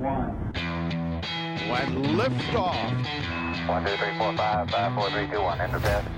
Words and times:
one. 0.00 0.52
When 1.70 1.88
liftoff. 2.16 3.68
One, 3.68 3.84
two, 3.84 3.96
three, 3.96 4.18
four, 4.18 4.36
five, 4.36 4.70
five, 4.70 4.94
four, 4.94 5.10
three, 5.10 5.28
two, 5.28 5.42
one. 5.42 5.60
Enter 5.60 5.80
test. 5.80 6.08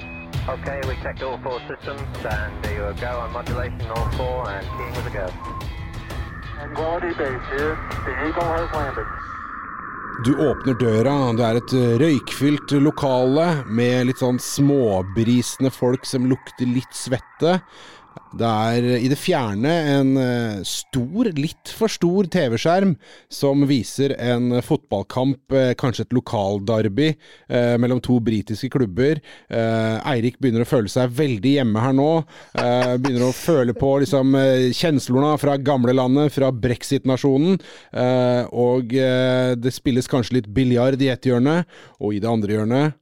Okay, 0.48 0.80
we 0.88 0.94
checked 1.02 1.22
all 1.22 1.38
four 1.38 1.60
systems, 1.68 2.02
and 2.24 2.64
there 2.64 2.88
you 2.90 3.00
go 3.00 3.20
on 3.20 3.32
modulation, 3.32 3.82
all 3.90 4.10
four, 4.12 4.50
and 4.50 4.66
keying 4.76 4.94
with 4.94 5.06
a 5.06 5.10
go. 5.10 5.28
Quality 6.74 7.14
base 7.14 7.46
here. 7.50 7.76
The 8.06 8.28
Eagle 8.28 8.44
has 8.44 8.72
landed. 8.72 9.06
Du 10.24 10.34
åpner 10.36 10.74
døra, 10.74 11.32
det 11.34 11.44
er 11.44 11.56
et 11.58 11.72
røykfylt 12.02 12.74
lokale 12.84 13.46
med 13.66 14.06
litt 14.06 14.20
sånn 14.22 14.38
småbrisende 14.38 15.72
folk 15.74 16.06
som 16.06 16.28
lukter 16.30 16.68
litt 16.68 16.94
svette. 16.94 17.56
Det 18.32 18.48
er 18.48 18.86
i 18.96 19.08
det 19.12 19.18
fjerne 19.20 19.72
en 19.92 20.12
eh, 20.20 20.60
stor, 20.64 21.28
litt 21.36 21.72
for 21.76 21.92
stor 21.92 22.28
TV-skjerm 22.32 22.94
som 23.32 23.66
viser 23.68 24.14
en 24.16 24.56
fotballkamp, 24.64 25.52
eh, 25.52 25.72
kanskje 25.78 26.06
et 26.06 26.16
lokalderby 26.16 27.10
eh, 27.12 27.74
mellom 27.80 28.00
to 28.04 28.16
britiske 28.24 28.70
klubber. 28.72 29.20
Eh, 29.52 30.12
Eirik 30.14 30.40
begynner 30.40 30.64
å 30.64 30.70
føle 30.70 30.92
seg 30.92 31.12
veldig 31.18 31.54
hjemme 31.58 31.84
her 31.84 31.96
nå. 31.98 32.08
Eh, 32.56 32.94
begynner 33.02 33.28
å 33.28 33.36
føle 33.36 33.76
på 33.76 33.92
liksom, 34.04 34.32
eh, 34.40 34.70
kjenslene 34.76 35.34
fra 35.42 35.58
gamlelandet, 35.60 36.32
fra 36.32 36.48
brexit-nasjonen. 36.52 37.60
Og 38.52 38.92
det 38.92 39.72
spilles 39.74 40.08
kanskje 40.10 40.38
litt 40.38 40.48
biljard 40.54 41.00
i 41.02 41.10
ett 41.12 41.26
hjørne, 41.28 41.62
og 42.00 42.16
i 42.16 42.20
det 42.22 42.30
andre 42.30 42.56
hjørnet 42.56 43.01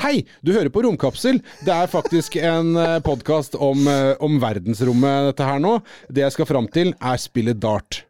Hei, 0.00 0.22
du 0.40 0.54
hører 0.54 0.70
på 0.72 0.80
Romkapsel. 0.80 1.42
Det 1.60 1.72
er 1.74 1.90
faktisk 1.92 2.38
en 2.40 2.72
podkast 3.04 3.52
om, 3.60 3.84
eh, 3.84 4.14
om 4.24 4.38
verdensrommet, 4.40 5.26
dette 5.28 5.44
her 5.44 5.60
nå. 5.60 5.74
Det 6.08 6.22
jeg 6.24 6.32
skal 6.32 6.48
fram 6.48 6.68
til, 6.72 6.94
er 6.96 7.20
spillet 7.20 7.60
dart. 7.60 8.06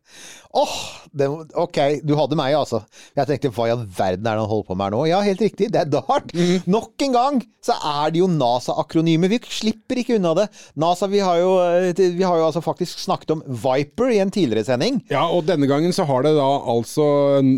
Åh, 0.50 0.66
oh, 0.66 1.42
ok, 1.62 1.76
du 2.02 2.16
hadde 2.18 2.34
meg, 2.34 2.56
altså. 2.58 2.80
Jeg 3.14 3.28
tenkte 3.28 3.52
hva 3.54 3.68
i 3.68 3.72
all 3.76 3.84
verden 3.86 4.26
er 4.26 4.34
det 4.34 4.42
han 4.42 4.50
holder 4.50 4.66
på 4.66 4.74
med 4.74 4.88
her 4.88 4.94
nå? 4.96 5.02
Ja, 5.06 5.20
helt 5.22 5.42
riktig, 5.44 5.68
det 5.70 5.78
er 5.78 5.90
DART. 5.92 6.32
Nok 6.66 7.04
en 7.06 7.14
gang 7.14 7.38
så 7.62 7.76
er 7.86 8.10
det 8.10 8.18
jo 8.18 8.26
NASA-akronymer. 8.32 9.30
Vi 9.30 9.38
slipper 9.46 10.00
ikke 10.00 10.16
unna 10.18 10.32
det. 10.34 10.48
NASA, 10.80 11.06
vi 11.12 11.20
har, 11.22 11.38
jo, 11.38 11.52
eh, 11.62 11.94
vi 12.16 12.26
har 12.26 12.40
jo 12.40 12.48
altså 12.48 12.62
faktisk 12.64 12.98
snakket 12.98 13.36
om 13.36 13.44
Viper 13.46 14.10
i 14.10 14.18
en 14.24 14.32
tidligere 14.34 14.66
sending. 14.66 14.98
Ja, 15.12 15.22
og 15.30 15.46
denne 15.46 15.68
gangen 15.70 15.94
så 15.94 16.06
har 16.08 16.26
det 16.26 16.34
da 16.34 16.48
altså 16.74 17.06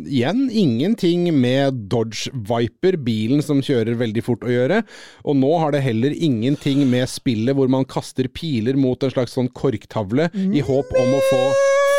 igjen 0.04 0.44
ingenting 0.50 1.30
med 1.32 1.86
Dodge 1.92 2.28
Viper, 2.34 3.00
bilen 3.00 3.40
som 3.46 3.64
kjører 3.64 3.96
veldig 4.02 4.26
fort 4.26 4.44
å 4.44 4.52
gjøre. 4.52 4.82
Og 5.24 5.38
nå 5.40 5.54
har 5.64 5.72
det 5.72 5.84
heller 5.86 6.12
ingenting 6.12 6.84
med 6.92 7.08
spillet 7.08 7.56
hvor 7.56 7.72
man 7.72 7.88
kaster 7.88 8.28
piler 8.28 8.76
mot 8.76 9.00
en 9.00 9.16
slags 9.16 9.38
sånn 9.38 9.48
korktavle 9.56 10.28
i 10.36 10.60
håp 10.60 10.92
om 10.92 11.16
å 11.16 11.24
få 11.30 11.46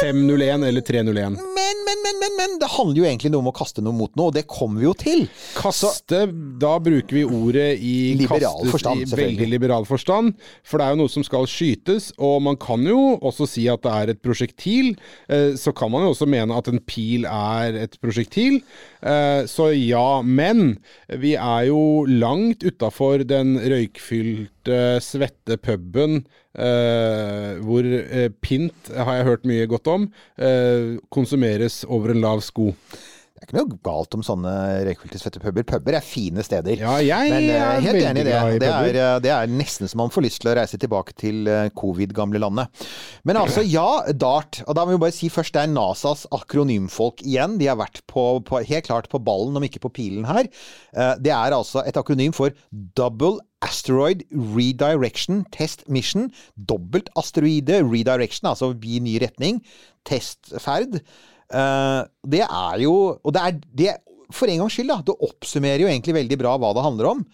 501 0.04 0.68
eller 0.68 0.84
301. 0.86 1.38
Men, 1.40 1.82
men, 1.88 2.02
men, 2.04 2.20
men, 2.22 2.34
men 2.40 2.56
det 2.62 2.70
handler 2.76 3.00
jo 3.02 3.06
egentlig 3.08 3.32
om 3.40 3.48
å 3.50 3.56
kaste 3.56 3.84
noe 3.84 3.96
mot 3.96 4.12
noe, 4.20 4.30
og 4.32 4.36
det 4.36 4.44
kommer 4.52 4.82
vi 4.84 4.88
jo 4.90 4.94
til. 5.00 5.23
Kaste, 5.56 6.26
da 6.62 6.73
bruker 6.84 7.16
vi 7.18 7.23
ordet 7.26 7.70
i 7.80 7.94
Liberal 8.20 8.59
kastes 8.59 8.74
forstand, 8.76 9.04
i 9.08 9.20
veldig 9.22 9.48
liberal 9.52 9.88
forstand. 9.90 10.34
For 10.68 10.80
det 10.81 10.86
er 10.90 10.96
jo 10.96 11.02
noe 11.04 11.14
som 11.14 11.26
skal 11.26 11.48
skytes, 11.50 12.12
og 12.20 12.42
man 12.46 12.59
kan 12.62 12.84
jo 12.88 13.00
også 13.24 13.48
si 13.50 13.66
at 13.72 13.84
det 13.86 13.94
er 14.02 14.14
et 14.16 14.22
prosjektil. 14.26 14.94
Eh, 15.31 15.54
Så 15.59 15.74
kan 15.76 15.92
man 15.94 16.04
jo 16.06 16.12
også 16.14 16.28
mene 16.30 16.56
at 16.58 16.68
en 16.72 16.81
pil 16.84 17.26
er 17.30 17.78
et 17.86 17.98
prosjektil. 18.04 18.59
Eh, 19.02 19.44
Så 19.50 19.72
ja, 19.78 20.22
men 20.24 20.78
vi 21.09 21.36
er 21.40 21.68
jo 21.70 22.04
langt 22.09 22.64
utafor 22.68 23.24
den 23.28 23.56
røykfylte, 23.59 25.00
svette 25.04 25.58
puben 25.62 26.24
eh, 26.54 27.59
hvor 27.64 27.88
uh, 27.88 28.28
pint, 28.42 28.92
har 28.94 29.20
jeg 29.20 29.30
hørt 29.30 29.50
mye 29.50 29.68
godt 29.68 29.88
om, 29.88 30.12
Uh, 30.34 30.98
konsumeres 31.14 31.84
over 31.86 32.12
en 32.12 32.22
lav 32.22 32.42
sko. 32.42 32.72
Det 33.44 33.58
er 33.58 33.59
ikke 33.59 33.73
noe 33.73 33.80
galt 33.83 34.16
om 34.16 34.22
sånne 34.23 34.52
røykfylte 34.88 35.41
puber. 35.44 35.66
Puber 35.67 35.97
er 35.97 36.05
fine 36.05 36.44
steder. 36.45 36.80
Ja, 36.80 36.94
jeg 37.03 37.31
Men 37.33 37.47
eh, 37.50 37.58
er 37.59 37.81
helt 37.83 38.00
enig 38.00 38.22
i 38.22 38.28
det. 38.29 38.38
Det 38.63 38.69
er, 38.69 39.00
eh, 39.01 39.16
det 39.25 39.31
er 39.35 39.51
nesten 39.51 39.90
så 39.91 40.00
man 40.00 40.13
får 40.13 40.23
lyst 40.23 40.40
til 40.44 40.53
å 40.53 40.56
reise 40.56 40.79
tilbake 40.79 41.16
til 41.19 41.50
eh, 41.51 41.68
covid-gamle 41.75 42.40
landet. 42.40 42.85
Men 43.28 43.41
altså, 43.41 43.66
ja, 43.78 44.06
DART. 44.16 44.62
Og 44.63 44.78
da 44.78 44.85
må 44.88 44.95
vi 44.95 45.01
bare 45.03 45.16
si 45.16 45.28
først, 45.34 45.57
det 45.57 45.66
er 45.66 45.73
NASAs 45.73 46.23
akronymfolk 46.31 47.25
igjen. 47.28 47.57
De 47.59 47.68
har 47.68 47.81
vært 47.81 48.00
på, 48.07 48.23
på, 48.47 48.62
helt 48.63 48.88
klart 48.88 49.12
på 49.12 49.19
ballen, 49.19 49.59
om 49.59 49.68
ikke 49.68 49.84
på 49.84 49.91
pilen 50.00 50.23
her. 50.29 50.47
Det 51.19 51.34
er 51.34 51.56
altså 51.56 51.84
et 51.84 52.00
akronym 52.00 52.31
for 52.35 52.56
Double 52.95 53.41
Asteroid 53.63 54.23
Redirection 54.31 55.44
Test 55.51 55.84
Mission. 55.91 56.29
Dobbelt 56.56 57.12
asteroide 57.19 57.81
redirection, 57.84 58.47
altså 58.51 58.72
gi 58.79 59.03
ny 59.03 59.18
retning. 59.23 59.59
Testferd. 60.07 61.01
Eh, 61.53 62.02
det 62.34 62.44
er 62.46 62.81
jo 62.81 62.96
Og 63.22 63.34
det 63.36 63.41
er 63.41 63.58
det, 63.78 63.96
for 64.34 64.50
en 64.50 64.64
gangs 64.64 64.78
skyld, 64.78 64.90
da. 64.90 65.02
Det 65.06 65.18
oppsummerer 65.28 65.86
jo 65.86 65.91
egentlig 65.91 66.18
veldig 66.18 66.40
bra 66.41 66.56
hva 66.58 66.74
det 66.74 66.86
handler 66.86 67.12
om. 67.12 67.25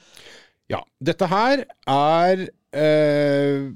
Ja, 0.69 0.83
dette 1.01 1.25
her 1.31 1.63
er 1.89 2.43
uh, 2.77 3.69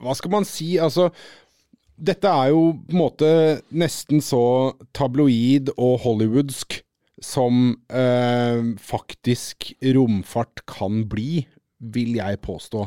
Hva 0.00 0.16
skal 0.18 0.34
man 0.34 0.44
si? 0.48 0.74
Altså 0.82 1.08
Dette 1.96 2.28
er 2.28 2.50
jo 2.52 2.74
på 2.74 2.96
en 2.96 3.00
måte 3.00 3.30
nesten 3.76 4.20
så 4.24 4.74
tabloid 4.96 5.72
og 5.76 6.00
hollywoodsk 6.04 6.80
som 7.20 7.74
uh, 7.92 8.60
faktisk 8.80 9.70
romfart 9.96 10.64
kan 10.68 11.02
bli, 11.12 11.44
vil 11.78 12.16
jeg 12.16 12.40
påstå. 12.40 12.86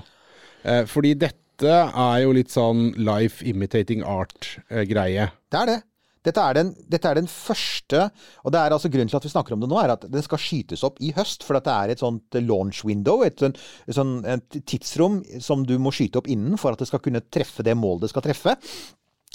Fordi 0.89 1.11
dette 1.19 1.69
er 1.69 2.17
jo 2.23 2.33
litt 2.33 2.49
sånn 2.49 2.87
life 2.97 3.45
imitating 3.45 4.01
art-greie. 4.01 5.27
Det 5.51 5.59
er 5.59 5.69
det. 5.69 5.79
Dette 6.23 6.39
er, 6.39 6.55
den, 6.55 6.71
dette 6.87 7.09
er 7.09 7.19
den 7.19 7.27
første 7.27 8.05
Og 8.45 8.53
det 8.55 8.61
er 8.61 8.71
altså 8.75 8.91
grunnen 8.91 9.11
til 9.11 9.19
at 9.19 9.27
vi 9.27 9.31
snakker 9.33 9.55
om 9.55 9.63
det 9.63 9.69
nå, 9.71 9.77
er 9.81 9.95
at 9.95 10.07
den 10.11 10.23
skal 10.23 10.41
skytes 10.41 10.85
opp 10.87 11.01
i 11.03 11.11
høst. 11.17 11.43
For 11.43 11.59
at 11.59 11.67
det 11.67 11.75
er 11.75 11.93
et 11.93 12.03
sånt 12.03 12.39
launch 12.45 12.83
window, 12.87 13.25
et, 13.27 13.37
sånt, 13.41 13.59
et, 13.87 13.97
sånn, 13.97 14.17
et 14.29 14.59
tidsrom 14.69 15.21
som 15.43 15.67
du 15.67 15.75
må 15.81 15.93
skyte 15.95 16.21
opp 16.21 16.31
innen 16.31 16.59
for 16.61 16.73
at 16.73 16.83
det 16.83 16.89
skal 16.89 17.03
kunne 17.03 17.23
treffe 17.33 17.65
det 17.65 17.75
målet 17.79 18.07
det 18.07 18.13
skal 18.13 18.25
treffe. 18.25 18.57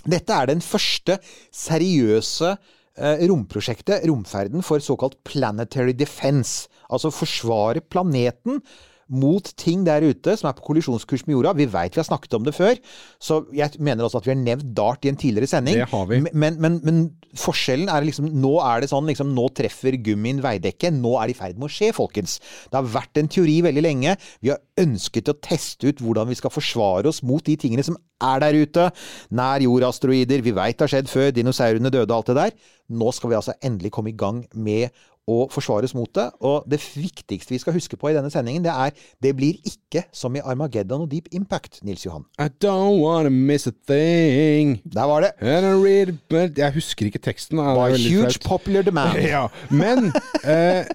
Dette 0.08 0.34
er 0.34 0.48
den 0.50 0.60
første 0.64 1.18
seriøse 1.54 2.52
eh, 2.52 3.24
romprosjektet, 3.28 4.04
romferden, 4.08 4.64
for 4.64 4.82
såkalt 4.82 5.18
planetary 5.26 5.94
defense. 5.96 6.68
Altså 6.88 7.12
forsvare 7.12 7.82
planeten 7.84 8.62
mot 9.08 9.52
ting 9.58 9.84
der 9.86 10.04
ute 10.04 10.36
som 10.38 10.50
er 10.50 10.56
på 10.58 10.66
kollisjonskurs 10.68 11.24
med 11.26 11.36
jorda. 11.36 11.54
Vi 11.58 11.68
veit 11.72 11.96
vi 11.96 12.02
har 12.02 12.08
snakket 12.08 12.36
om 12.38 12.44
det 12.46 12.54
før, 12.56 12.78
så 13.22 13.40
jeg 13.56 13.80
mener 13.80 14.04
også 14.04 14.20
at 14.20 14.28
vi 14.28 14.34
har 14.34 14.40
nevnt 14.40 14.72
DART 14.76 15.06
i 15.06 15.12
en 15.12 15.20
tidligere 15.20 15.50
sending. 15.50 15.80
Det 15.80 15.88
har 15.90 16.06
vi. 16.10 16.20
Men, 16.32 16.60
men, 16.60 16.78
men 16.84 17.00
forskjellen 17.38 17.90
er 17.92 18.06
liksom 18.06 18.28
Nå 18.38 18.54
er 18.64 18.82
det 18.82 18.90
sånn 18.90 19.08
liksom, 19.08 19.32
Nå 19.36 19.48
treffer 19.56 19.96
gummien 20.04 20.42
veidekket. 20.44 20.96
Nå 20.96 21.16
er 21.18 21.28
det 21.28 21.36
i 21.36 21.40
ferd 21.40 21.58
med 21.58 21.68
å 21.68 21.72
skje, 21.72 21.92
folkens. 21.96 22.38
Det 22.68 22.78
har 22.78 22.92
vært 22.98 23.20
en 23.20 23.30
teori 23.32 23.58
veldig 23.66 23.84
lenge. 23.84 24.16
Vi 24.44 24.52
har 24.52 24.62
ønsket 24.80 25.32
å 25.32 25.38
teste 25.42 25.90
ut 25.90 26.02
hvordan 26.04 26.30
vi 26.30 26.38
skal 26.38 26.54
forsvare 26.54 27.10
oss 27.10 27.22
mot 27.26 27.44
de 27.44 27.56
tingene 27.60 27.84
som 27.86 27.98
er 28.24 28.42
der 28.42 28.58
ute. 28.58 28.88
Nær 29.34 29.64
jordasteroider. 29.64 30.42
Vi 30.44 30.56
veit 30.56 30.78
det 30.78 30.86
har 30.86 30.94
skjedd 30.96 31.12
før. 31.12 31.30
Dinosaurene 31.34 31.92
døde 31.92 32.10
og 32.10 32.20
alt 32.20 32.32
det 32.32 32.40
der. 32.40 32.74
Nå 32.98 33.12
skal 33.14 33.32
vi 33.32 33.38
altså 33.38 33.56
endelig 33.64 33.92
komme 33.94 34.12
i 34.12 34.18
gang 34.18 34.44
med 34.56 34.92
å 35.28 35.38
forsvares 35.52 35.94
mot 35.96 36.10
det. 36.16 36.26
Og 36.40 36.66
det 36.70 36.80
viktigste 36.80 37.54
vi 37.54 37.60
skal 37.62 37.76
huske 37.76 37.98
på 38.00 38.10
i 38.10 38.16
denne 38.16 38.32
sendingen, 38.32 38.64
det 38.64 38.72
er 38.72 38.94
det 39.22 39.34
blir 39.36 39.58
ikke 39.68 40.06
som 40.14 40.36
i 40.36 40.42
Armageddon 40.44 41.04
og 41.04 41.10
Deep 41.12 41.28
Impact, 41.36 41.82
Nils 41.86 42.06
Johan. 42.06 42.24
I 42.40 42.48
don't 42.64 43.00
wanna 43.02 43.30
miss 43.30 43.66
a 43.66 43.74
thing. 43.88 44.78
Der 44.84 45.08
var 45.10 45.26
det. 45.26 45.32
Read, 45.42 46.58
jeg 46.58 46.72
husker 46.74 47.06
ikke 47.06 47.22
teksten. 47.22 47.58
By 47.58 47.96
huge 47.96 48.40
popular 48.44 48.82
demand. 48.82 49.18
Ja, 49.28 49.46
men 49.70 50.12
eh, 50.48 50.86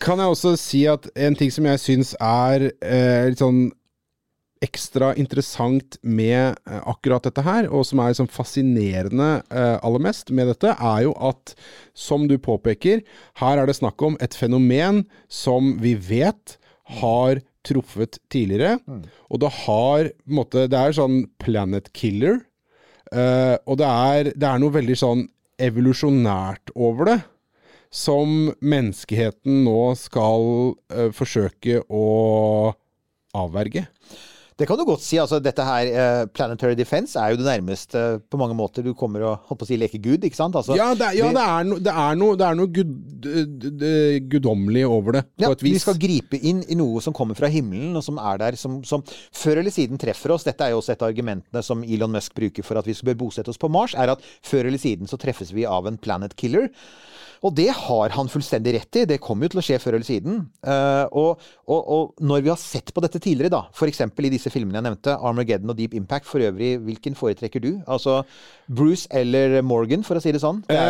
kan 0.00 0.18
jeg 0.18 0.26
også 0.26 0.54
si 0.60 0.84
at 0.90 1.08
en 1.16 1.36
ting 1.38 1.52
som 1.52 1.66
jeg 1.66 1.80
syns 1.80 2.12
er 2.20 2.68
eh, 2.82 3.30
litt 3.30 3.40
sånn 3.40 3.70
ekstra 4.64 5.14
interessant 5.16 5.96
med 6.04 6.56
eh, 6.68 6.80
akkurat 6.88 7.24
dette 7.24 7.44
her, 7.44 7.68
og 7.72 7.86
som 7.88 8.02
er 8.02 8.12
liksom 8.12 8.28
fascinerende 8.32 9.30
eh, 9.48 9.76
aller 9.80 10.02
mest 10.04 10.32
med 10.36 10.50
dette, 10.52 10.74
er 10.74 11.04
jo 11.06 11.14
at, 11.30 11.54
som 11.96 12.26
du 12.28 12.36
påpeker, 12.40 13.04
her 13.40 13.60
er 13.60 13.70
det 13.70 13.78
snakk 13.78 14.02
om 14.04 14.18
et 14.20 14.36
fenomen 14.36 15.04
som 15.32 15.74
vi 15.80 15.94
vet 15.96 16.58
har 17.00 17.40
truffet 17.66 18.18
tidligere, 18.32 18.78
og 19.28 19.42
det 19.42 19.50
har 19.66 20.08
på 20.08 20.30
en 20.30 20.38
måte 20.38 20.62
Det 20.72 20.78
er 20.78 20.96
sånn 20.96 21.18
planet 21.42 21.90
killer, 21.96 22.40
eh, 23.12 23.56
og 23.66 23.80
det 23.80 23.90
er, 23.90 24.32
det 24.36 24.48
er 24.48 24.62
noe 24.62 24.76
veldig 24.76 24.96
sånn 24.96 25.26
evolusjonært 25.60 26.72
over 26.76 27.12
det 27.12 27.20
som 27.90 28.52
menneskeheten 28.62 29.64
nå 29.66 29.92
skal 29.98 30.44
uh, 30.94 31.08
forsøke 31.14 31.82
å 31.90 32.04
avverge. 33.36 33.84
Det 34.60 34.66
kan 34.68 34.76
du 34.76 34.84
godt 34.84 35.00
si. 35.00 35.16
altså 35.16 35.38
Dette 35.40 35.64
her, 35.64 35.88
eh, 35.88 36.26
Planetary 36.36 36.76
Defense, 36.76 37.16
er 37.16 37.32
jo 37.32 37.40
det 37.40 37.46
nærmeste 37.46 38.00
eh, 38.00 38.18
på 38.20 38.36
mange 38.40 38.56
måter 38.58 38.84
du 38.84 38.92
kommer 38.92 39.24
å 39.24 39.30
holdt 39.48 39.62
på 39.62 39.64
å 39.64 39.68
si 39.70 39.78
leke 39.80 40.00
Gud, 40.02 40.26
ikke 40.26 40.36
sant? 40.36 40.58
Altså, 40.58 40.76
Ja, 40.76 40.90
det, 40.92 41.14
ja 41.16 41.30
det, 41.32 41.44
er 41.44 41.64
no, 41.64 41.78
det 41.80 41.94
er 41.94 42.18
noe, 42.20 42.36
det 42.36 42.44
er 42.44 42.58
noe 42.58 42.68
gud, 42.76 42.92
guddommelig 44.34 44.84
over 44.84 45.16
det, 45.16 45.24
på 45.32 45.46
Ja, 45.46 45.52
et 45.56 45.64
vis. 45.64 45.78
Vi 45.78 45.82
skal 45.86 46.00
gripe 46.02 46.36
inn 46.36 46.60
i 46.68 46.76
noe 46.76 47.00
som 47.00 47.16
kommer 47.16 47.38
fra 47.38 47.48
himmelen, 47.52 47.96
og 47.96 48.04
som 48.04 48.20
er 48.20 48.42
der, 48.44 48.60
som, 48.60 48.82
som 48.84 49.04
før 49.08 49.62
eller 49.62 49.72
siden 49.72 50.00
treffer 50.00 50.36
oss. 50.36 50.44
Dette 50.44 50.66
er 50.66 50.74
jo 50.74 50.82
også 50.82 50.92
et 50.92 51.04
av 51.06 51.08
argumentene 51.08 51.64
som 51.64 51.84
Elon 51.86 52.12
Musk 52.12 52.36
bruker 52.36 52.66
for 52.66 52.80
at 52.80 52.88
vi 52.88 52.98
bør 53.08 53.16
bosette 53.24 53.52
oss 53.52 53.60
på 53.60 53.72
Mars, 53.72 53.96
er 53.96 54.12
at 54.12 54.24
før 54.44 54.68
eller 54.68 54.82
siden 54.82 55.08
så 55.08 55.16
treffes 55.20 55.54
vi 55.56 55.64
av 55.64 55.88
en 55.88 55.96
planet 56.00 56.36
killer. 56.36 56.68
Og 57.46 57.54
det 57.56 57.70
har 57.72 58.12
han 58.16 58.28
fullstendig 58.28 58.74
rett 58.76 58.98
i. 59.00 59.06
Det 59.08 59.20
kommer 59.22 59.46
jo 59.46 59.54
til 59.54 59.62
å 59.62 59.64
skje 59.64 59.78
før 59.80 59.96
eller 59.96 60.06
siden. 60.06 60.42
Eh, 60.60 61.04
og, 61.16 61.40
og, 61.64 61.80
og 61.80 62.26
når 62.26 62.44
vi 62.44 62.52
har 62.52 62.60
sett 62.60 62.92
på 62.92 63.00
dette 63.04 63.20
tidligere, 63.22 63.52
da, 63.54 63.62
f.eks. 63.72 64.02
i 64.04 64.32
disse 64.32 64.52
filmene 64.52 64.80
jeg 64.80 64.88
nevnte, 64.90 65.16
Armageddon 65.16 65.72
og 65.72 65.78
Deep 65.78 65.96
Impact, 65.96 66.28
for 66.28 66.44
øvrig, 66.44 66.74
hvilken 66.84 67.16
foretrekker 67.16 67.64
du? 67.64 67.70
Altså 67.88 68.20
Bruce 68.68 69.08
eller 69.10 69.60
Morgan, 69.64 70.04
for 70.04 70.20
å 70.20 70.24
si 70.24 70.34
det 70.36 70.42
sånn? 70.44 70.62
Det 70.68 70.80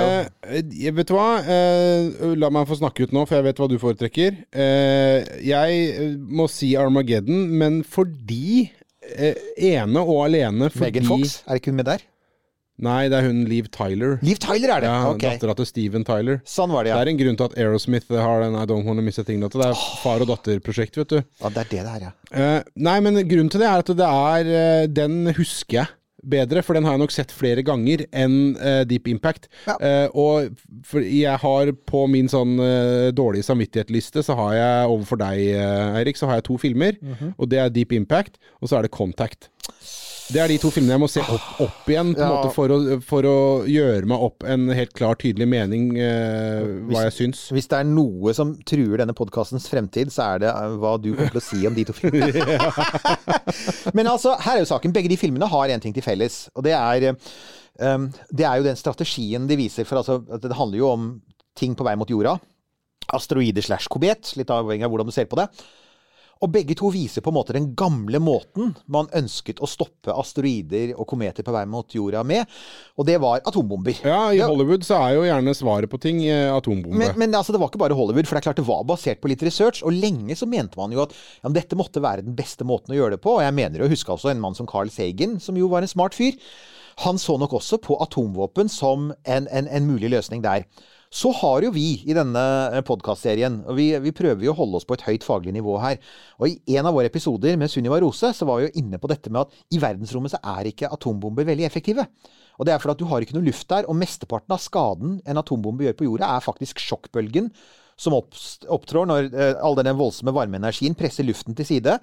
Eh, 0.51 0.91
vet 0.95 1.09
du 1.09 1.15
hva? 1.15 1.29
Eh, 1.45 2.35
la 2.39 2.51
meg 2.53 2.69
få 2.69 2.79
snakke 2.81 3.07
ut 3.07 3.15
nå, 3.15 3.25
for 3.29 3.39
jeg 3.39 3.47
vet 3.47 3.61
hva 3.63 3.69
du 3.71 3.79
foretrekker. 3.81 4.43
Eh, 4.51 5.31
jeg 5.47 5.81
eh, 5.95 6.15
må 6.19 6.49
si 6.51 6.73
Armageddon, 6.79 7.47
men 7.61 7.81
fordi 7.87 8.71
eh, 9.15 9.39
ene 9.71 10.03
og 10.03 10.25
alene 10.27 10.71
fordi 10.73 10.87
Megan 10.87 11.11
Fox, 11.11 11.41
er 11.47 11.61
ikke 11.61 11.75
hun 11.75 11.81
med 11.83 11.91
der? 11.93 12.07
Nei, 12.81 13.11
det 13.13 13.19
er 13.21 13.29
hun 13.29 13.45
Liv 13.51 13.69
Tyler. 13.75 14.19
Liv 14.25 14.41
Tyler 14.41 14.75
er 14.77 14.85
det! 14.85 14.91
Ja, 14.91 15.13
ok. 15.13 15.25
Dattera 15.27 15.57
til 15.59 15.69
Steven 15.69 16.07
Tyler. 16.09 16.41
Sånn 16.49 16.73
var 16.73 16.87
det, 16.87 16.95
ja. 16.95 16.99
Det 17.01 17.09
er 17.09 17.13
en 17.13 17.21
grunn 17.21 17.39
til 17.41 17.51
at 17.51 17.57
Aerosmith 17.61 18.11
har 18.17 18.45
den 18.47 18.57
I 18.57 18.67
Don't 18.71 18.89
Wanna 18.89 19.05
Miss 19.05 19.21
a 19.21 19.27
Thing-låta. 19.27 19.61
Det 19.61 19.71
er 19.71 19.87
far 20.03 20.25
og 20.25 20.31
datter-prosjekt, 20.33 21.01
vet 21.03 21.15
du. 21.15 21.21
ja. 21.21 21.55
Det 21.55 21.65
er 21.65 21.71
det 21.71 21.85
det 21.85 21.95
er, 21.95 22.09
ja. 22.09 22.13
Eh, 22.31 22.59
nei, 22.89 22.99
men 23.05 23.21
grunnen 23.29 23.53
til 23.53 23.63
det 23.63 23.69
er 23.69 23.83
at 23.83 23.97
det 23.99 24.07
er 24.07 24.51
eh, 24.55 24.85
Den 24.91 25.33
husker 25.35 25.81
jeg 25.83 25.91
bedre, 26.21 26.63
for 26.63 26.77
den 26.77 26.85
har 26.85 26.97
jeg 26.97 27.03
nok 27.03 27.15
sett 27.15 27.33
flere 27.35 27.63
ganger 27.67 28.05
enn 28.13 28.57
eh, 28.61 28.83
Deep 28.89 29.09
Impact. 29.11 29.49
Ja. 29.67 29.77
Eh, 29.81 30.09
og 30.13 30.51
for 30.87 31.05
jeg 31.05 31.37
har 31.43 31.73
på 31.89 32.05
min 32.13 32.29
sånn 32.31 32.59
uh, 32.61 33.09
dårlige 33.17 33.47
samvittighetsliste, 33.49 34.25
så 34.27 34.37
har 34.39 34.55
jeg 34.59 34.91
overfor 34.93 35.21
deg, 35.23 35.41
eh, 35.57 35.99
Eirik, 36.01 36.21
så 36.21 36.29
har 36.31 36.41
jeg 36.41 36.49
to 36.51 36.59
filmer. 36.61 36.99
Mhm. 37.01 37.35
Og 37.39 37.51
det 37.51 37.63
er 37.63 37.73
Deep 37.73 37.95
Impact, 37.97 38.41
og 38.61 38.71
så 38.71 38.79
er 38.79 38.87
det 38.87 38.95
Contact. 38.95 39.51
Det 40.31 40.39
er 40.39 40.53
de 40.53 40.59
to 40.63 40.71
filmene 40.71 40.95
jeg 40.95 41.03
må 41.03 41.09
se 41.11 41.23
opp, 41.25 41.47
opp 41.65 41.89
igjen 41.91 42.13
på 42.15 42.23
Ja. 42.23 42.29
måte 42.31 42.53
for, 42.55 42.71
å, 42.71 42.99
for 43.03 43.27
å 43.27 43.37
gjøre 43.67 44.07
meg 44.07 44.23
opp 44.27 44.45
en 44.47 44.69
helt 44.71 44.93
klar, 44.95 45.17
tydelig 45.19 45.49
mening 45.51 45.89
eh, 45.99 46.63
hva 46.91 47.03
jeg 47.09 47.17
syns. 47.17 47.41
Hvis 47.51 47.67
det 47.73 47.81
er 47.81 47.89
noe 47.89 48.35
som 48.37 48.53
truer 48.69 49.03
denne 49.03 49.17
podkastens 49.17 49.67
fremtid, 49.71 50.13
så 50.15 50.29
er 50.37 50.45
det 50.45 50.53
eh, 50.53 50.77
hva 50.79 50.95
du 51.03 51.11
kommer 51.17 51.35
til 51.35 51.43
å 51.43 51.45
si 51.45 51.65
om 51.67 51.75
de 51.75 51.87
to 51.89 51.97
filmene. 51.97 52.45
Men 53.97 54.13
altså, 54.13 54.37
her 54.45 54.61
er 54.61 54.63
jo 54.63 54.71
saken. 54.71 54.95
Begge 54.95 55.11
de 55.11 55.19
filmene 55.19 55.51
har 55.51 55.75
én 55.75 55.83
ting 55.83 55.97
til 55.97 56.07
felles, 56.07 56.45
og 56.55 56.63
det 56.69 56.77
er 56.79 57.11
um, 57.11 58.07
Det 58.31 58.47
er 58.47 58.61
jo 58.61 58.69
den 58.71 58.79
strategien 58.79 59.51
de 59.51 59.59
viser. 59.59 59.89
For 59.89 59.99
altså, 59.99 60.21
det 60.39 60.55
handler 60.55 60.79
jo 60.79 60.93
om 60.95 61.11
ting 61.59 61.75
på 61.75 61.87
vei 61.87 61.97
mot 61.99 62.11
jorda. 62.11 62.39
Asteroide 63.11 63.67
slash 63.67 63.91
kobet, 63.91 64.37
litt 64.39 64.51
avhengig 64.55 64.87
av 64.87 64.95
hvordan 64.95 65.11
du 65.11 65.15
ser 65.17 65.27
på 65.27 65.43
det. 65.43 65.51
Og 66.41 66.49
begge 66.49 66.73
to 66.79 66.89
viser 66.89 67.21
på 67.21 67.29
en 67.29 67.37
måte 67.37 67.53
den 67.53 67.67
gamle 67.77 68.17
måten 68.23 68.73
man 68.89 69.11
ønsket 69.17 69.59
å 69.61 69.69
stoppe 69.69 70.15
asteroider 70.17 70.95
og 70.95 71.05
kometer 71.11 71.45
på 71.45 71.53
vei 71.53 71.67
mot 71.69 71.93
jorda 71.93 72.23
med, 72.25 72.49
og 72.97 73.09
det 73.09 73.19
var 73.21 73.43
atombomber. 73.45 74.01
Ja, 74.09 74.23
i 74.33 74.41
Hollywood 74.41 74.87
så 74.87 74.97
er 75.03 75.19
jo 75.19 75.27
gjerne 75.27 75.53
svaret 75.57 75.93
på 75.93 76.01
ting 76.01 76.23
eh, 76.25 76.49
atombombe. 76.49 76.97
Men, 76.97 77.13
men 77.21 77.37
altså, 77.37 77.53
det 77.53 77.61
var 77.61 77.69
ikke 77.69 77.83
bare 77.83 77.99
Hollywood, 77.99 78.25
for 78.25 78.39
det 78.39 78.41
er 78.41 78.49
klart 78.49 78.63
det 78.63 78.69
var 78.71 78.87
basert 78.89 79.21
på 79.21 79.29
litt 79.33 79.45
research. 79.45 79.83
Og 79.85 79.93
lenge 79.93 80.37
så 80.39 80.49
mente 80.49 80.81
man 80.81 80.97
jo 80.97 81.05
at 81.05 81.13
ja, 81.13 81.53
dette 81.61 81.77
måtte 81.77 82.01
være 82.05 82.25
den 82.25 82.39
beste 82.39 82.65
måten 82.65 82.97
å 82.97 83.01
gjøre 83.03 83.19
det 83.19 83.25
på. 83.25 83.37
Og 83.37 83.45
jeg 83.45 83.57
mener 83.61 83.85
å 83.85 83.91
huske 83.93 84.15
også 84.15 84.33
en 84.33 84.41
mann 84.41 84.57
som 84.57 84.69
Carl 84.71 84.89
Sagen, 84.93 85.37
som 85.45 85.61
jo 85.61 85.69
var 85.73 85.85
en 85.85 85.93
smart 85.93 86.17
fyr. 86.17 86.41
Han 87.05 87.21
så 87.21 87.37
nok 87.41 87.53
også 87.61 87.81
på 87.85 88.01
atomvåpen 88.01 88.73
som 88.73 89.11
en, 89.25 89.49
en, 89.49 89.69
en 89.69 89.87
mulig 89.89 90.09
løsning 90.13 90.41
der. 90.45 90.65
Så 91.11 91.33
har 91.35 91.65
jo 91.65 91.73
vi 91.75 92.05
i 92.07 92.15
denne 92.15 92.41
podkastserien, 92.87 93.57
og 93.67 93.75
vi, 93.75 93.89
vi 93.99 94.13
prøver 94.15 94.45
jo 94.47 94.53
å 94.53 94.59
holde 94.61 94.79
oss 94.79 94.87
på 94.87 94.95
et 94.95 95.03
høyt 95.09 95.25
faglig 95.27 95.57
nivå 95.57 95.75
her. 95.83 95.97
Og 96.39 96.53
i 96.53 96.77
en 96.79 96.87
av 96.87 96.95
våre 96.95 97.11
episoder 97.11 97.57
med 97.59 97.73
Sunniva 97.73 97.99
Rose, 97.99 98.31
så 98.31 98.47
var 98.47 98.61
vi 98.61 98.69
jo 98.69 98.77
inne 98.79 99.01
på 99.03 99.11
dette 99.11 99.33
med 99.33 99.43
at 99.43 99.75
i 99.75 99.81
verdensrommet 99.83 100.37
så 100.37 100.39
er 100.53 100.71
ikke 100.71 100.93
atombomber 100.95 101.49
veldig 101.49 101.67
effektive. 101.67 102.07
Og 102.61 102.69
det 102.69 102.77
er 102.77 102.79
fordi 102.79 102.95
at 102.95 103.03
du 103.03 103.11
har 103.11 103.27
ikke 103.27 103.35
noe 103.35 103.49
luft 103.49 103.67
der, 103.73 103.89
og 103.91 103.99
mesteparten 103.99 104.55
av 104.55 104.63
skaden 104.63 105.19
en 105.27 105.43
atombombe 105.43 105.89
gjør 105.89 105.99
på 105.99 106.07
jorda, 106.07 106.31
er 106.31 106.47
faktisk 106.47 106.79
sjokkbølgen 106.85 107.51
som 108.01 108.17
opptrår 108.17 109.09
når 109.09 109.31
eh, 109.31 109.55
all 109.61 109.77
denne 109.79 109.95
voldsomme 109.99 110.35
varmeenergien 110.35 110.97
presser 110.99 111.27
luften 111.29 111.57
til 111.59 111.69
side, 111.69 111.99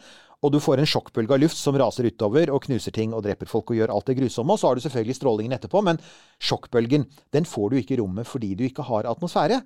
og 0.46 0.54
du 0.54 0.60
får 0.62 0.78
en 0.78 0.90
sjokkbølge 0.90 1.34
av 1.34 1.42
luft 1.42 1.58
som 1.58 1.78
raser 1.80 2.06
utover 2.12 2.52
og 2.54 2.62
knuser 2.68 2.94
ting 2.94 3.16
og 3.18 3.24
dreper 3.26 3.50
folk 3.50 3.74
og 3.74 3.80
gjør 3.80 3.94
alt 3.96 4.10
det 4.12 4.20
grusomme. 4.20 4.54
Og 4.54 4.62
så 4.62 4.70
har 4.70 4.78
du 4.78 4.84
selvfølgelig 4.84 5.18
strålingen 5.18 5.56
etterpå, 5.58 5.82
men 5.82 5.98
sjokkbølgen 6.38 7.08
den 7.34 7.48
får 7.50 7.72
du 7.72 7.80
ikke 7.80 7.96
i 7.96 8.02
rommet 8.04 8.30
fordi 8.30 8.52
du 8.58 8.68
ikke 8.68 8.86
har 8.86 9.10
atmosfære. 9.10 9.64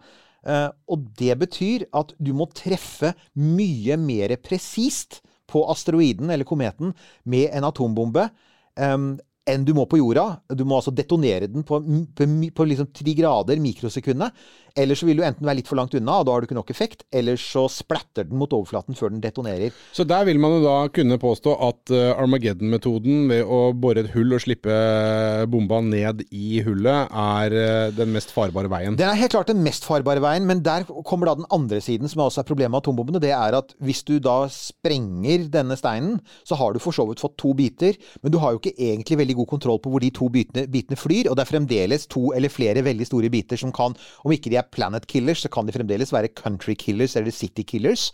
Eh, 0.48 0.70
og 0.88 1.10
det 1.20 1.36
betyr 1.44 1.86
at 2.00 2.16
du 2.16 2.32
må 2.38 2.48
treffe 2.56 3.12
mye 3.36 4.00
mer 4.00 4.38
presist 4.40 5.20
på 5.52 5.66
asteroiden 5.74 6.32
eller 6.32 6.48
kometen 6.48 6.96
med 7.28 7.52
en 7.52 7.68
atombombe 7.68 8.30
em, 8.80 9.18
enn 9.50 9.64
du 9.66 9.74
må 9.74 9.88
på 9.90 9.98
jorda. 9.98 10.42
Du 10.54 10.64
må 10.68 10.78
altså 10.78 10.94
detonere 10.94 11.50
den 11.50 11.66
på, 11.68 11.80
på, 12.18 12.28
på 12.56 12.68
liksom 12.70 12.92
tre 12.94 13.16
grader 13.18 13.62
mikrosekundet. 13.62 14.36
Eller 14.80 14.96
så 14.96 15.08
vil 15.08 15.20
du 15.20 15.24
enten 15.28 15.44
være 15.44 15.60
litt 15.60 15.68
for 15.68 15.76
langt 15.80 15.96
unna, 15.98 16.22
og 16.22 16.28
da 16.28 16.34
har 16.34 16.44
du 16.44 16.48
ikke 16.48 16.56
nok 16.56 16.72
effekt. 16.72 17.04
Eller 17.12 17.40
så 17.40 17.66
splatter 17.72 18.28
den 18.30 18.40
mot 18.40 18.54
overflaten 18.56 18.96
før 18.96 19.12
den 19.12 19.24
detonerer. 19.24 19.74
Så 19.92 20.06
der 20.08 20.24
vil 20.28 20.40
man 20.40 20.56
jo 20.56 20.62
da 20.64 20.76
kunne 20.94 21.20
påstå 21.20 21.56
at 21.68 21.94
eh, 21.96 22.12
Armageddon-metoden 22.16 23.26
ved 23.32 23.44
å 23.44 23.62
bore 23.76 24.06
et 24.06 24.12
hull 24.16 24.38
og 24.38 24.44
slippe 24.44 24.72
bomba 25.52 25.82
ned 25.84 26.24
i 26.30 26.62
hullet, 26.66 27.12
er 27.12 27.58
eh, 27.58 27.92
den 27.98 28.14
mest 28.16 28.32
farbare 28.36 28.72
veien. 28.72 28.96
Den 29.00 29.12
er 29.12 29.20
helt 29.20 29.36
klart 29.36 29.52
den 29.52 29.64
mest 29.66 29.88
farbare 29.88 30.24
veien, 30.24 30.48
men 30.48 30.64
der 30.64 30.88
kommer 30.88 31.32
da 31.32 31.36
den 31.42 31.50
andre 31.52 31.82
siden, 31.84 32.08
som 32.12 32.24
også 32.24 32.44
er 32.44 32.48
problemet 32.48 32.72
med 32.72 32.84
atombombene. 32.84 33.24
Det 33.24 33.34
er 33.36 33.60
at 33.60 33.76
hvis 33.84 34.06
du 34.08 34.16
da 34.24 34.46
sprenger 34.52 35.50
denne 35.52 35.76
steinen, 35.80 36.22
så 36.48 36.56
har 36.60 36.72
du 36.72 36.82
for 36.84 36.96
så 36.96 37.08
vidt 37.10 37.24
fått 37.24 37.36
to 37.42 37.52
biter, 37.58 38.00
men 38.24 38.32
du 38.32 38.40
har 38.40 38.56
jo 38.56 38.62
ikke 38.62 38.78
egentlig 38.78 39.20
veldig 39.20 39.31
god 39.38 39.50
kontroll 39.50 39.80
på 39.82 39.94
hvor 39.94 40.04
de 40.04 40.12
to 40.16 40.30
bitene, 40.34 40.68
bitene 40.72 41.00
flyr, 41.00 41.30
og 41.30 41.38
det 41.38 41.46
er 41.46 41.52
fremdeles 41.54 42.08
to 42.12 42.32
eller 42.36 42.54
flere 42.54 42.84
veldig 42.86 43.08
store 43.10 43.32
biter 43.34 43.60
som 43.60 43.74
kan, 43.76 43.96
om 44.26 44.36
ikke 44.36 44.52
de 44.52 44.60
er 44.62 44.70
planet 44.72 45.08
killers, 45.08 45.44
så 45.46 45.52
kan 45.52 45.68
de 45.68 45.76
fremdeles 45.76 46.14
være 46.14 46.34
country 46.38 46.76
killers 46.80 47.16
eller 47.20 47.36
city 47.36 47.66
killers. 47.68 48.10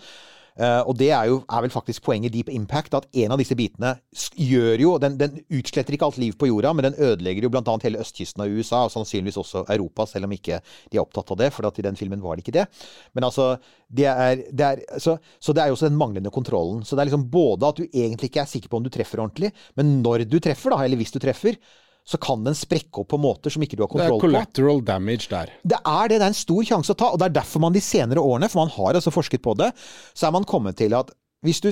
Eh, 0.58 0.82
og 0.90 0.96
det 0.98 1.12
er 1.14 1.28
jo 1.30 1.38
er 1.46 1.64
vel 1.66 1.74
faktisk 1.74 2.06
poenget 2.08 2.34
Deep 2.34 2.50
Impact, 2.50 2.96
at 2.98 3.08
en 3.22 3.34
av 3.36 3.42
disse 3.42 3.56
bitene 3.58 3.94
gjør 4.34 4.82
jo 4.82 4.94
Den, 5.02 5.18
den 5.20 5.36
utsletter 5.54 5.94
ikke 5.94 6.08
alt 6.10 6.18
liv 6.22 6.38
på 6.40 6.50
jorda, 6.50 6.74
men 6.74 6.90
den 6.90 6.98
ødelegger 6.98 7.46
jo 7.46 7.52
bl.a. 7.54 7.78
hele 7.84 8.02
østkysten 8.02 8.44
av 8.44 8.52
USA, 8.52 8.84
og 8.86 8.94
sannsynligvis 8.94 9.38
også 9.38 9.66
Europa, 9.76 10.08
selv 10.10 10.28
om 10.28 10.34
ikke 10.34 10.62
de 10.64 10.98
er 10.98 11.04
opptatt 11.04 11.36
av 11.36 11.42
det, 11.44 11.52
for 11.54 11.68
i 11.68 11.86
den 11.86 12.00
filmen 12.00 12.24
var 12.24 12.38
det 12.38 12.46
ikke 12.46 12.58
det. 12.58 12.68
Men 13.14 13.28
altså, 13.30 13.50
det 13.88 14.08
er, 14.10 14.44
det 14.50 14.70
er, 14.72 14.86
så, 15.04 15.18
så 15.40 15.54
det 15.54 15.64
er 15.64 15.70
jo 15.70 15.78
også 15.78 15.92
den 15.92 16.00
manglende 16.00 16.34
kontrollen. 16.34 16.84
Så 16.86 16.96
det 16.96 17.04
er 17.04 17.12
liksom 17.12 17.28
både 17.30 17.70
at 17.70 17.82
du 17.82 17.86
egentlig 17.86 18.32
ikke 18.32 18.46
er 18.46 18.50
sikker 18.50 18.72
på 18.72 18.80
om 18.80 18.88
du 18.88 18.94
treffer 18.94 19.22
ordentlig, 19.22 19.54
men 19.78 20.00
når 20.02 20.26
du 20.26 20.40
treffer, 20.42 20.74
da, 20.74 20.82
eller 20.86 21.00
hvis 21.00 21.14
du 21.14 21.22
treffer, 21.22 21.60
så 22.08 22.20
kan 22.24 22.44
den 22.46 22.56
sprekke 22.56 23.02
opp 23.04 23.10
på 23.12 23.20
måter 23.20 23.52
som 23.52 23.64
ikke 23.66 23.76
du 23.76 23.84
har 23.84 23.92
kontroll 23.92 24.16
på. 24.16 24.30
Det 24.30 24.32
er 24.32 24.38
collateral 24.40 24.82
på. 24.82 24.88
damage 24.88 25.28
der. 25.32 25.54
Det 25.64 25.80
er 25.82 26.08
det, 26.08 26.20
det 26.22 26.24
er 26.24 26.32
en 26.32 26.42
stor 26.42 26.68
sjanse 26.70 26.96
å 26.96 27.00
ta, 27.00 27.12
og 27.12 27.20
det 27.20 27.28
er 27.28 27.40
derfor 27.42 27.64
man 27.66 27.76
de 27.76 27.84
senere 27.84 28.24
årene, 28.24 28.48
for 28.52 28.64
man 28.64 28.72
har 28.78 29.00
altså 29.00 29.12
forsket 29.12 29.44
på 29.44 29.58
det, 29.60 29.74
så 30.16 30.30
er 30.30 30.38
man 30.38 30.48
kommet 30.48 30.80
til 30.80 30.96
at 30.96 31.12
hvis 31.46 31.60
du, 31.62 31.68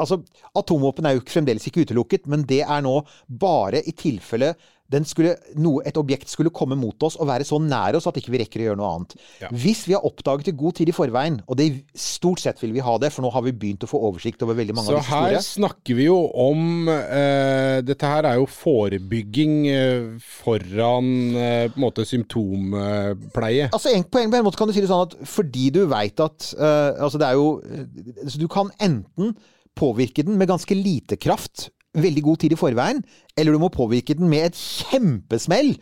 altså 0.00 0.22
Atomvåpen 0.56 1.04
er 1.04 1.18
jo 1.18 1.24
fremdeles 1.28 1.66
ikke 1.68 1.84
utelukket, 1.84 2.24
men 2.32 2.46
det 2.48 2.62
er 2.64 2.80
nå 2.84 2.94
bare 3.28 3.82
i 3.84 3.92
tilfelle 3.92 4.54
skulle, 5.08 5.34
noe, 5.58 5.82
et 5.86 5.96
objekt 5.98 6.30
skulle 6.30 6.52
komme 6.54 6.76
mot 6.78 7.02
oss 7.06 7.16
og 7.18 7.28
være 7.28 7.46
så 7.46 7.58
nær 7.62 7.98
oss 7.98 8.06
at 8.06 8.16
ikke 8.20 8.32
vi 8.34 8.40
rekker 8.42 8.62
å 8.62 8.68
gjøre 8.68 8.80
noe 8.80 8.90
annet. 8.94 9.16
Ja. 9.42 9.50
Hvis 9.50 9.84
vi 9.88 9.96
har 9.96 10.06
oppdaget 10.06 10.50
det 10.50 10.56
god 10.58 10.76
tid 10.78 10.92
i 10.92 10.94
forveien, 10.94 11.40
og 11.46 11.58
det 11.58 11.68
stort 11.98 12.42
sett 12.42 12.62
vil 12.62 12.74
vi 12.76 12.84
ha 12.84 12.96
det, 13.02 13.10
for 13.14 13.26
nå 13.26 13.32
har 13.34 13.44
vi 13.46 13.54
begynt 13.56 13.86
å 13.86 13.90
få 13.90 14.00
oversikt 14.10 14.44
over 14.46 14.58
veldig 14.58 14.76
mange 14.76 14.92
Så 14.92 14.96
av 14.96 15.02
disse 15.02 15.22
her 15.24 15.46
snakker 15.46 15.98
vi 15.98 16.08
jo 16.08 16.18
om 16.46 16.88
eh, 16.92 17.82
Dette 17.86 18.10
her 18.10 18.28
er 18.30 18.38
jo 18.40 18.46
forebygging 18.50 19.56
eh, 19.72 20.06
foran 20.22 21.10
eh, 21.34 21.66
på 21.72 21.80
en 21.80 21.86
måte 21.86 22.06
symptompleie. 22.08 23.70
Altså 23.72 23.92
en, 23.92 24.06
på, 24.06 24.22
en, 24.22 24.32
på 24.32 24.40
en 24.40 24.46
måte 24.46 24.60
kan 24.60 24.70
du 24.70 24.74
si 24.76 24.84
det 24.84 24.90
sånn 24.90 25.06
at 25.08 25.18
fordi 25.28 25.68
du 25.74 25.82
veit 25.90 26.20
at 26.22 26.50
eh, 26.54 27.02
Altså 27.02 27.20
det 27.20 27.28
er 27.28 27.38
jo 27.38 27.48
eh, 27.66 28.26
Så 28.30 28.40
du 28.40 28.46
kan 28.50 28.70
enten 28.82 29.34
påvirke 29.76 30.24
den 30.24 30.38
med 30.40 30.48
ganske 30.48 30.72
lite 30.72 31.18
kraft, 31.20 31.68
veldig 31.96 32.24
god 32.26 32.42
tid 32.42 32.56
i 32.56 32.60
forveien, 32.60 33.04
eller 33.36 33.56
du 33.56 33.62
må 33.62 33.72
påvirke 33.72 34.16
den 34.18 34.28
med 34.32 34.50
et 34.50 34.58
kjempesmell 34.58 35.74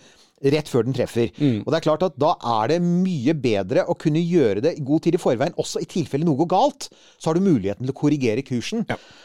rett 0.53 0.69
før 0.69 0.85
den 0.85 0.97
treffer. 0.97 1.31
Og 1.63 1.71
det 1.73 1.79
er 1.79 1.85
klart 1.87 2.03
at 2.05 2.17
da 2.21 2.35
er 2.61 2.75
det 2.75 2.81
mye 2.85 3.33
bedre 3.39 3.87
å 3.89 3.97
kunne 3.97 4.21
gjøre 4.21 4.61
det 4.65 4.75
i 4.77 4.85
god 4.85 5.07
tid 5.07 5.17
i 5.17 5.21
forveien, 5.23 5.55
også 5.61 5.81
i 5.81 5.89
tilfelle 5.89 6.27
noe 6.27 6.37
går 6.43 6.51
galt. 6.53 6.89
Så 7.17 7.31
har 7.31 7.39
du 7.39 7.47
muligheten 7.47 7.87
til 7.87 7.95
å 7.95 7.97
korrigere 7.97 8.45
kursen. 8.45 8.85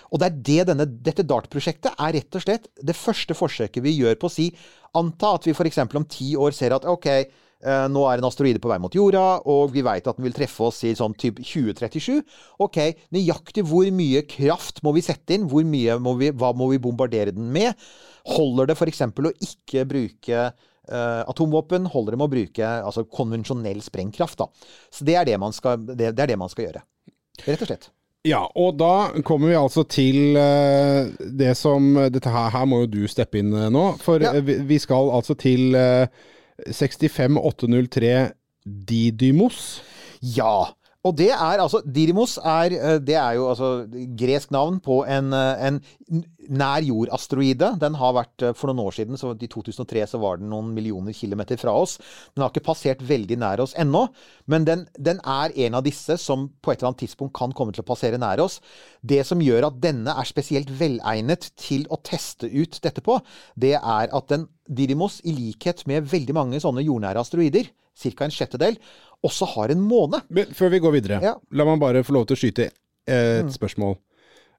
Og 0.10 0.22
det 0.22 0.30
er 0.30 0.40
det 0.52 0.68
denne, 0.72 0.88
dette 1.10 1.26
DART-prosjektet 1.28 1.92
er 1.98 2.16
rett 2.16 2.40
og 2.40 2.46
slett 2.46 2.72
det 2.80 2.96
første 2.96 3.36
forsøket 3.36 3.84
vi 3.84 3.98
gjør 3.98 4.20
på 4.22 4.30
å 4.30 4.34
si 4.34 4.50
Anta 4.98 5.36
at 5.36 5.46
vi 5.46 5.54
f.eks. 5.54 5.84
om 5.84 6.08
ti 6.10 6.32
år 6.40 6.56
ser 6.56 6.74
at 6.78 6.88
ok, 6.88 7.10
nå 7.60 8.04
er 8.08 8.22
en 8.22 8.28
asteroide 8.30 8.62
på 8.64 8.70
vei 8.72 8.78
mot 8.80 8.94
jorda, 8.96 9.24
og 9.52 9.74
vi 9.74 9.82
veit 9.84 10.06
at 10.08 10.16
den 10.16 10.24
vil 10.30 10.36
treffe 10.38 10.70
oss 10.70 10.78
i 10.88 10.94
sånn 10.96 11.12
type 11.20 11.44
2037. 11.44 12.22
Ok, 12.64 12.78
nøyaktig 13.12 13.66
hvor 13.68 13.90
mye 13.92 14.22
kraft 14.32 14.80
må 14.86 14.94
vi 14.96 15.04
sette 15.04 15.36
inn? 15.36 15.50
Hvor 15.52 15.68
mye 15.68 15.98
må 16.00 16.14
vi, 16.22 16.32
hva 16.32 16.54
må 16.56 16.70
vi 16.72 16.80
bombardere 16.80 17.36
den 17.36 17.50
med? 17.52 17.76
Holder 18.32 18.70
det 18.72 18.78
f.eks. 18.80 19.04
å 19.12 19.34
ikke 19.44 19.84
bruke 19.92 20.48
uh, 20.48 21.22
atomvåpen? 21.28 21.92
Holder 21.92 22.16
det 22.16 22.22
med 22.22 22.30
å 22.30 22.34
bruke 22.38 22.72
altså, 22.88 23.04
konvensjonell 23.12 23.84
sprengkraft? 23.84 24.40
Da? 24.40 24.48
Så 24.96 25.08
det 25.08 25.20
er 25.20 25.28
det, 25.28 25.38
man 25.44 25.56
skal, 25.56 25.84
det, 25.84 26.14
det 26.16 26.26
er 26.26 26.32
det 26.32 26.40
man 26.40 26.52
skal 26.52 26.70
gjøre. 26.70 26.86
Rett 27.44 27.64
og 27.68 27.74
slett. 27.74 27.92
Ja, 28.28 28.42
og 28.60 28.76
da 28.80 29.22
kommer 29.24 29.48
vi 29.48 29.56
altså 29.56 29.86
til 29.88 30.36
eh, 30.36 31.08
det 31.40 31.54
som 31.56 31.94
Dette 32.12 32.28
her, 32.34 32.50
her 32.52 32.66
må 32.68 32.82
jo 32.82 32.90
du 32.98 33.04
steppe 33.08 33.40
inn 33.40 33.54
eh, 33.56 33.70
nå. 33.72 33.86
For 34.04 34.20
Ja. 34.20 34.34
eh, 34.36 34.44
vi, 34.68 34.80
skal 34.84 35.08
altså 35.16 35.38
til 35.40 35.72
eh, 35.80 36.08
65803 36.68 38.34
Didymos. 38.66 39.82
Ja. 40.22 40.76
Og 41.08 41.16
det 41.16 41.30
er 41.32 41.62
altså 41.64 41.80
Dirimos 41.88 42.36
er, 42.44 42.74
eh, 42.76 42.98
det 43.00 43.16
er 43.16 43.38
jo 43.38 43.46
altså 43.48 43.88
gresk 44.20 44.52
navn 44.52 44.82
på 44.84 45.06
en, 45.08 45.32
eh, 45.34 45.68
en 45.68 45.80
nær 46.50 46.84
jord-asteroide. 46.84 47.70
Den 47.80 47.96
har 47.96 48.18
vært 48.18 48.44
eh, 48.44 48.52
for 48.54 48.68
noen 48.68 48.84
år 48.84 48.98
siden, 48.98 49.16
så 49.16 49.32
i 49.32 49.48
2003 49.48 50.04
så 50.12 50.20
var 50.20 50.42
den 50.42 50.50
noen 50.52 50.74
millioner 50.76 51.16
kilometer 51.16 51.56
fra 51.56 51.72
oss. 51.72 51.98
Den 52.36 52.44
har 52.44 52.52
ikke 52.52 52.68
passert 52.68 53.00
veldig 53.08 53.40
nær 53.40 53.64
oss 53.64 53.78
ennå, 53.80 54.10
men 54.52 54.68
den, 54.68 54.88
den 55.00 55.24
er 55.24 55.56
en 55.56 55.80
av 55.80 55.88
disse 55.88 56.20
som 56.20 56.50
på 56.60 56.74
et 56.74 56.82
eller 56.82 56.92
annet 56.92 57.06
tidspunkt 57.06 57.38
kan 57.38 57.56
komme 57.56 57.72
til 57.72 57.86
å 57.86 57.88
passere 57.88 58.20
nær 58.20 58.44
oss. 58.44 58.60
Det 59.00 59.24
som 59.24 59.40
gjør 59.40 59.70
at 59.70 59.80
denne 59.80 60.12
er 60.12 60.28
spesielt 60.28 60.68
velegnet 60.68 61.54
til 61.56 61.88
å 61.88 62.02
teste 62.04 62.52
ut 62.52 62.76
dette 62.84 63.00
på, 63.06 63.22
det 63.56 63.78
er 63.80 64.12
at 64.12 64.32
den 64.34 64.50
Didymos, 64.70 65.24
i 65.26 65.32
likhet 65.34 65.88
med 65.90 66.12
veldig 66.12 66.36
mange 66.36 66.60
sånne 66.62 66.84
jordnære 66.84 67.24
asteroider, 67.24 67.72
ca. 68.00 68.26
en 68.26 68.34
sjettedel, 68.34 68.78
også 69.26 69.46
har 69.56 69.72
en 69.74 69.82
måne. 69.82 70.22
Men 70.30 70.46
før 70.56 70.70
vi 70.72 70.80
går 70.80 70.92
videre, 70.96 71.20
Ja. 71.24 71.34
Mm. 71.36 71.58
la 71.58 71.66
meg 71.66 71.80
bare 71.82 72.04
få 72.04 72.14
lov 72.14 72.28
til 72.28 72.36
å 72.38 72.40
skyte 72.40 72.70
et 72.70 72.74
et 73.10 73.52
spørsmål. 73.52 73.98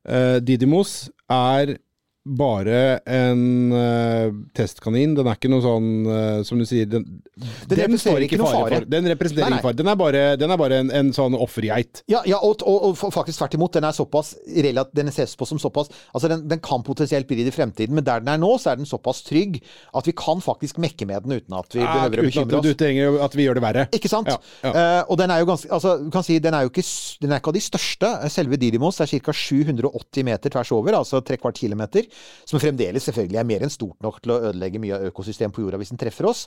Uh, 0.09 0.39
Didymos 0.41 1.11
er 1.31 1.77
bare 2.21 3.01
en 3.09 3.73
uh, 3.73 4.29
testkanin. 4.57 5.15
Den 5.17 5.29
er 5.31 5.39
ikke 5.39 5.49
noe 5.49 5.65
sånn, 5.65 5.89
uh, 6.05 6.43
som 6.45 6.61
du 6.61 6.67
sier 6.69 6.89
Den, 6.91 7.07
den 7.71 7.81
representerer 7.81 8.03
står 8.03 8.25
ikke 8.27 8.41
fare. 8.43 8.61
For. 8.61 8.89
Den 8.93 9.09
representerer 9.09 9.49
Nei, 9.49 9.57
nei. 9.57 9.63
fare. 9.65 9.79
Den 9.79 9.89
er 9.89 9.97
bare, 9.97 10.25
den 10.41 10.53
er 10.53 10.61
bare 10.61 10.81
en, 10.85 10.93
en 11.01 11.13
sånn 11.17 11.37
offergeit. 11.39 12.03
Ja, 12.13 12.21
ja 12.29 12.43
og, 12.45 12.61
og, 12.69 12.91
og 12.91 13.15
faktisk 13.17 13.41
tvert 13.41 13.57
imot. 13.57 13.73
Den 13.79 13.89
er 13.89 13.97
såpass 13.97 14.35
den 14.45 15.13
ses 15.15 15.33
på 15.39 15.49
som 15.49 15.61
såpass 15.63 15.89
Altså, 16.13 16.29
den, 16.29 16.45
den 16.51 16.61
kan 16.65 16.85
potensielt 16.85 17.29
bli 17.29 17.41
det 17.41 17.55
i 17.55 17.55
fremtiden, 17.55 17.95
men 17.97 18.05
der 18.05 18.21
den 18.21 18.29
er 18.35 18.41
nå, 18.41 18.53
så 18.61 18.75
er 18.75 18.81
den 18.81 18.89
såpass 18.89 19.23
trygg 19.25 19.61
at 19.97 20.07
vi 20.07 20.15
kan 20.17 20.43
faktisk 20.45 20.81
mekke 20.83 21.09
med 21.09 21.25
den 21.25 21.39
uten 21.41 21.57
at 21.57 21.73
vi 21.73 21.81
Ja, 21.81 21.95
behøver 21.97 22.21
å 22.21 22.27
uten 22.27 22.31
bekymre 22.31 22.61
oss. 22.61 22.79
trenger 22.81 23.19
at 23.25 23.37
vi 23.39 23.47
gjør 23.47 23.59
det 23.59 23.65
verre. 23.65 23.87
Ikke 23.97 24.13
sant? 24.13 24.29
Ja. 24.31 24.71
Eh, 24.71 25.03
og 25.07 25.17
den 25.21 25.33
er 25.33 25.41
jo 25.41 25.49
ganske 25.49 25.71
Altså, 25.71 25.97
du 26.03 26.11
kan 26.13 26.25
si 26.27 26.39
den 26.43 26.55
er 26.57 26.67
jo 26.67 26.73
ikke, 26.73 26.85
den 27.23 27.33
er 27.33 27.41
ikke 27.41 27.53
av 27.55 27.57
de 27.57 27.65
største. 27.65 28.13
Selve 28.33 28.59
Didymos 28.61 29.01
er 29.01 29.11
ca. 29.11 29.35
780 29.41 30.27
meter 30.27 30.53
tvers 30.53 30.73
over, 30.77 30.99
altså 31.01 31.23
trekvart 31.25 31.59
kilometer. 31.63 32.10
Som 32.49 32.63
fremdeles 32.63 33.07
selvfølgelig 33.09 33.41
er 33.41 33.49
mer 33.49 33.65
enn 33.67 33.73
stort 33.73 33.99
nok 34.05 34.19
til 34.23 34.35
å 34.35 34.41
ødelegge 34.51 34.83
mye 34.83 34.97
av 34.97 35.07
økosystemet 35.11 35.57
på 35.57 35.65
jorda 35.65 35.81
hvis 35.81 35.93
den 35.95 36.01
treffer 36.01 36.29
oss. 36.31 36.47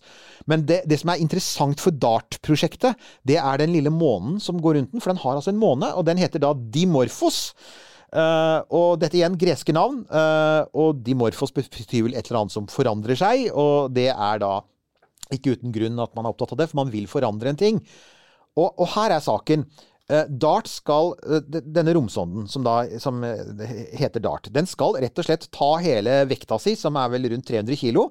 Men 0.49 0.65
det, 0.69 0.81
det 0.89 0.99
som 1.01 1.13
er 1.13 1.23
interessant 1.23 1.83
for 1.83 1.95
DART-prosjektet, 1.95 2.99
det 3.27 3.39
er 3.41 3.63
den 3.63 3.73
lille 3.75 3.93
månen 3.93 4.39
som 4.43 4.61
går 4.61 4.79
rundt 4.79 4.93
den. 4.93 5.03
For 5.03 5.13
den 5.13 5.23
har 5.23 5.39
altså 5.39 5.53
en 5.53 5.61
måne, 5.61 5.93
og 5.93 6.07
den 6.09 6.21
heter 6.21 6.43
da 6.43 6.53
Dimorphos. 6.53 7.41
Uh, 8.13 8.61
og 8.69 8.99
dette 9.01 9.17
igjen 9.17 9.39
greske 9.41 9.73
navn. 9.73 10.03
Uh, 10.11 10.69
og 10.77 11.01
Dimorphos 11.05 11.53
betyr 11.55 12.05
vel 12.05 12.17
et 12.17 12.27
eller 12.27 12.43
annet 12.43 12.55
som 12.55 12.69
forandrer 12.69 13.17
seg, 13.17 13.47
og 13.49 13.93
det 13.95 14.11
er 14.13 14.43
da 14.43 14.59
ikke 15.33 15.55
uten 15.55 15.73
grunn 15.73 16.01
at 16.03 16.13
man 16.13 16.27
er 16.27 16.33
opptatt 16.33 16.53
av 16.53 16.61
det, 16.61 16.69
for 16.69 16.83
man 16.83 16.93
vil 16.93 17.09
forandre 17.09 17.49
en 17.49 17.59
ting. 17.59 17.81
Og, 18.53 18.69
og 18.69 18.85
her 18.93 19.15
er 19.15 19.23
saken. 19.23 19.65
Eh, 20.11 20.25
DART 20.27 20.67
skal, 20.67 21.13
eh, 21.23 21.45
Denne 21.47 21.93
romsonden 21.95 22.47
som, 22.51 22.63
da, 22.65 22.83
som 22.99 23.23
eh, 23.23 23.75
heter 23.95 24.19
DART, 24.23 24.49
den 24.51 24.67
skal 24.67 24.97
rett 24.99 25.19
og 25.19 25.27
slett 25.27 25.47
ta 25.55 25.77
hele 25.79 26.23
vekta 26.27 26.59
si, 26.59 26.75
som 26.75 26.97
er 26.99 27.13
vel 27.13 27.29
rundt 27.31 27.47
300 27.47 27.79
kilo. 27.79 28.09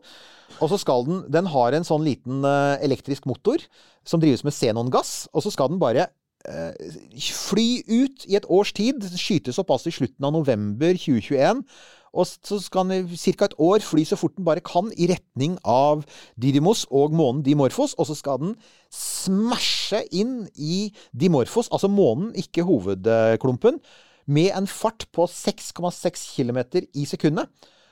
Og 0.60 0.72
så 0.72 0.78
skal 0.80 1.04
den 1.06 1.22
Den 1.32 1.48
har 1.52 1.72
en 1.72 1.84
sånn 1.84 2.04
liten 2.04 2.44
elektrisk 2.84 3.24
motor 3.26 3.62
som 4.04 4.20
drives 4.20 4.44
med 4.44 4.52
xenongass. 4.52 5.28
Og 5.32 5.44
så 5.44 5.52
skal 5.52 5.70
den 5.72 5.80
bare 5.80 6.10
fly 6.42 7.80
ut 7.88 8.26
i 8.28 8.36
et 8.36 8.44
års 8.50 8.74
tid. 8.76 9.00
Skytes 9.16 9.58
opp 9.62 9.70
altså 9.72 9.88
i 9.88 9.96
slutten 9.96 10.26
av 10.28 10.34
november 10.34 10.92
2021. 10.92 11.62
Og 12.12 12.28
så 12.28 12.58
skal 12.60 12.90
den 12.90 13.08
ca. 13.16 13.46
et 13.46 13.56
år 13.58 13.84
fly 13.84 14.04
så 14.04 14.18
fort 14.20 14.36
den 14.36 14.44
bare 14.44 14.60
kan 14.64 14.90
i 14.96 15.08
retning 15.10 15.56
av 15.64 16.04
Didymos 16.40 16.84
og 16.90 17.14
månen 17.16 17.42
Dimorphos. 17.44 17.94
Og 17.98 18.10
så 18.10 18.16
skal 18.18 18.40
den 18.42 18.56
smashe 18.92 20.02
inn 20.12 20.46
i 20.54 20.92
Dimorphos, 21.12 21.70
altså 21.72 21.88
månen, 21.88 22.34
ikke 22.36 22.66
hovedklumpen, 22.68 23.80
med 24.26 24.52
en 24.56 24.68
fart 24.70 25.08
på 25.12 25.26
6,6 25.26 26.28
km 26.36 26.60
i 26.94 27.06
sekundet. 27.08 27.48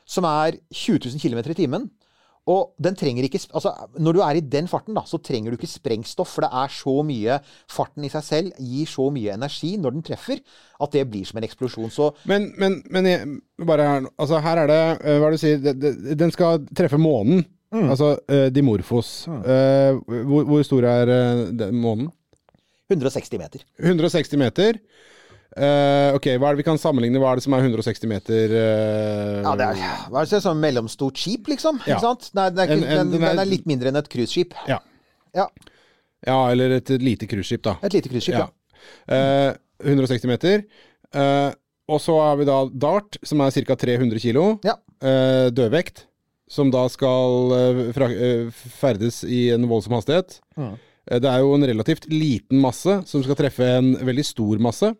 Som 0.06 0.26
er 0.26 0.58
20 0.74 1.06
000 1.06 1.20
km 1.22 1.50
i 1.50 1.54
timen. 1.54 1.90
Og 2.48 2.72
den 2.80 2.94
trenger 2.96 3.26
ikke 3.26 3.38
altså, 3.52 3.70
Når 4.00 4.12
du 4.16 4.20
er 4.24 4.38
i 4.38 4.40
den 4.40 4.66
farten, 4.66 4.94
da, 4.96 5.02
så 5.06 5.18
trenger 5.22 5.52
du 5.52 5.58
ikke 5.58 5.68
sprengstoff. 5.68 6.32
For 6.34 6.40
det 6.46 6.48
er 6.56 6.72
så 6.72 6.94
mye 7.06 7.36
Farten 7.70 8.04
i 8.04 8.10
seg 8.10 8.24
selv 8.24 8.52
gir 8.58 8.88
så 8.88 9.10
mye 9.12 9.34
energi 9.36 9.74
når 9.76 9.92
den 9.98 10.02
treffer, 10.02 10.40
at 10.80 10.92
det 10.96 11.04
blir 11.12 11.28
som 11.28 11.38
en 11.38 11.44
eksplosjon. 11.46 11.90
Så 11.92 12.10
Men, 12.24 12.48
men, 12.58 12.82
men 12.90 13.06
jeg, 13.06 13.28
bare 13.66 13.86
her, 13.86 14.08
altså 14.18 14.40
her 14.40 14.62
er 14.64 14.66
det 14.72 14.80
eh, 15.04 15.18
Hva 15.20 15.28
er 15.28 15.30
det 15.30 15.40
du 15.40 15.44
sier? 15.44 15.58
Det- 15.68 15.76
det- 15.80 16.18
Den 16.18 16.30
skal 16.32 16.64
treffe 16.74 16.98
månen. 16.98 17.44
Mm. 17.70 17.86
Altså 17.92 18.16
uh, 18.18 18.48
Dimorfos. 18.50 19.28
Mm. 19.28 19.44
Uh, 19.44 20.24
hvor, 20.26 20.44
hvor 20.48 20.62
stor 20.66 20.82
er 20.90 21.12
uh, 21.12 21.44
den 21.54 21.76
månen? 21.78 22.08
160 22.90 23.38
meter. 23.38 23.62
160 23.78 24.36
meter. 24.40 24.80
Eh, 25.56 26.14
ok, 26.14 26.26
hva 26.38 26.50
er 26.50 26.54
det 26.54 26.60
vi 26.60 26.66
kan 26.68 26.78
sammenligne? 26.78 27.18
Hva 27.18 27.32
er 27.32 27.40
det 27.40 27.44
som 27.46 27.54
er 27.56 27.64
160 27.66 28.06
meter? 28.10 28.52
uh... 28.54 29.40
Ja, 29.42 29.54
det 29.58 29.66
er 29.66 29.80
hva 30.12 30.22
er 30.22 30.28
det, 30.30 30.42
sånn 30.44 30.60
mellomstort 30.62 31.18
skip, 31.18 31.48
liksom. 31.50 31.80
Ja. 31.86 31.96
Ikke 31.96 32.04
sant? 32.04 32.28
Nei, 32.38 32.44
den, 32.54 32.60
er 32.62 32.72
En- 32.76 32.84
en- 32.84 32.98
den, 33.00 33.10
den 33.16 33.24
er- 33.26 33.34
den 33.34 33.42
er 33.42 33.50
litt 33.50 33.66
mindre 33.66 33.90
enn 33.90 33.98
et 33.98 34.08
cruiseskip. 34.12 34.54
Ja. 34.70 34.78
Ja. 35.34 35.48
ja, 36.26 36.38
eller 36.52 36.76
et 36.78 36.88
lite 37.02 37.26
cruiseskip, 37.30 37.62
da. 37.66 37.76
Et 37.82 37.92
lite 37.98 38.08
cruiseskip, 38.12 38.38
ja. 38.38 38.46
Eh, 39.10 39.50
160 39.90 40.26
meter. 40.30 40.62
Og 41.90 41.98
så 41.98 42.14
har 42.22 42.36
vi 42.38 42.46
da 42.46 42.60
Dart, 42.70 43.18
som 43.26 43.40
er 43.42 43.50
ca. 43.50 43.74
300 43.74 44.20
kilo. 44.22 44.44
Ja. 44.66 44.76
Eh, 45.02 45.48
dødvekt, 45.50 46.04
som 46.50 46.70
da 46.70 46.84
skal 46.92 47.50
fra, 47.94 48.06
ferdes 48.78 49.22
i 49.26 49.48
en 49.54 49.66
voldsom 49.70 49.94
hastighet. 49.98 50.38
Mm. 50.58 50.76
Det 51.10 51.26
er 51.26 51.40
jo 51.42 51.54
en 51.56 51.66
relativt 51.66 52.06
liten 52.12 52.60
masse 52.62 53.00
som 53.08 53.22
skal 53.24 53.34
treffe 53.38 53.66
en 53.80 53.96
veldig 54.06 54.24
stor 54.26 54.58
masse. 54.62 54.92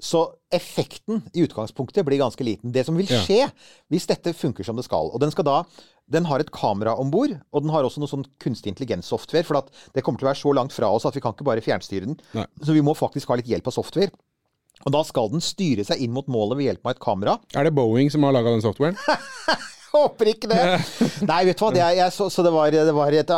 Så 0.00 0.20
effekten 0.54 1.24
i 1.34 1.42
utgangspunktet 1.42 2.04
blir 2.06 2.20
ganske 2.20 2.44
liten. 2.46 2.70
Det 2.72 2.84
som 2.86 2.96
vil 2.96 3.06
Ja. 3.10 3.18
skje 3.24 3.50
hvis 3.90 4.06
dette 4.06 4.32
funker 4.32 4.64
som 4.64 4.76
det 4.76 4.84
skal 4.86 5.10
Og 5.12 5.18
den 5.20 5.30
skal 5.34 5.44
da 5.44 5.64
den 6.10 6.24
har 6.24 6.40
et 6.40 6.50
kamera 6.50 6.94
om 6.96 7.10
bord, 7.10 7.34
og 7.52 7.62
den 7.62 7.70
har 7.70 7.82
også 7.84 7.98
noe 8.00 8.08
sånn 8.08 8.24
kunstig 8.40 8.70
intelligens-software. 8.72 9.44
For 9.44 9.60
det 9.92 10.02
kommer 10.02 10.18
til 10.18 10.24
å 10.26 10.30
være 10.32 10.40
så 10.40 10.54
langt 10.54 10.72
fra 10.72 10.88
oss 10.88 11.04
at 11.04 11.12
vi 11.12 11.20
kan 11.20 11.34
ikke 11.34 11.44
bare 11.44 11.60
fjernstyre 11.60 12.06
den. 12.06 12.16
Nei. 12.32 12.46
Så 12.62 12.72
vi 12.72 12.80
må 12.80 12.94
faktisk 12.96 13.28
ha 13.28 13.36
litt 13.36 13.44
hjelp 13.50 13.66
av 13.66 13.74
software. 13.74 14.10
Og 14.86 14.92
da 14.94 15.02
skal 15.02 15.28
den 15.28 15.40
styre 15.40 15.84
seg 15.84 16.00
inn 16.00 16.12
mot 16.14 16.26
målet 16.26 16.56
ved 16.56 16.64
hjelp 16.70 16.86
av 16.86 16.90
et 16.94 17.00
kamera. 17.00 17.38
Er 17.54 17.64
det 17.64 17.74
Boeing 17.74 18.08
som 18.10 18.22
har 18.22 18.32
laga 18.32 18.54
den 18.54 18.62
softwaren? 18.62 18.96
Håper 19.98 20.26
ikke 20.32 20.48
det! 20.50 20.58
Nei, 21.30 21.40
vet 21.48 21.58
du 21.58 21.62
hva. 21.64 21.70
Det, 21.74 21.82
er, 21.82 21.94
jeg, 21.98 22.12
så, 22.14 22.24
så 22.32 22.40
det, 22.46 22.52
var, 22.54 22.70
det, 22.74 22.94
var 22.94 23.14
et, 23.18 23.32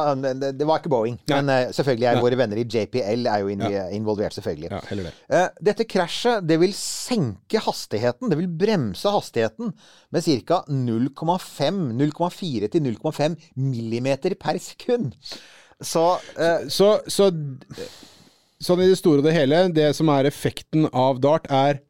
det 0.58 0.66
var 0.68 0.76
ikke 0.82 0.92
Boeing. 0.92 1.16
Men 1.32 1.44
eh, 1.52 1.70
selvfølgelig 1.76 2.08
er 2.10 2.20
våre 2.22 2.38
venner 2.40 2.58
i 2.60 2.66
JPL 2.68 3.22
er 3.30 3.38
jo 3.44 3.48
in, 3.54 3.62
involvert, 3.96 4.34
selvfølgelig. 4.36 4.70
Ja, 4.72 4.80
heller 4.90 5.04
det. 5.08 5.14
Eh, 5.32 5.48
Dette 5.70 5.84
krasjet 5.88 6.46
det 6.50 6.58
vil 6.62 6.74
senke 6.76 7.58
hastigheten, 7.64 8.30
det 8.32 8.38
vil 8.40 8.50
bremse 8.60 9.08
hastigheten 9.14 9.66
med 10.12 10.20
ca. 10.46 10.58
0,5-0,4 10.70 12.70
til 12.74 12.80
0,5 12.90 13.38
millimeter 13.56 14.32
per 14.40 14.56
sekund. 14.62 15.06
Så 15.80 16.04
eh, 16.36 16.66
Så, 16.68 16.98
så 17.08 17.30
sånn 18.60 18.82
i 18.84 18.90
det 18.90 18.98
store 19.00 19.22
og 19.22 19.26
det 19.28 19.36
hele, 19.36 19.56
det 19.72 19.94
som 19.96 20.10
er 20.12 20.28
effekten 20.28 20.82
av 20.92 21.20
Dart, 21.24 21.46
er 21.48 21.80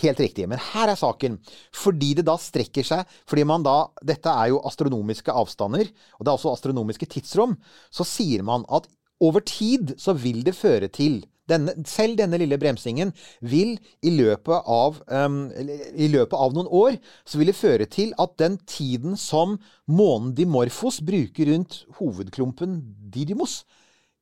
Helt 0.00 0.20
riktig. 0.24 0.46
Men 0.48 0.60
her 0.72 0.88
er 0.88 0.96
saken. 0.96 1.36
Fordi 1.76 2.14
det 2.16 2.24
da 2.24 2.38
strekker 2.40 2.86
seg 2.86 3.08
Fordi 3.28 3.44
man 3.44 3.64
da 3.66 3.76
Dette 4.00 4.32
er 4.32 4.52
jo 4.52 4.62
astronomiske 4.64 5.34
avstander, 5.36 5.90
og 6.16 6.24
det 6.24 6.32
er 6.32 6.38
også 6.38 6.54
astronomiske 6.56 7.10
tidsrom. 7.12 7.58
Så 7.92 8.06
sier 8.08 8.44
man 8.46 8.64
at 8.72 8.88
over 9.22 9.44
tid 9.46 9.94
så 10.02 10.16
vil 10.18 10.40
det 10.46 10.56
føre 10.58 10.88
til 10.90 11.20
denne, 11.50 11.74
selv 11.86 12.16
denne 12.18 12.38
lille 12.40 12.56
bremsingen 12.58 13.12
vil 13.44 13.74
i 14.02 14.12
løpet, 14.14 14.62
av, 14.66 14.98
um, 15.10 15.44
i 15.52 16.08
løpet 16.10 16.38
av 16.38 16.54
noen 16.54 16.70
år 16.70 16.98
så 17.28 17.40
vil 17.40 17.50
det 17.50 17.58
føre 17.58 17.88
til 17.90 18.14
at 18.22 18.36
den 18.40 18.58
tiden 18.66 19.18
som 19.18 19.58
månen 19.90 20.32
Dimorfos 20.38 21.00
bruker 21.04 21.52
rundt 21.52 21.82
hovedklumpen 21.98 22.80
Didymos, 23.12 23.62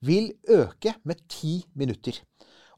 vil 0.00 0.32
øke 0.48 0.96
med 1.04 1.20
ti 1.28 1.60
minutter. 1.76 2.16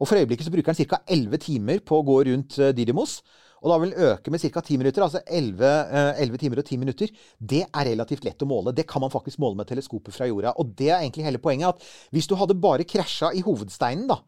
Og 0.00 0.08
For 0.08 0.18
øyeblikket 0.18 0.48
så 0.48 0.52
bruker 0.54 0.72
den 0.72 0.88
ca. 0.88 1.02
11 1.06 1.42
timer 1.42 1.80
på 1.84 1.98
å 1.98 2.06
gå 2.06 2.18
rundt 2.30 2.58
eh, 2.58 2.74
Didymos. 2.76 3.22
og 3.62 3.70
da 3.70 3.78
vil 3.78 3.92
den 3.92 4.08
øke 4.10 4.30
med 4.30 4.40
ca. 4.40 4.60
10 4.60 4.78
minutter, 4.78 5.02
altså 5.02 5.20
11, 5.26 5.64
eh, 5.66 6.22
11 6.24 6.38
timer 6.38 6.58
og 6.58 6.64
10 6.64 6.76
minutter, 6.78 7.08
det 7.38 7.62
er 7.62 7.88
relativt 7.92 8.24
lett 8.24 8.42
å 8.42 8.48
måle. 8.48 8.74
Det 8.74 8.86
kan 8.88 9.00
man 9.00 9.10
faktisk 9.10 9.38
måle 9.38 9.56
med 9.56 9.68
teleskopet 9.68 10.14
fra 10.14 10.26
jorda. 10.26 10.54
Og 10.58 10.74
det 10.74 10.90
er 10.90 11.00
egentlig 11.00 11.24
hele 11.24 11.38
poenget, 11.38 11.68
at 11.68 12.10
hvis 12.10 12.26
du 12.26 12.34
hadde 12.34 12.58
bare 12.58 12.84
krasja 12.84 13.30
i 13.32 13.44
hovedsteinen, 13.44 14.08
da, 14.10 14.18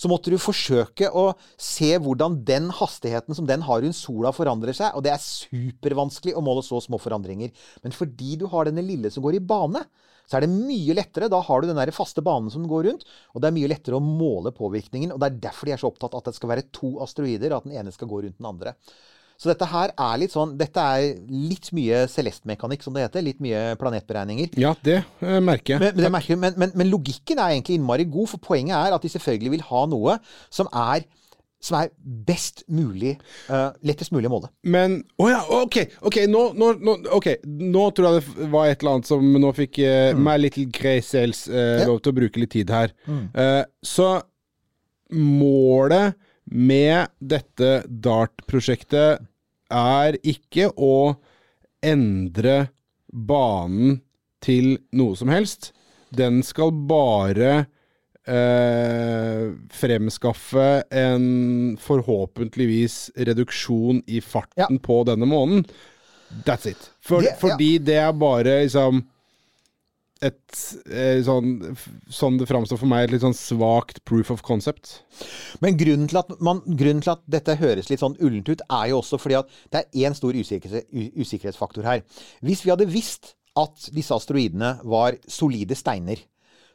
så 0.00 0.08
måtte 0.08 0.32
du 0.32 0.38
forsøke 0.40 1.10
å 1.12 1.26
se 1.60 1.90
hvordan 2.00 2.38
den 2.48 2.70
hastigheten 2.72 3.36
som 3.36 3.44
den 3.48 3.60
har 3.66 3.82
rundt 3.84 3.98
sola, 3.98 4.32
forandrer 4.32 4.72
seg. 4.76 4.94
Og 4.96 5.04
det 5.04 5.12
er 5.12 5.20
supervanskelig 5.20 6.32
å 6.38 6.44
måle 6.44 6.64
så 6.64 6.80
små 6.80 6.96
forandringer. 7.02 7.52
Men 7.84 7.92
fordi 7.92 8.38
du 8.40 8.46
har 8.48 8.68
denne 8.68 8.84
lille 8.86 9.12
som 9.12 9.24
går 9.26 9.36
i 9.36 9.44
bane, 9.44 9.84
så 10.30 10.38
er 10.38 10.46
det 10.46 10.52
mye 10.54 10.94
lettere. 10.94 11.30
Da 11.32 11.40
har 11.42 11.60
du 11.60 11.66
den 11.70 11.78
der 11.80 11.90
faste 11.94 12.22
banen 12.22 12.52
som 12.54 12.68
går 12.70 12.86
rundt, 12.86 13.06
og 13.34 13.42
det 13.42 13.50
er 13.50 13.56
mye 13.56 13.70
lettere 13.72 13.98
å 13.98 14.04
måle 14.04 14.54
påvirkningen. 14.54 15.14
Og 15.14 15.18
det 15.18 15.30
er 15.30 15.40
derfor 15.48 15.66
de 15.66 15.74
er 15.74 15.82
så 15.82 15.90
opptatt 15.90 16.14
at 16.14 16.30
det 16.30 16.36
skal 16.38 16.52
være 16.52 16.68
to 16.76 16.96
asteroider, 17.02 17.56
at 17.56 17.66
den 17.66 17.74
ene 17.80 17.94
skal 17.94 18.10
gå 18.10 18.22
rundt 18.22 18.38
den 18.38 18.50
andre. 18.52 18.76
Så 19.40 19.48
dette 19.48 19.64
her 19.70 19.94
er 19.96 20.18
litt 20.20 20.34
sånn 20.34 20.50
Dette 20.60 20.82
er 20.84 21.14
litt 21.32 21.70
mye 21.72 22.02
celestmekanikk, 22.12 22.82
som 22.84 22.96
det 22.96 23.06
heter. 23.06 23.24
Litt 23.24 23.40
mye 23.42 23.70
planetberegninger. 23.80 24.58
Ja, 24.60 24.74
det 24.84 24.98
eh, 25.00 25.38
merker 25.40 25.78
jeg. 25.78 25.80
Men, 25.80 25.94
men, 25.96 26.04
det 26.04 26.12
merker, 26.12 26.40
men, 26.42 26.58
men, 26.60 26.74
men 26.76 26.92
logikken 26.92 27.40
er 27.40 27.54
egentlig 27.54 27.80
innmari 27.80 28.04
god, 28.04 28.34
for 28.34 28.44
poenget 28.50 28.76
er 28.76 28.96
at 28.96 29.06
de 29.06 29.12
selvfølgelig 29.14 29.54
vil 29.56 29.64
ha 29.70 29.86
noe 29.88 30.18
som 30.52 30.68
er 30.70 31.08
som 31.60 31.76
er 31.80 31.90
best 32.00 32.62
mulig 32.72 33.14
uh, 33.50 33.70
Lettest 33.84 34.12
mulig 34.14 34.30
å 34.30 34.32
måle. 34.32 34.48
Men 34.64 34.98
Å 35.20 35.26
ja, 35.28 35.40
OK! 35.60 35.76
ok, 36.08 36.16
nå, 36.32 36.44
nå, 36.56 36.70
nå, 36.80 36.94
okay. 37.16 37.36
nå 37.44 37.82
tror 37.96 38.08
jeg 38.08 38.24
det 38.24 38.48
var 38.54 38.70
et 38.70 38.80
eller 38.80 38.96
annet 38.96 39.10
som 39.10 39.26
nå 39.44 39.52
fikk 39.56 39.82
uh, 39.84 40.16
My 40.16 40.38
Little 40.40 40.64
Grey 40.72 41.02
Cells 41.04 41.44
uh, 41.52 41.82
Ja. 41.82 41.86
lov 41.90 42.00
til 42.00 42.14
å 42.14 42.16
bruke 42.16 42.40
litt 42.40 42.54
tid 42.56 42.70
her. 42.72 42.92
Eh, 43.10 43.62
så 43.84 44.08
målet 45.12 46.16
med 46.50 47.10
dette 47.20 47.82
DART-prosjektet 47.86 49.20
er 49.70 50.18
ikke 50.26 50.70
å 50.74 51.16
endre 51.84 52.70
banen 53.12 54.00
til 54.42 54.78
noe 54.96 55.16
som 55.18 55.30
helst. 55.32 55.70
Den 56.10 56.40
skal 56.46 56.72
bare 56.72 57.66
eh, 58.30 59.46
fremskaffe 59.74 60.66
en 60.94 61.76
forhåpentligvis 61.80 63.10
reduksjon 63.16 64.02
i 64.06 64.20
farten 64.24 64.66
Ja. 64.66 64.68
på 64.82 65.02
denne 65.08 65.26
månen. 65.26 65.64
That's 66.46 66.66
it. 66.70 66.90
For, 67.00 67.20
Det- 67.20 67.32
ja. 67.32 67.36
fordi 67.40 67.78
det 67.78 67.96
er 67.96 68.12
bare 68.12 68.62
liksom 68.64 69.04
et 70.22 70.82
eh, 70.92 71.22
sånn 71.24 71.76
Sånn 72.12 72.36
det 72.38 72.46
framstår 72.46 72.76
for 72.78 72.86
meg, 72.86 73.04
et 73.06 73.12
litt 73.14 73.22
sånn 73.22 73.32
svakt 73.34 74.02
proof 74.04 74.30
of 74.30 74.42
concept. 74.42 75.02
Men 75.62 75.78
grunnen 75.80 76.08
til, 76.08 76.20
man, 76.40 76.60
grunnen 76.66 77.00
til 77.02 77.12
at 77.14 77.22
dette 77.26 77.56
høres 77.56 77.88
litt 77.88 78.00
sånn 78.02 78.18
ullent 78.20 78.48
ut, 78.50 78.60
er 78.68 78.90
jo 78.90 78.98
også 79.00 79.18
fordi 79.18 79.38
at 79.38 79.48
det 79.72 79.80
er 79.86 80.08
én 80.08 80.14
stor 80.14 80.32
usikkerhets, 80.36 80.86
usikkerhetsfaktor 81.16 81.82
her. 81.88 82.02
Hvis 82.44 82.64
vi 82.66 82.70
hadde 82.70 82.86
visst 82.92 83.34
at 83.56 83.88
disse 83.94 84.12
asteroidene 84.14 84.78
var 84.84 85.16
solide 85.26 85.74
steiner, 85.74 86.20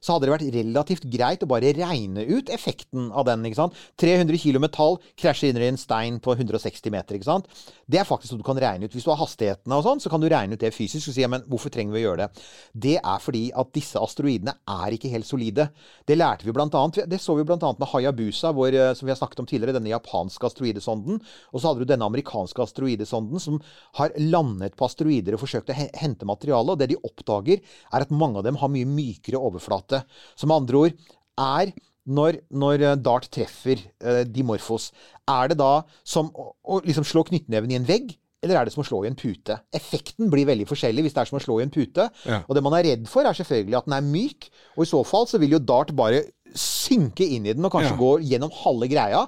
så 0.02 0.16
hadde 0.16 0.28
det 0.28 0.34
vært 0.36 0.56
relativt 0.56 1.08
greit 1.12 1.44
å 1.46 1.50
bare 1.50 1.74
regne 1.78 2.26
ut 2.26 2.52
effekten 2.54 3.12
av 3.12 3.28
den. 3.30 3.46
ikke 3.46 3.62
sant? 3.62 3.78
300 4.02 4.42
kilo 4.42 4.62
metall 4.64 5.00
krasjer 5.20 5.52
inn 5.52 5.62
i 5.62 5.70
en 5.72 5.80
stein 5.82 6.20
på 6.20 6.36
160 6.36 6.94
meter. 6.94 7.18
ikke 7.18 7.30
sant? 7.30 7.50
Det 7.86 8.00
er 8.02 8.08
faktisk 8.08 8.34
noe 8.34 8.44
du 8.44 8.48
kan 8.48 8.60
regne 8.62 8.88
ut. 8.88 8.94
Hvis 8.96 9.06
du 9.06 9.12
har 9.12 9.22
hastighetene 9.22 9.78
og 9.78 9.86
sånn, 9.86 10.02
så 10.04 10.12
kan 10.12 10.22
du 10.22 10.30
regne 10.32 10.58
ut 10.58 10.62
det 10.62 10.74
fysisk 10.76 11.12
og 11.12 11.16
si 11.16 11.24
ja, 11.24 11.30
men 11.32 11.46
hvorfor 11.50 11.74
trenger 11.74 11.96
vi 11.96 12.04
å 12.04 12.06
gjøre 12.10 12.26
det? 12.26 12.46
Det 12.88 12.96
er 12.98 13.22
fordi 13.22 13.44
at 13.56 13.72
disse 13.76 14.02
asteroidene 14.02 14.56
er 14.76 14.96
ikke 14.96 15.12
helt 15.14 15.28
solide. 15.30 15.70
Det 16.08 16.18
lærte 16.18 16.48
vi 16.48 16.56
blant 16.56 16.76
annet, 16.76 17.04
det 17.10 17.22
så 17.22 17.36
vi 17.38 17.46
annet 17.46 17.82
med 17.82 17.90
Hayabusa, 17.92 18.52
hvor, 18.56 18.74
eh, 18.74 18.94
som 18.98 19.06
vi 19.06 19.14
har 19.14 19.20
snakket 19.20 19.44
om 19.44 19.50
tidligere, 19.50 19.78
denne 19.78 19.94
japanske 19.94 20.50
asteroidesonden. 20.50 21.22
Og 21.54 21.62
så 21.62 21.70
hadde 21.70 21.86
du 21.86 21.90
denne 21.90 22.08
amerikanske 22.10 22.66
asteroidesonden 22.66 23.42
som 23.42 23.62
har 24.00 24.14
landet 24.20 24.76
på 24.76 24.86
asteroider 24.88 25.38
og 25.38 25.44
forsøkt 25.44 25.72
å 25.72 25.78
hente 25.78 26.26
materiale. 26.26 26.74
Og 26.74 26.80
det 26.82 26.90
de 26.92 27.00
oppdager, 27.06 27.62
er 27.94 28.02
at 28.02 28.12
mange 28.12 28.42
av 28.42 28.48
dem 28.48 28.58
har 28.62 28.72
mye 28.72 28.90
mykere 28.90 29.40
overflate. 29.40 29.85
Så 30.36 30.48
med 30.50 30.56
andre 30.58 30.78
ord 30.78 30.94
er 31.38 31.74
når, 32.06 32.38
når 32.54 32.82
eh, 32.86 32.96
Dart 33.02 33.30
treffer 33.34 33.80
eh, 34.02 34.24
Dimorphos, 34.30 34.92
er 35.28 35.50
det 35.50 35.58
da 35.58 35.84
som 36.06 36.30
å, 36.38 36.52
å 36.62 36.82
liksom 36.86 37.04
slå 37.08 37.24
knyttneven 37.26 37.72
i 37.74 37.80
en 37.80 37.88
vegg? 37.88 38.14
Eller 38.46 38.60
er 38.60 38.68
det 38.68 38.76
som 38.76 38.84
å 38.84 38.86
slå 38.86 39.00
i 39.06 39.10
en 39.10 39.18
pute? 39.18 39.56
Effekten 39.74 40.30
blir 40.30 40.46
veldig 40.46 40.68
forskjellig 40.70 41.02
hvis 41.08 41.16
det 41.16 41.24
er 41.24 41.30
som 41.32 41.40
å 41.40 41.42
slå 41.42 41.56
i 41.60 41.64
en 41.66 41.72
pute. 41.74 42.06
Ja. 42.30 42.44
Og 42.46 42.54
det 42.54 42.62
man 42.62 42.76
er 42.78 42.86
redd 42.86 43.08
for, 43.10 43.26
er 43.26 43.34
selvfølgelig 43.34 43.80
at 43.80 43.88
den 43.90 43.96
er 43.98 44.06
myk. 44.06 44.50
Og 44.78 44.84
i 44.86 44.90
så 44.92 45.02
fall 45.08 45.26
så 45.26 45.40
vil 45.42 45.56
jo 45.56 45.62
Dart 45.66 45.96
bare 45.98 46.20
synke 46.56 47.26
inn 47.26 47.48
i 47.50 47.56
den 47.58 47.66
og 47.66 47.74
kanskje 47.74 47.96
Ja. 47.96 47.98
gå 47.98 48.12
gjennom 48.22 48.54
halve 48.54 48.88
greia. 48.92 49.24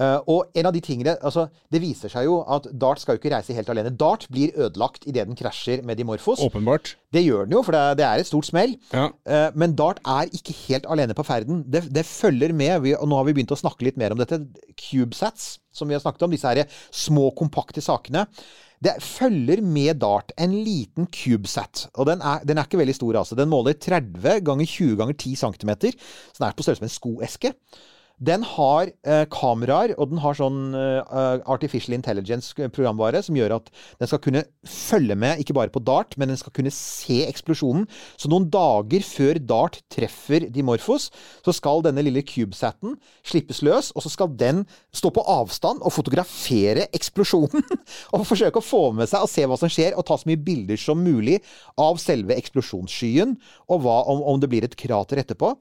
Eh, 0.00 0.18
og 0.32 0.48
en 0.56 0.66
av 0.70 0.72
de 0.72 0.80
tingene, 0.80 1.18
altså 1.20 1.50
Det 1.68 1.80
viser 1.82 2.08
seg 2.08 2.24
jo 2.24 2.38
at 2.48 2.64
Dart 2.80 3.02
skal 3.02 3.18
jo 3.18 3.20
ikke 3.20 3.34
reise 3.34 3.52
helt 3.52 3.68
alene. 3.68 3.90
Dart 3.92 4.24
blir 4.32 4.54
ødelagt 4.56 5.04
idet 5.04 5.26
den 5.28 5.36
krasjer 5.36 5.82
med 5.84 6.00
Dimorphos. 6.00 6.40
Åpenbart. 6.40 6.94
Det 7.12 7.20
gjør 7.26 7.44
den 7.44 7.58
jo, 7.58 7.62
for 7.66 7.76
det, 7.76 7.82
det 8.00 8.06
er 8.08 8.22
et 8.22 8.30
stort 8.30 8.48
smell. 8.48 8.72
Ja. 8.92 9.10
Eh, 9.28 9.50
Men 9.54 9.76
Dart 9.76 10.00
er 10.08 10.32
ikke 10.32 10.56
helt 10.66 10.88
alene 10.88 11.16
på 11.18 11.26
ferden. 11.28 11.60
Det, 11.68 11.84
det 11.92 12.06
følger 12.08 12.54
med, 12.56 12.78
vi, 12.86 12.94
og 12.96 13.08
nå 13.08 13.20
har 13.20 13.28
vi 13.28 13.36
begynt 13.36 13.52
å 13.52 13.60
snakke 13.60 13.84
litt 13.84 14.00
mer 14.00 14.16
om 14.16 14.20
dette, 14.22 14.40
CubeSats, 14.80 15.58
som 15.72 15.88
vi 15.88 15.94
har 15.96 16.00
snakket 16.04 16.24
om, 16.24 16.32
disse 16.32 16.48
her 16.48 16.64
små, 16.92 17.28
kompakte 17.36 17.84
sakene. 17.84 18.26
Det 18.82 18.96
følger 19.04 19.60
med 19.62 20.00
Dart 20.02 20.32
en 20.40 20.56
liten 20.64 21.06
CubeSat, 21.14 21.84
og 21.94 22.08
den 22.08 22.24
er, 22.24 22.40
den 22.48 22.58
er 22.58 22.66
ikke 22.66 22.80
veldig 22.80 22.96
stor. 22.96 23.20
altså. 23.20 23.36
Den 23.38 23.52
måler 23.52 23.76
30 23.78 24.40
ganger 24.48 24.66
20 24.66 24.96
ganger 24.98 25.14
10 25.14 25.36
cm, 25.44 25.70
så 26.32 26.40
den 26.40 26.48
er 26.48 26.56
på 26.56 26.64
størrelse 26.66 26.82
med 26.82 26.90
en 26.90 26.96
skoeske. 26.96 27.52
Den 28.20 28.44
har 28.46 28.90
eh, 29.06 29.24
kameraer, 29.32 29.94
og 29.98 30.10
den 30.12 30.20
har 30.22 30.36
sånn 30.38 30.74
eh, 30.78 31.14
artificial 31.50 31.96
intelligence-programvare 31.96 33.22
som 33.24 33.38
gjør 33.38 33.56
at 33.56 33.70
den 34.00 34.10
skal 34.10 34.20
kunne 34.22 34.44
følge 34.68 35.16
med, 35.18 35.40
ikke 35.42 35.56
bare 35.56 35.72
på 35.74 35.82
Dart, 35.82 36.16
men 36.20 36.30
den 36.30 36.38
skal 36.40 36.54
kunne 36.54 36.72
se 36.74 37.22
eksplosjonen. 37.26 37.88
Så 38.20 38.30
noen 38.30 38.48
dager 38.52 39.04
før 39.06 39.40
Dart 39.42 39.80
treffer 39.92 40.46
Dimorphos, 40.52 41.10
så 41.42 41.54
skal 41.56 41.84
denne 41.86 42.04
lille 42.04 42.24
CubeSaten 42.26 42.96
slippes 43.26 43.62
løs, 43.66 43.90
og 43.96 44.06
så 44.06 44.12
skal 44.12 44.32
den 44.38 44.64
stå 44.94 45.12
på 45.14 45.26
avstand 45.26 45.82
og 45.82 45.94
fotografere 45.94 46.88
eksplosjonen. 46.94 47.66
og 48.14 48.26
forsøke 48.28 48.60
å 48.60 48.66
få 48.66 48.84
med 48.96 49.10
seg 49.10 49.24
og 49.24 49.32
se 49.32 49.46
hva 49.48 49.58
som 49.58 49.72
skjer, 49.72 49.96
og 49.96 50.06
ta 50.06 50.18
så 50.18 50.30
mye 50.30 50.42
bilder 50.42 50.80
som 50.80 51.02
mulig 51.02 51.40
av 51.80 51.98
selve 52.02 52.36
eksplosjonsskyen, 52.38 53.38
og 53.72 53.82
hva 53.86 54.02
om, 54.12 54.22
om 54.32 54.42
det 54.42 54.50
blir 54.52 54.66
et 54.68 54.78
krater 54.78 55.22
etterpå. 55.22 55.56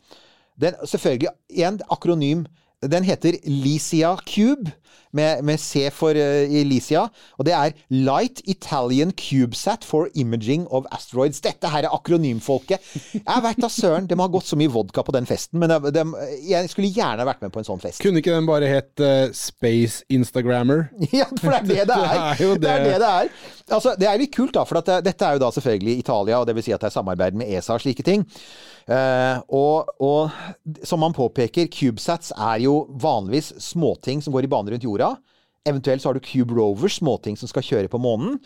Den, 0.59 0.75
selvfølgelig, 0.85 1.29
igjen, 1.49 1.79
akronym. 1.91 2.45
Den 2.81 3.05
heter 3.05 3.37
Lysia 3.45 4.15
Cube. 4.25 4.71
med, 5.13 5.43
med 5.43 5.59
C 5.59 5.89
for 5.91 6.15
uh, 6.15 6.53
Licia. 6.65 7.01
Og 7.37 7.45
det 7.45 7.53
er 7.53 7.73
Light 7.89 8.41
Italian 8.47 9.11
CubeSat 9.11 9.83
for 9.83 10.07
Imaging 10.15 10.67
of 10.71 10.85
Asteroids. 10.91 11.41
Dette 11.43 11.67
her 11.67 11.83
er 11.83 11.91
akronymfolket. 11.91 12.79
Jeg 13.19 13.43
veit 13.43 13.59
da 13.61 13.67
søren, 13.71 14.07
de 14.07 14.15
har 14.19 14.31
gått 14.31 14.47
så 14.47 14.55
mye 14.59 14.71
vodka 14.71 15.03
på 15.03 15.11
den 15.11 15.27
festen, 15.27 15.59
men 15.59 15.69
de, 15.69 15.91
de, 15.91 16.05
jeg 16.47 16.71
skulle 16.71 16.93
gjerne 16.95 17.27
vært 17.27 17.43
med 17.43 17.51
på 17.51 17.59
en 17.59 17.67
sånn 17.67 17.83
fest. 17.83 17.99
Kunne 18.03 18.23
ikke 18.23 18.31
den 18.35 18.47
bare 18.47 18.71
hett 18.71 19.03
uh, 19.03 19.27
Space 19.35 20.05
Instagrammer? 20.09 20.87
Ja, 21.11 21.25
for 21.27 21.51
det 21.51 21.59
er 21.59 21.67
det 21.67 21.89
det 21.91 21.99
er. 21.99 22.17
Det 22.41 22.45
er 22.45 22.47
jo 22.47 22.55
Det 22.55 22.69
er 22.71 22.83
det. 22.85 22.91
det 22.93 22.99
det 23.03 23.11
er. 23.11 23.31
Altså, 23.71 23.95
det 23.99 24.07
er 24.07 24.19
litt 24.19 24.33
kult, 24.35 24.55
da, 24.55 24.63
for 24.67 24.79
at 24.79 24.87
det, 24.87 25.01
dette 25.11 25.27
er 25.27 25.35
jo 25.35 25.43
da 25.43 25.51
selvfølgelig 25.55 25.99
Italia, 25.99 26.39
og 26.39 26.47
det 26.47 26.55
vil 26.55 26.63
si 26.65 26.73
at 26.75 26.81
det 26.81 26.87
er 26.89 26.95
samarbeid 26.95 27.35
med 27.39 27.51
ESA 27.51 27.75
og 27.75 27.83
slike 27.83 28.03
ting. 28.07 28.23
Eh, 28.91 29.37
og, 29.55 29.91
og 30.03 30.83
som 30.87 30.99
man 31.03 31.15
påpeker, 31.15 31.69
CubeSats 31.71 32.33
er 32.35 32.65
jo 32.65 32.81
vanligvis 33.01 33.53
småting 33.71 34.23
som 34.23 34.35
går 34.35 34.47
i 34.47 34.51
bane 34.51 34.73
rundt 34.73 34.87
jorda. 34.87 35.13
Eventuelt 35.67 36.01
så 36.01 36.09
har 36.09 36.17
du 36.17 36.25
Cube 36.25 36.57
Rovers, 36.57 36.97
småting 36.99 37.37
som 37.37 37.49
skal 37.49 37.65
kjøre 37.65 37.91
på 37.91 38.01
månen. 38.01 38.39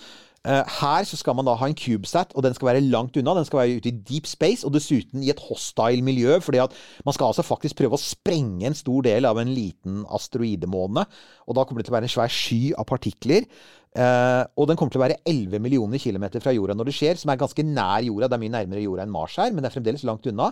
Eh, 0.45 0.73
her 0.81 1.05
så 1.07 1.17
skal 1.17 1.33
man 1.37 1.47
da 1.47 1.55
ha 1.57 1.69
en 1.69 1.77
CubeSat, 1.77 2.35
og 2.35 2.43
den 2.45 2.53
skal 2.53 2.69
være 2.69 2.83
langt 2.85 3.17
unna. 3.17 3.33
Den 3.37 3.47
skal 3.47 3.63
være 3.63 3.79
ute 3.79 3.89
i 3.89 3.95
deep 4.09 4.27
space, 4.29 4.65
og 4.67 4.75
dessuten 4.75 5.23
i 5.23 5.31
et 5.33 5.41
hostile 5.47 6.05
miljø. 6.05 6.39
fordi 6.39 6.61
at 6.61 6.75
man 7.05 7.13
skal 7.13 7.31
altså 7.31 7.41
faktisk 7.41 7.77
prøve 7.79 7.97
å 7.97 8.01
sprenge 8.01 8.67
en 8.67 8.77
stor 8.77 9.01
del 9.01 9.25
av 9.25 9.39
en 9.41 9.53
liten 9.53 10.03
asteroidemåne. 10.05 11.05
Og 11.47 11.55
da 11.55 11.63
kommer 11.63 11.81
det 11.81 11.87
til 11.87 11.95
å 11.95 11.97
være 11.97 12.09
en 12.11 12.17
svær 12.17 12.29
sky 12.29 12.73
av 12.77 12.85
partikler. 12.85 13.47
Eh, 13.95 14.43
og 14.59 14.67
den 14.67 14.75
kommer 14.79 14.91
til 14.91 14.99
å 14.99 15.05
være 15.05 15.21
11 15.23 15.61
millioner 15.63 16.01
kilometer 16.01 16.43
fra 16.43 16.51
jorda 16.55 16.75
når 16.75 16.89
det 16.89 16.95
skjer, 16.97 17.19
som 17.21 17.31
er 17.31 17.39
ganske 17.39 17.63
nær 17.67 18.03
jorda. 18.03 18.27
Det 18.27 18.37
er 18.37 18.43
mye 18.43 18.55
nærmere 18.57 18.83
jorda 18.83 19.05
enn 19.05 19.13
Mars 19.13 19.37
her, 19.39 19.53
men 19.53 19.63
det 19.63 19.71
er 19.71 19.77
fremdeles 19.77 20.03
langt 20.07 20.27
unna. 20.31 20.49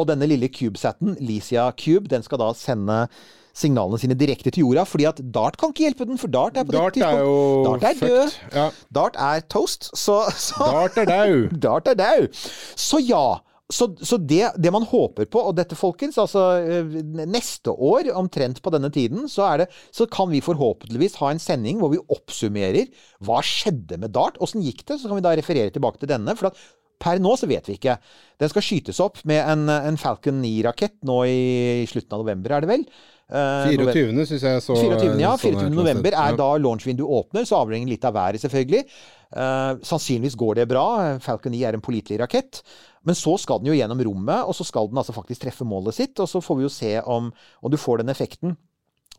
Og 0.00 0.08
denne 0.08 0.26
lille 0.26 0.48
CubeSaten, 0.50 1.14
Lysia 1.20 1.68
Cube, 1.78 2.10
den 2.10 2.24
skal 2.26 2.40
da 2.40 2.50
sende 2.56 3.04
signalene 3.52 4.00
sine 4.00 4.16
direkte 4.16 4.50
til 4.50 4.64
jorda, 4.64 4.86
fordi 4.88 5.06
at 5.10 5.20
Dart 5.34 5.58
kan 5.60 5.74
ikke 5.74 5.84
hjelpe 5.84 6.08
den, 6.08 6.18
for 6.18 6.32
Dart 6.32 6.56
er 6.56 6.64
på 6.64 6.72
Dart 6.72 6.96
det 6.96 7.04
jo 7.04 7.36
Dart 7.66 7.84
er 7.84 7.98
død. 8.00 8.36
Ja. 8.56 8.66
Dart 8.96 9.18
er 9.20 9.44
toast, 9.52 9.90
så, 9.92 10.22
så 10.32 10.70
Dart 10.72 10.98
er 11.02 11.10
dau. 11.10 11.34
Dart 11.68 11.92
er 11.92 11.98
dau. 12.00 12.28
Så 12.32 13.02
ja. 13.04 13.26
Så, 13.72 13.88
så 14.04 14.18
det, 14.20 14.42
det 14.60 14.72
man 14.74 14.84
håper 14.88 15.28
på, 15.32 15.40
og 15.48 15.56
dette 15.56 15.78
folkens, 15.78 16.18
altså 16.20 16.44
eh, 16.60 16.98
neste 17.24 17.72
år 17.72 18.12
omtrent 18.18 18.60
på 18.62 18.72
denne 18.74 18.92
tiden, 18.92 19.24
så, 19.32 19.46
er 19.48 19.64
det, 19.64 19.70
så 19.94 20.06
kan 20.12 20.30
vi 20.32 20.42
forhåpentligvis 20.44 21.16
ha 21.22 21.32
en 21.32 21.42
sending 21.42 21.80
hvor 21.80 21.94
vi 21.94 22.02
oppsummerer 22.12 22.92
hva 23.24 23.40
skjedde 23.46 24.00
med 24.02 24.12
Dart. 24.14 24.38
Åssen 24.44 24.64
gikk 24.64 24.84
det? 24.84 25.00
Så 25.00 25.08
kan 25.08 25.18
vi 25.18 25.24
da 25.24 25.34
referere 25.38 25.72
tilbake 25.74 26.02
til 26.02 26.12
denne. 26.12 26.36
for 26.38 26.52
at 26.52 26.60
Per 27.02 27.18
nå 27.22 27.32
så 27.38 27.48
vet 27.50 27.66
vi 27.66 27.74
ikke. 27.78 27.96
Den 28.38 28.50
skal 28.52 28.62
skytes 28.62 29.00
opp 29.02 29.16
med 29.28 29.40
en, 29.42 29.66
en 29.72 29.98
Falcon 29.98 30.38
9-rakett 30.42 31.00
nå 31.08 31.16
i 31.26 31.82
slutten 31.90 32.14
av 32.14 32.22
november, 32.22 32.54
er 32.54 32.64
det 32.64 32.70
vel? 32.70 32.84
Eh, 33.32 33.72
24. 33.72 34.26
syns 34.28 34.44
jeg 34.44 34.62
så 34.64 34.76
24. 34.76 35.16
ja, 35.22 35.32
sånn 35.40 35.56
24. 35.56 35.72
november 35.74 36.16
er 36.20 36.38
da 36.38 36.48
launchvinduet 36.60 37.16
åpner, 37.18 37.48
så 37.48 37.62
avhenger 37.62 37.90
litt 37.90 38.06
av 38.06 38.16
været, 38.18 38.42
selvfølgelig. 38.44 38.84
Eh, 39.32 39.78
sannsynligvis 39.88 40.36
går 40.36 40.60
det 40.60 40.68
bra. 40.68 40.86
Falcon 41.24 41.54
9 41.54 41.62
er 41.64 41.76
en 41.76 41.84
pålitelig 41.84 42.20
rakett. 42.20 42.60
Men 43.06 43.16
så 43.18 43.36
skal 43.40 43.60
den 43.60 43.72
jo 43.72 43.76
gjennom 43.76 44.02
rommet, 44.04 44.44
og 44.44 44.54
så 44.56 44.66
skal 44.68 44.90
den 44.90 45.00
altså 45.00 45.14
faktisk 45.16 45.44
treffe 45.44 45.66
målet 45.66 45.96
sitt. 45.96 46.20
Og 46.20 46.28
så 46.28 46.42
får 46.44 46.58
vi 46.58 46.66
jo 46.66 46.72
se 46.72 46.92
om, 47.00 47.32
om 47.32 47.72
du 47.72 47.80
får 47.80 48.02
den 48.02 48.12
effekten. 48.12 48.56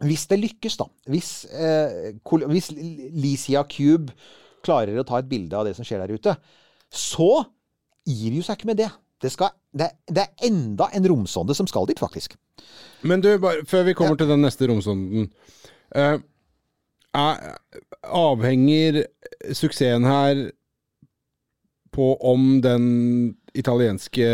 Hvis 0.04 0.26
det 0.30 0.40
lykkes, 0.42 0.78
da. 0.80 0.88
Hvis, 1.10 1.32
eh, 1.46 2.14
hvis 2.50 2.72
Licia 2.74 3.64
Cube 3.70 4.14
klarer 4.64 4.98
å 5.00 5.06
ta 5.08 5.20
et 5.20 5.30
bilde 5.30 5.58
av 5.58 5.68
det 5.68 5.76
som 5.78 5.86
skjer 5.86 6.04
der 6.04 6.16
ute, 6.16 6.36
så 6.94 7.46
gir 8.08 8.38
jo 8.38 8.46
seg 8.46 8.58
ikke 8.58 8.72
med 8.72 8.82
det. 8.82 8.90
Det, 9.24 9.32
skal, 9.32 9.54
det, 9.72 9.94
det 10.12 10.26
er 10.26 10.50
enda 10.50 10.90
en 10.94 11.06
romsonde 11.08 11.56
som 11.56 11.68
skal 11.70 11.88
dit, 11.88 12.00
faktisk. 12.00 12.36
Men 13.08 13.24
du, 13.24 13.30
bare, 13.40 13.64
før 13.68 13.86
vi 13.88 13.96
kommer 13.98 14.20
til 14.20 14.30
den 14.32 14.44
neste 14.44 14.68
romsonden 14.70 15.30
eh, 15.96 16.18
er, 17.14 17.56
Avhenger 18.04 19.04
suksessen 19.56 20.06
her 20.08 20.44
på 21.94 22.08
om 22.26 22.58
den 22.64 22.86
italienske 23.54 24.26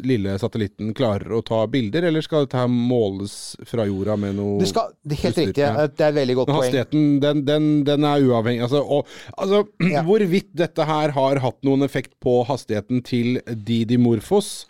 lille 0.00 0.32
satellitten 0.40 0.94
klarer 0.96 1.34
å 1.36 1.42
ta 1.44 1.58
bilder, 1.68 2.06
eller 2.08 2.24
skal 2.24 2.46
dette 2.46 2.56
her 2.56 2.70
måles 2.72 3.34
fra 3.68 3.84
jorda 3.84 4.14
med 4.16 4.38
noe 4.38 4.54
Det, 4.62 4.70
skal, 4.70 4.94
det 5.04 5.18
er 5.18 5.20
helt 5.26 5.34
utstyr? 5.36 5.50
riktig. 5.50 5.64
Ja. 5.66 5.84
Det 5.86 6.06
er 6.06 6.14
et 6.14 6.16
veldig 6.16 6.36
godt 6.38 6.48
poeng. 6.48 6.62
hastigheten, 6.62 7.04
den, 7.20 7.42
den, 7.44 7.66
den 7.84 8.06
er 8.08 8.24
uavhengig. 8.24 8.62
Altså, 8.64 8.80
og, 8.80 9.12
altså 9.36 9.60
Ja. 9.94 10.02
hvorvidt 10.06 10.48
dette 10.56 10.88
her 10.88 11.12
har 11.18 11.42
hatt 11.44 11.60
noen 11.68 11.84
effekt 11.84 12.14
på 12.24 12.38
hastigheten 12.48 13.04
til 13.04 13.36
Didi 13.68 13.98
Morfos 14.00 14.64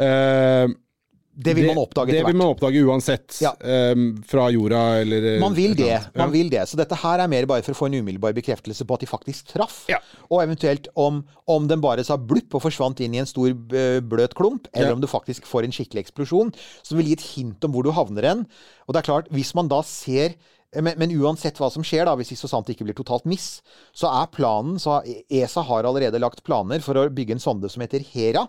eh, 0.00 0.64
Det 1.38 1.52
vil 1.54 1.68
man 1.68 1.78
oppdage 1.78 2.10
etter 2.10 2.18
hvert. 2.18 2.26
Det 2.26 2.34
vil 2.34 2.38
man 2.40 2.50
oppdage 2.50 2.80
uansett. 2.82 3.36
Ja. 3.44 3.52
um, 3.94 4.08
fra 4.26 4.48
jorda 4.50 4.80
eller 5.04 5.26
Man 5.38 5.54
vil 5.54 5.76
det. 5.78 5.90
annet. 5.94 6.16
man 6.18 6.32
vil 6.34 6.50
det. 6.50 6.64
Så 6.66 6.76
dette 6.80 6.98
her 6.98 7.22
er 7.22 7.30
mer 7.30 7.46
bare 7.46 7.62
for 7.62 7.76
å 7.76 7.78
få 7.78 7.86
en 7.86 7.94
umiddelbar 8.00 8.34
bekreftelse 8.34 8.84
på 8.88 8.98
at 8.98 9.04
de 9.04 9.10
faktisk 9.10 9.52
traff. 9.54 9.84
Ja. 9.92 10.00
Og 10.32 10.42
eventuelt 10.42 10.88
om, 10.98 11.22
om 11.46 11.68
den 11.70 11.80
bare 11.84 12.02
sa 12.04 12.16
blupp 12.18 12.58
og 12.58 12.64
forsvant 12.66 12.98
inn 13.06 13.14
i 13.14 13.22
en 13.22 13.30
stor 13.30 13.48
eh, 13.54 14.00
bløt 14.02 14.34
klump, 14.34 14.66
eller 14.74 14.90
Ja. 14.90 14.98
om 14.98 15.00
du 15.00 15.06
faktisk 15.06 15.46
får 15.46 15.64
en 15.68 15.72
skikkelig 15.78 16.08
eksplosjon, 16.08 16.50
som 16.82 16.98
vil 16.98 17.06
gi 17.12 17.18
et 17.20 17.26
hint 17.36 17.64
om 17.64 17.72
hvor 17.76 17.86
du 17.86 17.92
havner 17.94 18.26
hen. 18.32 18.46
Og 18.88 18.94
det 18.94 19.04
er 19.04 19.08
klart, 19.12 19.30
hvis 19.30 19.54
man 19.54 19.68
da 19.70 19.82
ser 19.86 20.34
men, 20.76 20.98
men 21.00 21.14
uansett 21.16 21.56
hva 21.56 21.70
som 21.72 21.80
skjer, 21.86 22.04
da, 22.04 22.12
hvis 22.18 22.28
det 22.34 22.36
så 22.36 22.48
sant 22.50 22.68
ikke 22.68 22.84
blir 22.84 22.92
totalt 22.98 23.24
miss, 23.24 23.62
så 23.96 24.10
er 24.20 24.26
planen 24.34 24.76
så 24.82 24.98
ESA 25.32 25.62
har 25.64 25.86
allerede 25.88 26.20
lagt 26.20 26.42
planer 26.44 26.82
for 26.84 26.98
å 27.00 27.06
bygge 27.08 27.38
en 27.38 27.40
sonde 27.40 27.70
som 27.72 27.80
heter 27.80 28.04
Hera. 28.10 28.42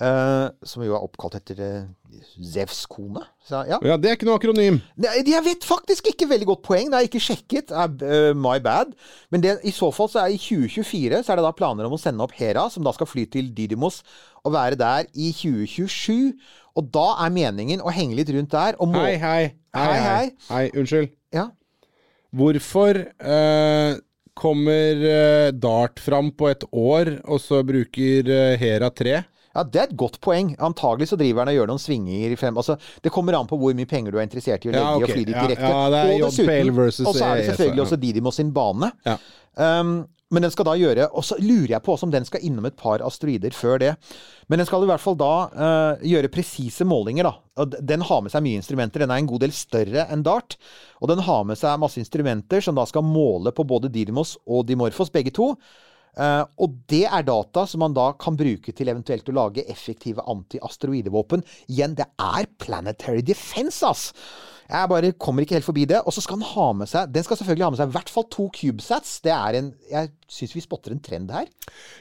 Eh, 0.00 0.48
som 0.66 0.82
jo 0.84 0.94
er 0.96 1.04
oppkalt 1.04 1.36
etter 1.38 1.60
uh, 1.62 2.20
Zevs 2.42 2.84
kone. 2.90 3.22
Så, 3.46 3.62
ja. 3.68 3.78
Ja, 3.84 3.96
det 4.00 4.10
er 4.10 4.16
ikke 4.16 4.28
noe 4.28 4.38
akronym. 4.38 4.78
Ne, 5.00 5.12
Jeg 5.26 5.44
vet 5.46 5.66
faktisk 5.66 6.08
ikke 6.10 6.28
veldig 6.30 6.48
godt 6.50 6.62
poeng. 6.66 6.90
Det 6.90 6.96
har 6.98 7.04
jeg 7.04 7.10
ikke 7.12 7.24
sjekket. 7.26 7.72
Er, 7.72 7.92
øh, 8.04 8.30
my 8.36 8.56
bad. 8.62 8.94
Men 9.32 9.44
det, 9.44 9.56
i 9.68 9.72
så 9.74 9.90
fall 9.94 10.10
så 10.12 10.24
er 10.24 10.34
i 10.34 10.40
2024 10.40 11.22
så 11.24 11.32
er 11.34 11.40
det 11.40 11.46
da 11.46 11.52
planer 11.56 11.88
om 11.88 11.96
å 11.96 12.00
sende 12.00 12.24
opp 12.24 12.34
Hera, 12.38 12.66
som 12.72 12.84
da 12.86 12.92
skal 12.96 13.08
fly 13.10 13.26
til 13.32 13.52
Didymos 13.56 14.02
og 14.44 14.54
være 14.56 14.78
der 14.80 15.10
i 15.12 15.30
2027. 15.36 16.32
Og 16.76 16.90
da 16.94 17.06
er 17.24 17.32
meningen 17.36 17.84
å 17.84 17.92
henge 17.94 18.18
litt 18.18 18.32
rundt 18.34 18.52
der. 18.52 18.76
Må, 18.80 19.00
Hei, 19.04 19.16
hei. 19.20 19.44
Hei, 19.76 19.86
Hei, 19.86 20.02
hei. 20.06 20.26
hei. 20.50 20.64
unnskyld. 20.76 21.14
Ja. 21.36 21.48
Hvorfor 22.36 23.04
uh 23.20 24.02
kommer 24.36 24.98
Dart 25.56 25.96
fram 26.04 26.26
på 26.36 26.50
et 26.50 26.60
år, 26.68 27.08
og 27.24 27.38
så 27.40 27.62
bruker 27.64 28.28
Hera 28.60 28.90
tre? 28.92 29.22
Ja, 29.56 29.64
Det 29.64 29.82
er 29.82 29.88
et 29.90 29.96
godt 29.98 30.20
poeng. 30.24 30.54
Antagelig 30.62 31.10
så 31.12 31.18
driver 31.20 31.44
han 31.44 31.52
og 31.52 31.58
gjør 31.60 31.70
noen 31.72 31.82
svinger 31.82 32.34
i 32.34 32.40
frem... 32.40 32.58
Altså, 32.60 32.76
det 33.02 33.12
kommer 33.14 33.38
an 33.38 33.48
på 33.50 33.58
hvor 33.60 33.76
mye 33.76 33.88
penger 33.88 34.14
du 34.14 34.20
er 34.20 34.28
interessert 34.28 34.66
i 34.66 34.70
å 34.70 34.74
legge 34.74 34.84
Ja, 34.84 34.98
i 35.00 35.06
og 35.06 35.14
fly 35.14 35.24
dit 35.24 35.34
direkte. 35.36 35.70
ja, 35.72 35.86
det 35.92 36.02
er 36.02 36.12
og 36.12 36.28
dessuten, 36.28 36.74
versus 36.76 37.06
og 37.06 37.16
så 37.16 37.30
er 37.30 37.40
det 37.40 37.48
selvfølgelig 37.52 37.86
også 37.86 37.98
Didimo 38.04 38.34
sin 38.34 38.52
bane. 38.56 38.92
Ja. 39.06 39.16
Um, 39.56 39.96
men 40.34 40.42
den 40.42 40.50
skal 40.52 40.66
da 40.66 40.74
gjøre 40.76 41.06
Og 41.16 41.24
så 41.24 41.38
lurer 41.40 41.76
jeg 41.76 41.82
på 41.86 41.94
også 41.94 42.08
om 42.08 42.12
den 42.12 42.26
skal 42.26 42.42
innom 42.44 42.66
et 42.68 42.76
par 42.76 43.00
asteroider 43.06 43.54
før 43.54 43.78
det. 43.80 43.92
Men 44.50 44.60
den 44.60 44.66
skal 44.68 44.82
i 44.82 44.88
hvert 44.90 45.02
fall 45.02 45.16
da 45.18 45.32
uh, 45.54 46.02
gjøre 46.04 46.30
presise 46.34 46.86
målinger, 46.86 47.28
da. 47.30 47.66
Den 47.78 48.02
har 48.06 48.22
med 48.22 48.34
seg 48.34 48.44
mye 48.44 48.58
instrumenter. 48.60 49.04
Den 49.04 49.14
er 49.14 49.22
en 49.22 49.30
god 49.30 49.44
del 49.46 49.54
større 49.54 50.06
enn 50.12 50.24
Dart. 50.26 50.58
Og 51.00 51.10
den 51.12 51.22
har 51.24 51.46
med 51.46 51.58
seg 51.58 51.78
masse 51.82 52.02
instrumenter 52.02 52.64
som 52.64 52.76
da 52.76 52.84
skal 52.90 53.06
måle 53.06 53.54
på 53.54 53.66
både 53.66 53.90
Didymos 53.92 54.36
og 54.46 54.66
Dimorphos, 54.68 55.14
begge 55.14 55.32
to. 55.34 55.52
Eh, 56.16 56.42
og 56.64 56.80
det 56.88 57.04
er 57.04 57.28
data 57.28 57.66
som 57.68 57.82
man 57.84 57.96
da 57.96 58.10
kan 58.20 58.38
bruke 58.38 58.72
til 58.72 58.88
eventuelt 58.92 59.28
å 59.28 59.36
lage 59.36 59.66
effektive 59.68 60.24
anti-asteroidevåpen. 60.24 61.44
Igjen, 61.68 61.96
det 61.98 62.08
er 62.16 62.50
planetary 62.62 63.24
defense, 63.26 63.84
ass! 63.86 64.10
Jeg 64.66 64.90
bare 64.90 65.12
kommer 65.14 65.44
ikke 65.44 65.54
helt 65.54 65.66
forbi 65.66 65.84
det. 65.86 66.00
Og 66.02 66.10
så 66.10 66.22
skal 66.24 66.40
den 66.40 66.48
ha 66.48 66.64
med 66.74 66.88
seg 66.90 67.12
Den 67.14 67.22
skal 67.22 67.38
selvfølgelig 67.38 67.62
ha 67.62 67.68
med 67.70 67.78
seg 67.78 67.92
i 67.92 67.94
hvert 67.94 68.08
fall 68.10 68.24
to 68.34 68.48
CubeSats. 68.50 69.12
Det 69.22 69.30
er 69.30 69.60
en 69.60 69.68
Jeg 69.92 70.10
syns 70.26 70.56
vi 70.56 70.62
spotter 70.64 70.90
en 70.90 70.98
trend 70.98 71.30
her. 71.30 71.46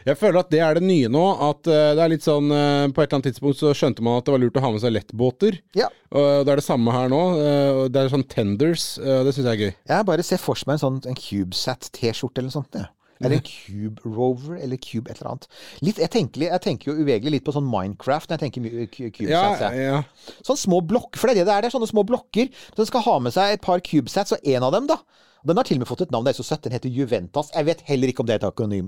Jeg 0.08 0.17
føler 0.17 0.41
at 0.41 0.49
det 0.49 0.63
er 0.65 0.80
det 0.80 0.82
nye 0.88 1.12
nå. 1.13 1.21
At 1.45 1.69
eh, 1.69 1.91
det 1.93 2.01
er 2.01 2.12
litt 2.15 2.25
sånn 2.25 2.49
eh, 2.49 2.88
På 2.89 3.04
et 3.04 3.12
eller 3.12 3.19
annet 3.19 3.30
tidspunkt 3.30 3.62
så 3.62 3.75
skjønte 3.78 4.01
man 4.01 4.17
at 4.17 4.25
det 4.25 4.34
var 4.34 4.41
lurt 4.41 4.58
å 4.58 4.65
ha 4.65 4.73
med 4.73 4.82
seg 4.82 4.95
lettbåter. 4.95 5.62
Ja. 5.78 5.91
Og 6.10 6.47
det 6.47 6.56
er 6.56 6.63
det 6.63 6.65
samme 6.65 6.95
her 6.95 7.12
nå. 7.12 7.21
det 7.93 8.01
er 8.01 8.10
sånn 8.10 8.25
tenders. 8.32 8.95
det 8.97 9.34
syns 9.36 9.45
jeg 9.45 9.54
er 9.54 9.62
gøy. 9.62 9.73
Jeg 9.93 10.10
bare 10.10 10.25
ser 10.25 10.41
for 10.41 10.65
meg 10.65 10.80
en 10.80 10.86
sånn 10.88 11.01
en 11.12 11.21
CubeSat-T-skjorte 11.21 12.41
eller 12.41 12.49
noe 12.49 12.62
sånt. 12.63 12.82
Ja. 12.82 12.89
Eller 13.23 13.39
en 13.39 13.45
Cube 13.47 14.01
Rover, 14.04 14.58
eller 14.60 14.80
Cube 14.82 15.12
et 15.12 15.19
eller 15.21 15.32
annet. 15.36 15.47
Litt, 15.86 15.99
jeg, 16.04 16.12
tenker, 16.12 16.47
jeg 16.49 16.63
tenker 16.63 16.91
jo 16.91 16.97
uvegelig 16.99 17.38
litt 17.38 17.45
på 17.47 17.54
sånn 17.56 17.67
Minecraft 17.69 18.32
når 18.32 18.41
jeg 18.41 18.43
tenker 18.43 19.12
CubeSats. 19.15 19.62
Ja, 19.63 19.69
ja. 19.71 20.39
Sånn 20.43 20.60
små 20.60 20.82
blokker, 20.84 21.21
for 21.21 21.32
det 21.32 21.38
er 21.38 21.43
det 21.43 21.47
det 21.47 21.56
er. 21.56 21.65
Det 21.65 21.71
er 21.71 21.78
sånne 21.78 21.91
små 21.91 22.04
blokker. 22.08 22.51
Så 22.73 22.82
den 22.82 22.89
skal 22.91 23.06
ha 23.08 23.21
med 23.23 23.36
seg 23.36 23.56
et 23.56 23.63
par 23.63 23.84
CubeSats, 23.86 24.36
og 24.36 24.51
en 24.56 24.67
av 24.67 24.75
dem, 24.75 24.91
da 24.91 24.99
Den 25.45 25.60
har 25.60 25.67
til 25.67 25.78
og 25.78 25.84
med 25.84 25.88
fått 25.91 25.99
et 26.01 26.10
navn, 26.10 26.25
det 26.25 26.32
er 26.34 26.38
så 26.39 26.43
søtt. 26.47 26.63
Den 26.65 26.73
heter 26.73 26.89
Juventas. 26.89 27.51
Jeg 27.54 27.67
vet 27.67 27.84
heller 27.86 28.10
ikke 28.10 28.23
om 28.23 28.25
det 28.25 28.34
er 28.34 28.39
et 28.39 28.47
akronym. 28.47 28.88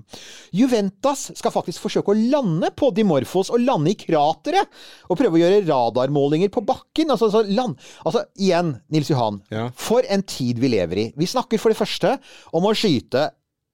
Juventas 0.57 1.27
skal 1.37 1.53
faktisk 1.53 1.83
forsøke 1.83 2.09
å 2.09 2.17
lande 2.17 2.71
på 2.73 2.89
Dimorphos, 2.97 3.51
og 3.53 3.61
lande 3.61 3.93
i 3.93 3.99
krateret. 4.01 4.65
Og 5.05 5.19
prøve 5.21 5.37
å 5.37 5.43
gjøre 5.43 5.61
radarmålinger 5.67 6.49
på 6.49 6.65
bakken. 6.65 7.13
Altså, 7.13 7.29
altså, 7.29 7.45
land. 7.45 7.77
altså 8.01 8.25
igjen, 8.41 8.73
Nils 8.89 9.13
Johan. 9.13 9.37
Ja. 9.53 9.67
For 9.77 10.01
en 10.09 10.25
tid 10.25 10.57
vi 10.57 10.73
lever 10.73 11.03
i. 11.03 11.11
Vi 11.13 11.29
snakker 11.29 11.61
for 11.61 11.69
det 11.69 11.77
første 11.77 12.17
om 12.57 12.65
å 12.65 12.73
skyte 12.73 13.29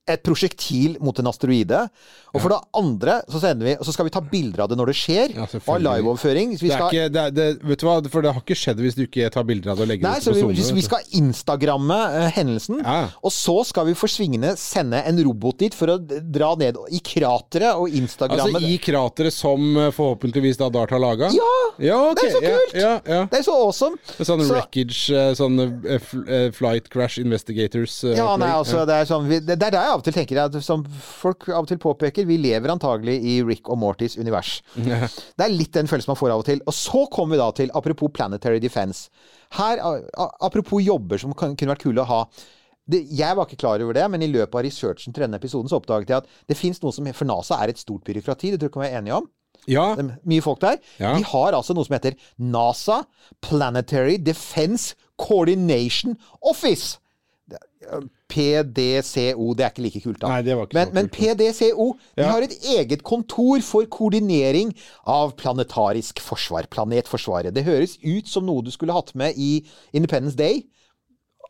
et 0.10 0.20
prosjektil 0.26 0.98
mot 1.04 1.18
en 1.20 1.30
asteroide. 1.32 1.80
Og 2.34 2.42
for 2.42 2.52
det 2.52 2.58
andre 2.76 3.20
så, 3.30 3.40
sender 3.40 3.68
vi, 3.70 3.74
så 3.86 3.94
skal 3.94 4.08
vi 4.08 4.12
ta 4.14 4.20
bilder 4.26 4.64
av 4.66 4.72
det 4.72 4.78
når 4.80 4.90
det 4.92 4.96
skjer. 5.00 5.36
Ja, 5.38 5.46
og 5.48 5.68
ha 5.70 5.76
liveoverføring. 5.80 6.56
Det 6.58 6.68
er 6.68 6.74
skal, 6.76 6.90
ikke, 6.90 7.12
det 7.14 7.22
er, 7.22 7.36
det, 7.38 7.46
vet 7.64 7.84
du 7.84 7.88
hva, 7.88 7.96
for 8.12 8.26
det 8.26 8.34
har 8.36 8.44
ikke 8.44 8.58
skjedd 8.58 8.82
hvis 8.84 8.98
du 8.98 9.04
ikke 9.06 9.30
tar 9.34 9.48
bilder 9.48 9.74
av 9.74 9.80
det 9.80 9.86
og 9.86 9.92
legger 9.94 10.08
Nei, 10.10 10.16
det 10.20 10.28
ut 10.28 10.34
på 10.34 10.42
SoMe. 10.42 10.58
vi, 10.58 10.66
vi 10.80 10.86
skal 10.86 11.16
instagramme 11.20 12.00
uh, 12.16 12.28
hendelsen. 12.36 12.82
Ja. 12.84 12.98
Og 13.24 13.34
så 13.36 13.56
skal 13.70 13.88
vi 13.90 13.96
for 13.98 14.12
svingende 14.12 14.54
sende 14.60 15.00
en 15.08 15.22
robot 15.24 15.62
dit 15.64 15.78
for 15.78 15.96
å 15.96 15.98
dra 16.04 16.52
ned 16.60 16.82
i 16.92 17.00
krateret 17.04 17.80
og 17.80 17.94
instagramme 17.94 18.60
Altså 18.60 18.74
i 18.74 18.80
krateret 18.82 19.36
som 19.36 19.78
eh, 19.80 19.92
forhåpentligvis 19.96 20.60
da 20.60 20.68
Dart 20.74 20.92
har 20.96 21.02
laga? 21.04 21.30
Ja! 21.34 21.52
ja 21.80 22.00
okay. 22.10 22.18
Det 22.20 22.28
er 22.28 22.36
så 22.36 22.44
kult! 22.44 22.76
Ja, 22.76 22.82
ja, 22.90 23.18
ja. 23.20 23.24
Det 23.32 23.40
er 23.40 23.48
så 23.48 23.56
awesome! 23.62 24.02
Sånn 24.18 24.44
Så- 24.44 24.52
wreckage, 24.52 25.02
eh, 25.14 25.32
sånn 25.38 25.60
uh, 25.64 25.98
fl 26.04 26.26
flight 26.58 26.90
crash 26.92 27.22
investigators 27.22 28.02
Uh, 28.04 28.16
Ja, 28.18 28.34
nei, 28.40 28.50
altså, 28.52 28.84
det 28.88 28.96
er 29.04 29.08
sånn 29.10 29.28
vi, 29.30 29.40
Det 29.44 29.58
det 29.60 29.68
er 29.70 29.76
der 29.76 29.86
jeg 29.88 29.93
av 29.94 30.02
og 30.02 30.08
til 30.08 30.16
tenker 30.16 30.40
jeg, 30.40 30.64
som 30.66 30.84
folk 30.86 31.48
av 31.52 31.64
og 31.64 31.70
til 31.70 31.80
påpeker, 31.82 32.26
vi 32.30 32.40
lever 32.42 32.74
antagelig 32.74 33.16
i 33.22 33.36
Rick 33.46 33.70
og 33.72 33.80
Mortys 33.82 34.18
univers. 34.20 34.58
Det 34.76 35.46
er 35.46 35.54
litt 35.54 35.74
den 35.76 35.90
følelsen 35.90 36.12
man 36.14 36.20
får 36.20 36.34
av 36.34 36.44
og 36.44 36.50
til. 36.50 36.64
Og 36.68 36.76
så 36.78 37.06
kommer 37.14 37.36
vi 37.38 37.42
da 37.44 37.52
til, 37.62 37.72
apropos 37.78 38.12
Planetary 38.14 38.60
Defense. 38.64 39.08
Her, 39.60 39.82
apropos 40.42 40.84
jobber 40.84 41.22
som 41.22 41.36
kunne 41.38 41.72
vært 41.74 41.86
kule 41.86 42.04
å 42.04 42.10
ha. 42.10 42.22
Det, 42.84 43.00
jeg 43.16 43.38
var 43.38 43.48
ikke 43.48 43.62
klar 43.62 43.80
over 43.86 43.96
det, 43.96 44.04
men 44.12 44.26
i 44.26 44.32
løpet 44.32 44.58
av 44.60 44.66
researchen 44.66 45.16
til 45.16 45.24
denne 45.24 45.40
episoden 45.40 45.72
så 45.72 45.80
oppdaget 45.80 46.12
jeg 46.12 46.24
at 46.26 46.34
det 46.52 46.58
fins 46.60 46.82
noe 46.84 46.92
som 46.92 47.08
For 47.16 47.30
NASA 47.30 47.62
er 47.64 47.72
et 47.72 47.80
stort 47.80 48.04
byråkrati, 48.10 48.52
det 48.52 48.60
tror 48.60 48.68
jeg 48.68 48.76
kan 48.76 48.84
være 48.84 49.00
enige 49.00 49.22
om. 49.22 49.30
Ja, 49.70 49.94
Det 49.96 50.04
er 50.04 50.18
mye 50.28 50.44
folk 50.44 50.60
der. 50.60 50.82
Ja. 51.00 51.14
De 51.16 51.24
har 51.24 51.56
altså 51.56 51.76
noe 51.78 51.88
som 51.88 51.96
heter 51.96 52.18
NASA 52.36 53.04
Planetary 53.46 54.18
Defense 54.20 54.98
Coordination 55.22 56.18
Office. 56.42 56.98
PDCO, 58.34 59.54
det 59.58 59.66
er 59.66 59.72
ikke 59.74 59.84
like 59.84 60.02
kult, 60.04 60.20
da. 60.22 60.30
Nei, 60.32 60.42
det 60.46 60.56
var 60.58 60.68
ikke 60.68 60.78
men, 60.78 60.88
så 60.90 60.94
men 60.98 61.10
kult. 61.10 61.18
PDCO 61.20 61.88
de 62.16 62.24
Ja. 62.24 62.30
har 62.32 62.42
et 62.46 62.56
eget 62.78 63.04
kontor 63.04 63.62
for 63.62 63.86
koordinering 63.86 64.74
av 65.06 65.36
planetarisk 65.36 66.20
forsvar. 66.24 66.68
Planetforsvaret. 66.70 67.54
Det 67.54 67.64
høres 67.66 67.98
ut 68.04 68.28
som 68.28 68.46
noe 68.46 68.64
du 68.64 68.72
skulle 68.72 68.94
hatt 68.94 69.14
med 69.16 69.34
i 69.38 69.66
Independence 69.94 70.36
Day. 70.38 70.64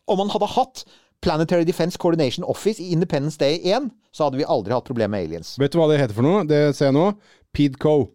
Om 0.08 0.18
man 0.18 0.28
hadde 0.34 0.46
hatt 0.46 0.84
Planetary 1.22 1.64
Defense 1.64 1.96
Coordination 1.96 2.44
Office 2.44 2.82
i 2.82 2.90
Independence 2.92 3.38
Day 3.38 3.58
1, 3.64 3.90
så 4.12 4.24
hadde 4.24 4.36
vi 4.36 4.44
aldri 4.44 4.72
hatt 4.74 4.84
problem 4.84 5.10
med 5.10 5.24
aliens. 5.24 5.56
vet 5.58 5.72
du 5.72 5.78
hva 5.78 5.88
det 5.88 6.00
heter 6.00 6.14
for 6.14 6.22
noe? 6.22 6.44
Det 6.44 6.74
ser 6.76 6.90
jeg 6.90 6.94
nå. 6.94 7.14
PIDCO. 7.54 8.10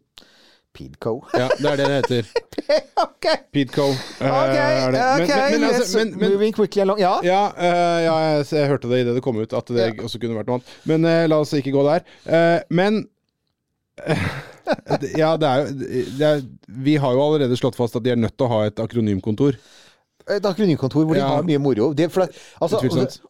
PIDCO. 0.80 1.14
Ja, 1.42 1.50
det 1.60 1.70
er 1.74 1.78
det 1.82 1.88
det 1.90 2.00
heter. 2.00 2.32
ok! 3.06 3.28
PIDCO. 3.54 3.90
Uh, 3.92 4.26
Ok, 4.26 4.56
er 4.56 4.96
det. 4.96 5.04
Men, 5.04 5.28
men, 5.28 5.54
men, 5.60 5.68
altså, 5.70 5.98
men, 6.00 6.14
men 6.16 6.34
moving 6.34 6.56
quickly 6.56 6.82
along. 6.86 7.02
Ja. 7.04 7.14
Ja, 7.28 7.42
uh, 7.52 8.00
ja 8.08 8.16
jeg, 8.24 8.46
jeg 8.56 8.72
hørte 8.72 8.90
det 8.92 9.04
idet 9.04 9.18
det 9.20 9.24
kom 9.26 9.38
ut, 9.44 9.54
at 9.54 9.68
det 9.76 9.90
Ja. 9.90 9.94
også 10.08 10.22
kunne 10.24 10.40
vært 10.40 10.48
noe 10.50 10.60
annet. 10.62 10.76
Men 10.90 11.06
uh, 11.08 11.24
la 11.28 11.42
oss 11.44 11.52
ikke 11.60 11.76
gå 11.76 11.84
der. 11.92 12.08
Eh, 12.26 12.60
men 12.72 13.04
Ja, 15.20 15.34
det 15.36 15.48
er 15.50 15.64
jo 15.66 16.24
er, 16.24 16.44
Vi 16.86 16.94
har 17.02 17.16
jo 17.18 17.24
allerede 17.26 17.58
slått 17.60 17.76
fast 17.76 17.98
at 18.00 18.06
de 18.06 18.14
er 18.14 18.20
nødt 18.22 18.38
til 18.38 18.48
å 18.48 18.52
ha 18.54 18.60
et 18.70 18.80
akronymkontor. 18.80 19.58
Et 20.30 20.46
akronymkontor 20.46 21.06
hvor 21.06 21.14
de 21.16 21.20
Ja. 21.20 21.28
har 21.28 21.44
mye 21.44 21.58
moro. 21.60 21.94
Det, 21.94 22.12
for, 22.12 22.26
det- 22.26 22.36
altså, 22.62 22.80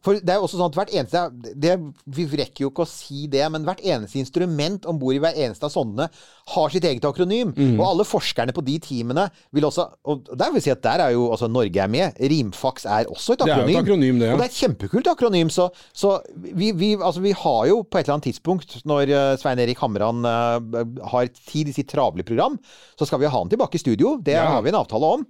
for 0.02 0.14
det 0.20 0.28
er 0.28 0.36
jo 0.38 0.44
også 0.46 0.58
sånn 0.60 0.68
at 0.70 0.76
hvert 0.78 0.92
eneste 0.92 1.54
det, 1.56 1.78
Vi 2.06 2.26
rekker 2.26 2.60
jo 2.66 2.70
ikke 2.70 2.84
å 2.84 2.88
si 2.88 3.26
det, 3.26 3.44
men 3.52 3.64
hvert 3.64 3.80
eneste 3.84 4.18
instrument 4.20 4.84
om 4.86 4.98
bord 4.98 5.14
i 5.14 5.18
hver 5.22 5.34
eneste 5.36 5.64
av 5.64 5.70
sondene 5.72 6.08
har 6.54 6.68
sitt 6.68 6.84
eget 6.84 7.04
akronym. 7.04 7.52
Mm. 7.54 7.78
Og 7.80 7.86
alle 7.86 8.04
forskerne 8.04 8.52
på 8.52 8.64
de 8.64 8.78
teamene 8.78 9.30
vil 9.52 9.64
også 9.64 9.88
Og 10.04 10.24
der 10.36 10.52
vil 10.52 10.60
si 10.62 10.70
at 10.70 10.82
der 10.82 11.00
er 11.00 11.10
jo 11.12 11.30
altså 11.30 11.48
Norge 11.50 11.76
er 11.80 11.88
med. 11.88 12.14
Rimfax 12.20 12.84
er 12.86 13.04
også 13.10 13.32
et 13.32 13.38
Det 13.38 13.48
er 13.48 13.54
akronym. 13.60 13.76
et 13.76 13.84
akronym, 13.84 14.18
det, 14.20 14.26
ja. 14.28 14.32
Og 14.34 14.38
det 14.40 14.46
er 14.46 14.50
et 14.50 14.60
kjempekult 14.60 15.06
akronym. 15.14 15.48
Så, 15.50 15.70
så 15.94 16.20
vi, 16.36 16.72
vi, 16.72 16.96
altså, 16.96 17.20
vi 17.20 17.32
har 17.32 17.66
jo 17.68 17.82
på 17.82 17.98
et 17.98 18.04
eller 18.08 18.18
annet 18.18 18.28
tidspunkt, 18.32 18.82
når 18.84 19.08
uh, 19.14 19.36
Svein 19.40 19.58
Erik 19.58 19.78
Hamran 19.78 20.24
uh, 20.24 21.06
har 21.12 21.28
tid 21.46 21.68
i 21.68 21.72
sitt 21.72 21.88
travle 21.88 22.22
program, 22.26 22.58
så 22.98 23.06
skal 23.06 23.20
vi 23.20 23.26
ha 23.26 23.38
han 23.38 23.48
tilbake 23.48 23.74
i 23.78 23.82
studio. 23.82 24.18
Det 24.20 24.34
Ja. 24.34 24.46
har 24.50 24.62
vi 24.62 24.68
en 24.70 24.80
avtale 24.82 25.04
om. 25.14 25.26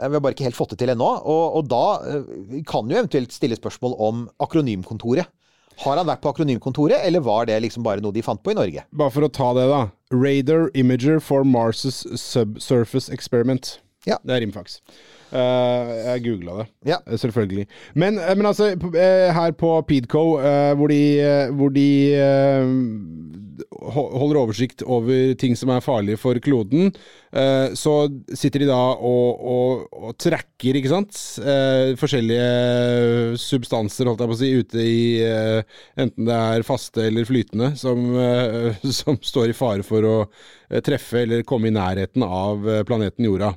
Eh, 0.00 0.08
Vi 0.08 0.14
har 0.14 0.20
bare 0.20 0.32
ikke 0.34 0.44
helt 0.48 0.56
fått 0.56 0.70
det 0.70 0.78
til 0.78 0.88
ennå. 0.94 1.09
Og, 1.18 1.60
og 1.60 1.68
da 1.70 1.84
eh, 2.06 2.62
kan 2.68 2.88
jo 2.90 2.98
eventuelt 2.98 3.34
stille 3.34 3.58
spørsmål 3.58 3.96
om 3.98 4.24
akronymkontoret. 4.42 5.30
Har 5.80 5.96
han 5.96 6.08
vært 6.10 6.20
på 6.20 6.32
akronymkontoret, 6.34 7.00
eller 7.06 7.22
var 7.24 7.46
det 7.48 7.56
liksom 7.64 7.84
bare 7.86 8.02
noe 8.04 8.12
de 8.12 8.24
fant 8.24 8.42
på 8.44 8.52
i 8.52 8.58
Norge? 8.58 8.84
Bare 8.92 9.14
for 9.14 9.24
å 9.24 9.32
ta 9.32 9.52
det, 9.56 9.64
da. 9.70 9.86
Radar 10.12 10.68
Imager 10.76 11.22
for 11.24 11.46
Mars' 11.48 11.86
Subsurface 12.20 13.08
Experiment. 13.14 13.78
Ja. 14.08 14.18
Det 14.24 14.36
er 14.36 14.44
rimfax. 14.44 14.80
Eh, 15.30 15.90
jeg 16.08 16.22
googla 16.24 16.56
det, 16.60 16.66
Ja. 16.90 16.96
eh, 17.06 17.16
selvfølgelig. 17.16 17.66
Men, 17.94 18.18
eh, 18.18 18.34
men 18.34 18.46
altså, 18.46 18.70
her 18.74 19.52
på 19.52 19.70
Pedco, 19.86 20.24
hvor 20.76 20.88
de, 20.88 21.02
hvor 21.54 21.70
de 21.72 21.86
holder 23.80 24.40
oversikt 24.40 24.82
over 24.82 25.34
ting 25.38 25.54
som 25.56 25.70
er 25.70 25.80
farlige 25.84 26.18
for 26.20 26.34
kloden, 26.42 26.90
så 27.76 27.92
sitter 28.34 28.64
de 28.64 28.66
da 28.66 28.78
og, 28.98 29.40
og, 29.40 29.84
og 29.92 30.16
tracker, 30.18 30.74
ikke 30.80 30.90
sant, 30.90 31.14
forskjellige 32.00 33.36
substanser, 33.38 34.08
holdt 34.10 34.24
jeg 34.24 34.30
på 34.32 34.36
å 34.36 34.40
si, 34.40 34.50
ute 34.58 34.82
i 34.82 35.00
enten 36.00 36.26
det 36.26 36.34
er 36.36 36.66
faste 36.66 37.06
eller 37.06 37.28
flytende, 37.28 37.72
som, 37.78 38.02
som 39.00 39.20
står 39.22 39.52
i 39.52 39.56
fare 39.56 39.86
for 39.86 40.08
å 40.08 40.16
treffe 40.84 41.22
eller 41.22 41.46
komme 41.46 41.70
i 41.70 41.76
nærheten 41.76 42.24
av 42.26 42.66
planeten 42.88 43.28
Jorda. 43.28 43.54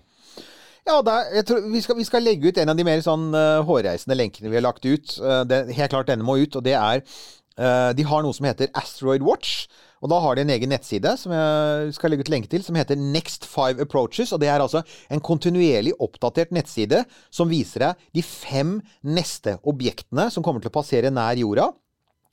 Ja, 0.84 0.98
er, 1.00 1.30
jeg 1.38 1.46
tror, 1.48 1.62
vi, 1.72 1.82
skal, 1.84 1.96
vi 1.96 2.08
skal 2.08 2.26
legge 2.26 2.50
ut 2.50 2.58
en 2.60 2.74
av 2.74 2.80
de 2.80 2.84
mer 2.88 3.00
sånn 3.06 3.30
uh, 3.32 3.62
hårreisende 3.64 4.18
lenkene 4.20 4.52
vi 4.52 4.60
har 4.60 4.66
lagt 4.66 4.84
ut. 4.84 5.16
Uh, 5.16 5.44
det, 5.48 5.64
helt 5.78 5.94
klart 5.94 6.12
denne 6.12 6.28
må 6.28 6.38
ut, 6.44 6.60
og 6.60 6.66
det 6.66 6.78
er 6.80 7.06
Uh, 7.54 7.94
De 7.94 8.02
har 8.10 8.24
noe 8.26 8.34
som 8.34 8.48
heter 8.48 8.72
Asteroid 8.74 9.22
Watch. 9.22 9.68
Og 10.04 10.10
da 10.12 10.18
har 10.20 10.36
de 10.36 10.44
en 10.44 10.52
egen 10.52 10.72
nettside 10.74 11.14
som 11.22 11.32
jeg 11.32 11.94
skal 11.96 12.12
legge 12.12 12.26
ut 12.26 12.32
lenke 12.34 12.50
til, 12.52 12.64
som 12.66 12.76
heter 12.76 13.00
Next 13.00 13.46
Five 13.48 13.80
Approaches. 13.80 14.34
Og 14.34 14.42
det 14.42 14.50
er 14.52 14.60
altså 14.60 14.82
en 15.14 15.22
kontinuerlig 15.24 15.94
oppdatert 16.04 16.52
nettside 16.52 17.04
som 17.32 17.52
viser 17.52 17.86
deg 17.86 18.10
de 18.18 18.26
fem 18.26 18.80
neste 19.06 19.56
objektene 19.70 20.28
som 20.34 20.44
kommer 20.44 20.66
til 20.66 20.74
å 20.74 20.76
passere 20.76 21.14
nær 21.14 21.40
jorda. 21.40 21.70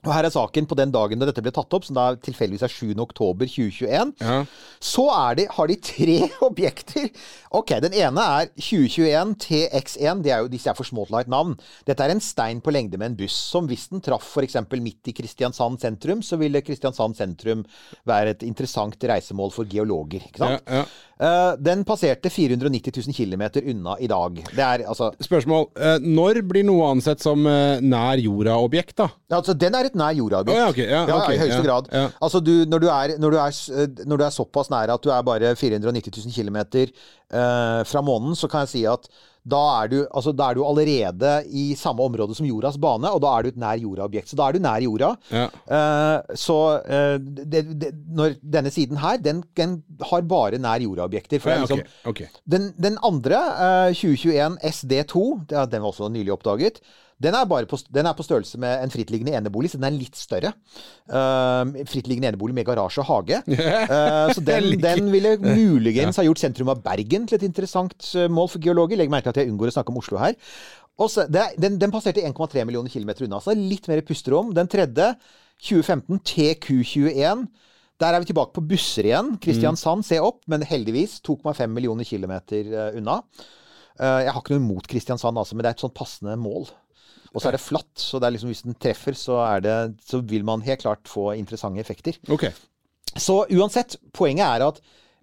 Og 0.06 0.12
her 0.14 0.24
er 0.24 0.32
saken 0.32 0.64
på 0.68 0.76
den 0.78 0.92
dagen 0.94 1.20
da 1.20 1.28
dette 1.28 1.42
ble 1.44 1.52
tatt 1.52 1.74
opp, 1.76 1.84
som 1.84 1.96
da 1.98 2.06
tilfeldigvis 2.16 2.64
er 2.64 2.72
7. 2.72 2.94
oktober 3.04 3.48
2021. 3.50 4.14
Ja. 4.24 4.38
Så 4.80 5.04
er 5.12 5.36
de, 5.36 5.46
har 5.52 5.68
de 5.68 5.76
tre 5.84 6.16
objekter. 6.48 7.10
Ok, 7.56 7.74
Den 7.84 7.96
ene 7.98 8.24
er 8.38 8.48
2021 8.56 9.34
TX1. 9.44 10.22
Det 10.24 10.32
er 10.32 10.44
jo, 10.44 10.50
disse 10.52 10.72
er 10.72 10.78
for 10.78 10.88
små 10.88 11.04
til 11.04 11.18
å 11.18 11.20
ha 11.20 11.26
et 11.26 11.32
navn. 11.32 11.52
Dette 11.88 12.06
er 12.06 12.14
en 12.14 12.24
stein 12.24 12.62
på 12.64 12.72
lengde 12.72 13.00
med 13.00 13.12
en 13.12 13.18
buss. 13.20 13.36
Som 13.50 13.68
hvis 13.68 13.90
den 13.92 14.00
traff 14.04 14.24
f.eks. 14.30 14.56
midt 14.80 15.12
i 15.12 15.16
Kristiansand 15.16 15.82
sentrum, 15.82 16.24
så 16.24 16.40
ville 16.40 16.64
Kristiansand 16.64 17.18
sentrum 17.20 17.66
være 18.08 18.36
et 18.36 18.46
interessant 18.48 18.96
reisemål 19.12 19.52
for 19.52 19.68
geologer. 19.68 20.24
ikke 20.30 20.44
sant? 20.46 20.64
Ja, 20.64 20.82
ja. 20.82 21.09
Eh, 21.20 21.52
den 21.60 21.82
passerte 21.84 22.30
490 22.32 22.92
000 22.96 23.12
km 23.12 23.42
unna 23.68 23.96
i 24.00 24.08
dag. 24.08 24.38
Det 24.56 24.64
er 24.64 24.86
altså 24.88 25.10
Spørsmål. 25.20 25.66
Uh, 25.76 25.98
når 26.00 26.40
blir 26.48 26.64
noe 26.64 26.86
ansett 26.94 27.20
som 27.20 27.44
uh, 27.44 27.76
nær 27.84 28.20
jorda-objekt, 28.22 28.94
da? 29.02 29.10
Altså, 29.36 29.52
Den 29.52 29.76
er 29.76 29.90
et 29.90 29.98
nær 29.98 30.16
jorda-objekt. 30.16 30.56
Oh, 30.56 30.62
ja, 30.62 30.70
okay, 30.72 30.88
ja, 30.88 31.02
ok, 31.04 31.34
i 31.34 31.40
høyeste 31.42 31.58
ja, 31.60 31.66
grad. 31.66 31.90
ja. 31.92 32.06
Altså, 32.24 32.40
du, 32.40 32.52
når, 32.64 32.80
du 32.80 32.88
er, 32.88 33.14
når, 33.20 33.36
du 33.36 33.40
er, 33.42 34.06
når 34.08 34.22
du 34.22 34.24
er 34.24 34.32
såpass 34.32 34.72
nær 34.72 34.94
at 34.94 35.04
du 35.04 35.12
er 35.12 35.26
bare 35.26 35.52
490 35.60 36.16
000 36.24 36.32
km 36.32 36.58
fra 37.86 38.00
månen, 38.02 38.32
så 38.34 38.48
kan 38.50 38.64
jeg 38.64 38.72
si 38.72 38.80
at 38.88 39.04
da 39.44 39.60
er, 39.82 39.88
du, 39.88 39.96
altså, 40.12 40.32
da 40.36 40.50
er 40.50 40.58
du 40.58 40.64
allerede 40.66 41.30
i 41.48 41.70
samme 41.78 42.04
område 42.04 42.34
som 42.36 42.46
jordas 42.48 42.76
bane, 42.80 43.08
og 43.08 43.22
da 43.24 43.32
er 43.38 43.42
du 43.46 43.48
et 43.54 43.60
nær 43.60 43.80
jorda-objekt. 43.80 44.28
Så 44.28 44.36
da 44.36 44.48
er 44.48 44.56
du 44.58 44.62
nær 44.64 44.84
jorda. 44.84 45.14
Ja. 45.32 45.46
Uh, 45.70 46.34
så 46.36 46.58
uh, 46.84 47.16
det, 47.20 47.62
det, 47.80 47.92
når 48.12 48.36
denne 48.42 48.72
siden 48.74 49.00
her, 49.00 49.16
den, 49.24 49.42
den 49.56 49.78
har 50.10 50.22
bare 50.28 50.60
nær 50.60 50.84
jorda-objekter. 50.84 51.40
Ja, 51.40 51.60
liksom, 51.64 51.80
okay. 52.04 52.26
ok. 52.28 52.42
den, 52.44 52.72
den 52.76 52.98
andre, 53.06 53.40
uh, 53.90 53.94
2021 53.96 54.58
SD2, 54.74 55.24
det 55.48 55.56
er- 55.58 55.70
den 55.70 55.82
var 55.82 55.94
også 55.94 56.10
nylig 56.12 56.32
oppdaget. 56.36 56.80
Den 57.20 57.36
er, 57.36 57.44
bare 57.44 57.68
på, 57.68 57.76
den 57.92 58.08
er 58.08 58.16
på 58.16 58.24
størrelse 58.24 58.56
med 58.60 58.80
en 58.80 58.92
frittliggende 58.92 59.34
enebolig, 59.36 59.70
så 59.72 59.78
den 59.80 59.90
er 59.90 59.96
litt 59.96 60.16
større. 60.16 60.54
Uh, 61.04 61.68
frittliggende 61.90 62.30
enebolig 62.30 62.56
med 62.56 62.64
garasje 62.64 63.02
og 63.02 63.10
hage. 63.10 63.42
Uh, 63.44 64.30
så 64.36 64.40
den, 64.44 64.72
den 64.80 65.10
ville 65.12 65.34
muligens 65.42 66.16
ha 66.16 66.24
gjort 66.24 66.40
sentrum 66.40 66.72
av 66.72 66.80
Bergen 66.84 67.28
til 67.28 67.36
et 67.36 67.44
interessant 67.44 68.08
eh, 68.16 68.30
mål 68.32 68.48
for 68.54 68.64
geologer. 68.64 68.96
Legg 68.96 69.12
merke 69.12 69.28
til 69.28 69.34
at 69.34 69.42
jeg 69.42 69.52
unngår 69.52 69.68
å 69.68 69.76
snakke 69.76 69.92
om 69.92 70.00
Oslo 70.00 70.22
her. 70.22 70.32
Også, 71.00 71.26
den, 71.28 71.76
den 71.80 71.92
passerte 71.92 72.24
1,3 72.24 72.64
millioner 72.64 72.92
kilometer 72.92 73.28
unna, 73.28 73.40
så 73.44 73.52
litt 73.56 73.88
mer 73.90 74.00
pusterom. 74.06 74.54
Den 74.56 74.68
tredje, 74.72 75.12
2015, 75.60 76.24
TQ21. 76.32 77.46
Der 78.00 78.16
er 78.16 78.24
vi 78.24 78.32
tilbake 78.32 78.56
på 78.56 78.64
busser 78.64 79.10
igjen. 79.10 79.34
Kristiansand, 79.44 80.08
se 80.08 80.22
opp, 80.24 80.40
men 80.48 80.64
heldigvis 80.64 81.20
2,5 81.28 81.68
millioner 81.68 82.08
kilometer 82.08 82.72
eh, 82.72 83.00
unna. 83.00 83.20
Jeg 84.00 84.32
har 84.32 84.38
ikke 84.40 84.54
noe 84.54 84.62
imot 84.62 84.86
Kristiansand, 84.88 85.36
altså, 85.36 85.52
men 85.52 85.66
det 85.66 85.74
er 85.74 85.76
et 85.76 85.82
sånn 85.82 85.92
passende 85.92 86.32
mål. 86.40 86.70
Og 87.34 87.42
så 87.42 87.48
er 87.50 87.54
det 87.56 87.62
flatt, 87.62 87.92
så 88.00 88.18
det 88.18 88.26
er 88.26 88.34
liksom, 88.34 88.50
hvis 88.50 88.64
den 88.66 88.74
treffer, 88.82 89.14
så, 89.14 89.36
er 89.46 89.60
det, 89.62 89.76
så 90.06 90.18
vil 90.26 90.42
man 90.46 90.64
helt 90.66 90.82
klart 90.82 91.06
få 91.08 91.30
interessante 91.38 91.78
effekter. 91.82 92.18
Okay. 92.28 92.50
Så 93.16 93.44
uansett, 93.54 93.96
poenget 94.14 94.46
er 94.46 94.66
at 94.68 94.80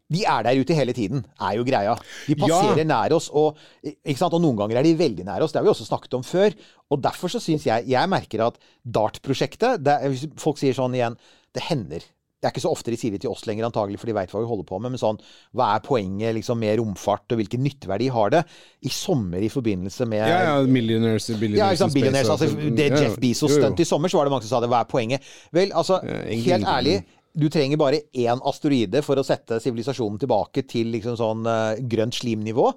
De 0.07 0.21
er 0.23 0.45
der 0.45 0.55
ute 0.55 0.71
hele 0.71 0.93
tiden, 0.95 1.25
er 1.43 1.57
jo 1.57 1.65
greia. 1.67 1.97
De 2.29 2.35
passerer 2.39 2.77
Ja. 2.79 2.83
nær 2.87 3.11
oss, 3.17 3.25
og, 3.27 3.57
og 3.83 4.37
noen 4.39 4.55
ganger 4.55 4.77
er 4.79 4.83
de 4.87 4.93
veldig 4.95 5.25
nær 5.27 5.43
oss. 5.43 5.51
Det 5.51 5.59
har 5.59 5.65
vi 5.65 5.71
også 5.73 5.83
snakket 5.89 6.13
om 6.15 6.23
før. 6.23 6.55
Og 6.89 7.01
derfor 7.03 7.27
så 7.27 7.41
syns 7.43 7.65
jeg 7.67 7.89
Jeg 7.91 8.07
merker 8.07 8.45
at 8.45 8.55
DART-prosjektet 8.87 9.83
hvis 9.83 10.23
Folk 10.39 10.57
sier 10.61 10.71
sånn 10.77 10.95
igjen 10.95 11.17
Det 11.51 11.65
hender. 11.67 12.05
Det 12.37 12.45
er 12.45 12.53
ikke 12.53 12.61
så 12.67 12.69
ofte 12.69 12.93
de 12.93 12.97
sier 13.01 13.15
det 13.15 13.23
til 13.23 13.31
oss 13.31 13.47
lenger, 13.49 13.65
antagelig, 13.65 13.97
for 13.97 14.09
de 14.09 14.13
veit 14.13 14.29
hva 14.29 14.43
vi 14.43 14.49
holder 14.49 14.67
på 14.69 14.77
med. 14.83 14.93
Men 14.93 15.01
sånn, 15.01 15.17
hva 15.57 15.71
er 15.73 15.83
poenget 15.85 16.35
liksom, 16.37 16.59
med 16.61 16.77
romfart, 16.77 17.25
og 17.33 17.41
hvilken 17.41 17.63
nytteverdi 17.65 18.11
har 18.13 18.33
det? 18.35 18.43
I 18.85 18.93
sommer 18.93 19.41
i 19.41 19.49
forbindelse 19.49 20.05
med 20.09 20.21
Ja, 20.21 20.39
ja, 20.45 20.55
Millionaires, 20.61 21.31
billionaires 21.33 21.63
ja, 21.63 21.71
liksom, 21.73 21.95
billionaires, 21.97 22.29
altså, 22.35 22.71
det 22.77 22.89
ja, 22.91 23.03
Jeff 23.07 23.17
Bezos 23.21 23.49
jo, 23.49 23.57
jo. 23.57 23.63
stunt 23.63 23.81
i 23.81 23.89
sommer, 23.89 24.13
så 24.13 24.21
var 24.21 24.29
det 24.29 24.35
mange 24.35 24.45
som 24.45 24.53
sa 24.53 24.61
det. 24.61 24.69
Hva 24.69 24.83
er 24.85 24.91
poenget? 24.91 25.31
Vel, 25.55 25.73
altså, 25.73 25.97
ja, 26.05 26.21
helt 26.45 26.73
ærlig. 26.77 26.99
Du 27.37 27.45
trenger 27.53 27.77
bare 27.77 27.99
én 28.17 28.39
asteroide 28.49 29.03
for 29.05 29.19
å 29.19 29.25
sette 29.25 29.59
sivilisasjonen 29.61 30.17
tilbake 30.21 30.63
til 30.69 30.89
liksom 30.95 31.17
sånn 31.19 31.45
uh, 31.45 31.77
grønt 31.85 32.17
slimnivå. 32.17 32.71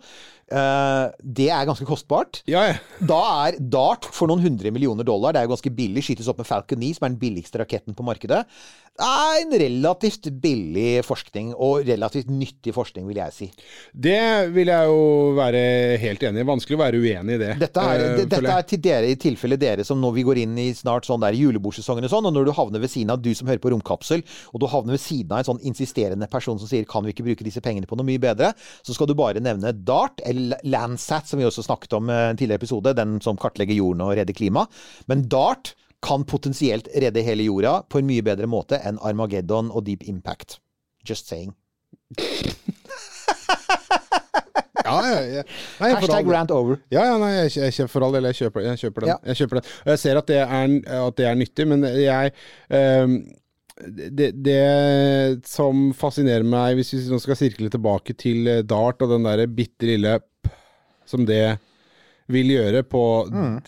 Uh, 0.50 1.08
det 1.22 1.46
er 1.54 1.64
ganske 1.68 1.86
kostbart. 1.88 2.42
Ja, 2.50 2.66
ja. 2.68 2.74
Da 3.00 3.20
er 3.46 3.56
DART 3.72 4.10
for 4.12 4.28
noen 4.28 4.44
hundre 4.44 4.72
millioner 4.74 5.06
dollar. 5.06 5.32
Det 5.32 5.40
er 5.40 5.48
jo 5.48 5.54
ganske 5.54 5.72
billig. 5.72 6.04
Skytes 6.04 6.28
opp 6.28 6.42
med 6.42 6.48
Falcon 6.48 6.82
9, 6.82 6.98
som 6.98 7.06
er 7.06 7.14
den 7.14 7.22
billigste 7.22 7.62
raketten 7.62 7.96
på 7.96 8.04
markedet. 8.04 8.42
Er 9.00 9.40
en 9.40 9.54
relativt 9.62 10.28
billig 10.42 11.00
forskning, 11.06 11.52
og 11.56 11.86
relativt 11.88 12.30
nyttig 12.32 12.74
forskning, 12.76 13.06
vil 13.08 13.20
jeg 13.22 13.34
si. 13.36 13.48
Det 13.92 14.50
vil 14.54 14.70
jeg 14.70 14.90
jo 14.90 15.00
være 15.38 15.62
helt 16.02 16.24
enig 16.28 16.42
i. 16.42 16.48
Vanskelig 16.50 16.78
å 16.78 16.82
være 16.82 17.00
uenig 17.00 17.38
i 17.38 17.40
det. 17.40 17.52
Dette 17.62 17.86
er, 17.92 18.04
eh, 18.04 18.20
dette 18.24 18.54
er 18.56 18.66
til 18.68 18.82
dere 18.84 19.10
i 19.10 19.18
tilfelle 19.20 19.58
dere 19.60 19.86
som 19.86 20.00
når 20.00 20.14
vi 20.18 20.26
går 20.28 20.42
inn 20.44 20.58
i 20.60 20.68
snart 20.76 21.08
sånn 21.08 21.22
der 21.24 21.38
julebordsesongen 21.38 22.04
og 22.04 22.12
sånn, 22.12 22.28
og 22.28 22.36
når 22.36 22.50
du 22.50 22.52
havner 22.56 22.84
ved 22.84 22.92
siden 22.92 23.14
av 23.14 23.22
du 23.22 23.32
som 23.34 23.48
hører 23.50 23.62
på 23.62 23.72
Romkapsel, 23.72 24.24
og 24.52 24.60
du 24.60 24.68
havner 24.70 24.96
ved 24.96 25.04
siden 25.04 25.32
av 25.32 25.42
en 25.42 25.50
sånn 25.52 25.64
insisterende 25.66 26.28
person 26.30 26.60
som 26.60 26.68
sier 26.70 26.84
kan 26.88 27.04
vi 27.04 27.14
ikke 27.14 27.26
bruke 27.26 27.46
disse 27.46 27.64
pengene 27.64 27.88
på 27.88 27.98
noe 27.98 28.08
mye 28.08 28.22
bedre, 28.22 28.52
så 28.84 28.96
skal 28.96 29.10
du 29.10 29.16
bare 29.18 29.42
nevne 29.42 29.72
DART, 29.72 30.20
eller 30.28 30.60
Landsat, 30.64 31.28
som 31.28 31.40
vi 31.40 31.48
også 31.48 31.64
snakket 31.66 31.96
om 31.96 32.10
i 32.10 32.18
en 32.30 32.40
tidligere 32.40 32.60
episode, 32.60 32.94
den 32.96 33.20
som 33.24 33.38
kartlegger 33.40 33.78
jorden 33.78 34.04
og 34.04 34.16
redder 34.18 34.36
klima. 34.36 34.66
Men 35.10 35.26
DART 35.30 35.74
kan 36.04 36.24
potensielt 36.24 36.88
redde 36.96 37.24
hele 37.24 37.44
jorda 37.46 37.80
på 37.88 38.00
en 38.00 38.08
mye 38.08 38.24
bedre 38.24 38.48
måte 38.50 38.80
enn 38.80 39.00
Armageddon 39.04 39.70
og 39.70 39.84
Deep 39.88 40.06
Impact. 40.08 40.58
Just 41.06 41.28
saying. 41.28 41.54
Ja, 44.80 44.96
ja, 45.06 45.18
ja. 45.20 45.42
Nei, 45.78 45.90
Hashtag 45.94 46.28
rant 46.32 46.52
over. 46.54 46.78
Ja, 46.90 47.04
ja, 47.04 47.18
nei, 47.20 47.30
jeg, 47.36 47.52
jeg, 47.60 47.88
for 47.92 48.02
all 48.06 48.14
del, 48.16 48.26
jeg 48.30 48.38
kjøper, 48.40 48.64
jeg 48.64 48.80
kjøper 48.80 49.04
den. 49.04 49.10
Ja. 49.12 49.18
Jeg 49.30 49.40
kjøper 49.42 49.60
den. 49.60 49.68
Og 49.84 49.92
jeg 49.92 50.00
ser 50.02 50.20
at 50.20 50.30
det 50.30 50.38
er, 50.40 50.72
at 50.96 51.18
det 51.20 51.28
er 51.28 51.38
nyttig, 51.38 51.66
men 51.70 51.86
jeg 52.00 52.32
um, 53.04 53.14
det, 53.80 54.30
det 54.44 54.60
som 55.48 55.88
fascinerer 55.96 56.44
meg, 56.44 56.76
hvis 56.78 56.92
vi 56.96 57.02
nå 57.12 57.20
skal 57.22 57.38
sirkle 57.38 57.70
tilbake 57.72 58.16
til 58.18 58.50
eh, 58.50 58.64
Dart 58.66 59.00
og 59.04 59.14
den 59.14 59.24
derre 59.24 59.46
bitte 59.48 59.88
lille 59.88 60.18
p 60.20 60.50
som 61.08 61.24
det 61.26 61.58
vil 62.30 62.52
gjøre 62.54 62.82
på 62.88 63.02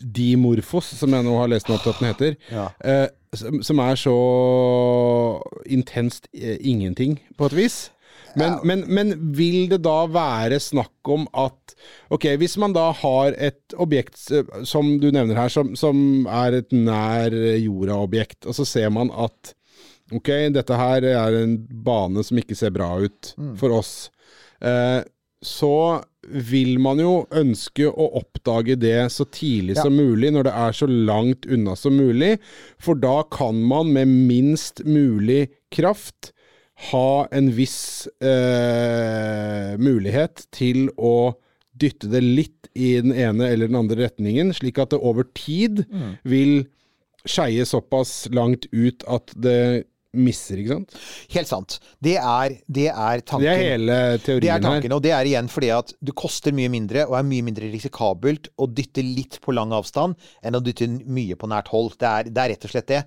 Dimorphos, 0.00 0.92
som 0.98 1.12
jeg 1.16 1.26
nå 1.26 1.34
har 1.40 1.50
lest 1.52 1.70
opp 1.72 1.82
til 1.84 1.92
at 1.94 2.00
den 2.02 2.10
heter, 2.12 2.36
Ja. 2.52 2.68
eh, 2.84 3.08
som, 3.64 3.78
er 3.80 3.96
så 3.96 4.12
intenst 5.72 6.28
eh, 6.34 6.58
ingenting, 6.60 7.18
på 7.38 7.46
et 7.48 7.56
vis. 7.56 7.76
Men, 8.36 8.54
men, 8.64 8.84
men 8.88 9.10
vil 9.36 9.66
det 9.68 9.82
da 9.84 10.06
være 10.08 10.56
snakk 10.62 11.08
om 11.12 11.26
at 11.36 11.74
Ok, 12.14 12.24
hvis 12.38 12.54
man 12.60 12.72
da 12.72 12.86
har 12.94 13.34
et 13.36 13.74
objekt 13.80 14.20
eh, 14.32 14.46
som 14.68 14.94
du 15.02 15.08
nevner 15.12 15.36
her, 15.36 15.50
som, 15.52 15.72
som 15.76 16.26
er 16.30 16.60
et 16.60 16.72
nær 16.72 17.34
jorda-objekt, 17.58 18.46
og 18.46 18.54
så 18.56 18.64
ser 18.68 18.92
man 18.94 19.10
at 19.12 19.52
ok, 20.12 20.28
dette 20.54 20.76
her 20.78 21.04
er 21.08 21.36
en 21.42 21.56
bane 21.84 22.22
som 22.24 22.38
ikke 22.40 22.56
ser 22.56 22.72
bra 22.76 22.90
ut 23.02 23.32
for 23.60 23.72
oss, 23.74 24.10
eh, 24.62 25.00
så 25.42 25.72
vil 26.28 26.76
man 26.78 27.00
jo 27.02 27.26
ønske 27.34 27.88
å 27.90 28.06
oppdage 28.20 28.76
det 28.78 29.08
så 29.10 29.24
tidlig 29.26 29.76
Ja. 29.76 29.82
som 29.82 29.96
mulig, 29.96 30.30
når 30.32 30.44
det 30.46 30.52
er 30.54 30.72
så 30.72 30.86
langt 30.86 31.46
unna 31.46 31.74
som 31.76 31.96
mulig. 31.98 32.38
For 32.78 32.94
da 32.94 33.22
kan 33.24 33.62
man 33.66 33.92
med 33.92 34.08
minst 34.08 34.84
mulig 34.84 35.48
kraft 35.74 36.32
ha 36.92 37.26
en 37.30 37.50
viss 37.54 38.08
eh, 38.20 39.76
mulighet 39.78 40.46
til 40.54 40.88
å 40.98 41.34
dytte 41.78 42.08
det 42.12 42.22
litt 42.22 42.68
i 42.74 42.94
den 43.00 43.12
ene 43.14 43.48
eller 43.50 43.68
den 43.70 43.78
andre 43.80 44.06
retningen, 44.06 44.52
slik 44.54 44.78
at 44.82 44.92
det 44.94 45.00
over 45.02 45.26
tid 45.36 45.84
vil 46.28 46.66
skeie 47.26 47.64
såpass 47.68 48.28
langt 48.34 48.66
ut 48.72 49.04
at 49.10 49.32
det 49.38 49.84
misser, 50.12 50.60
ikke 50.60 50.76
sant? 50.76 50.96
Helt 51.32 51.50
sant. 51.50 51.78
Det 52.04 52.16
er, 52.20 52.56
det 52.66 52.88
er 52.90 53.22
tanken. 53.24 53.46
Det 53.46 53.52
er 53.52 53.62
hele 53.62 53.98
teorien 54.22 54.44
Det 54.44 54.50
er 54.52 54.64
tanken, 54.64 54.90
her. 54.90 54.96
og 54.96 55.04
det 55.06 55.14
er 55.16 55.30
igjen 55.30 55.48
fordi 55.52 55.70
at 55.74 55.94
det 56.04 56.16
koster 56.18 56.56
mye 56.56 56.72
mindre 56.72 57.06
og 57.08 57.16
er 57.18 57.26
mye 57.28 57.46
mindre 57.46 57.70
risikabelt 57.72 58.50
å 58.60 58.68
dytte 58.68 59.04
litt 59.06 59.40
på 59.44 59.54
lang 59.56 59.72
avstand 59.76 60.18
enn 60.44 60.58
å 60.58 60.62
dytte 60.64 60.88
mye 60.88 61.38
på 61.38 61.48
nært 61.50 61.72
hold. 61.72 61.96
Det 62.00 62.10
er, 62.10 62.30
det 62.30 62.44
er 62.44 62.54
rett 62.54 62.68
og 62.68 62.74
slett 62.74 62.92
det. 62.92 63.02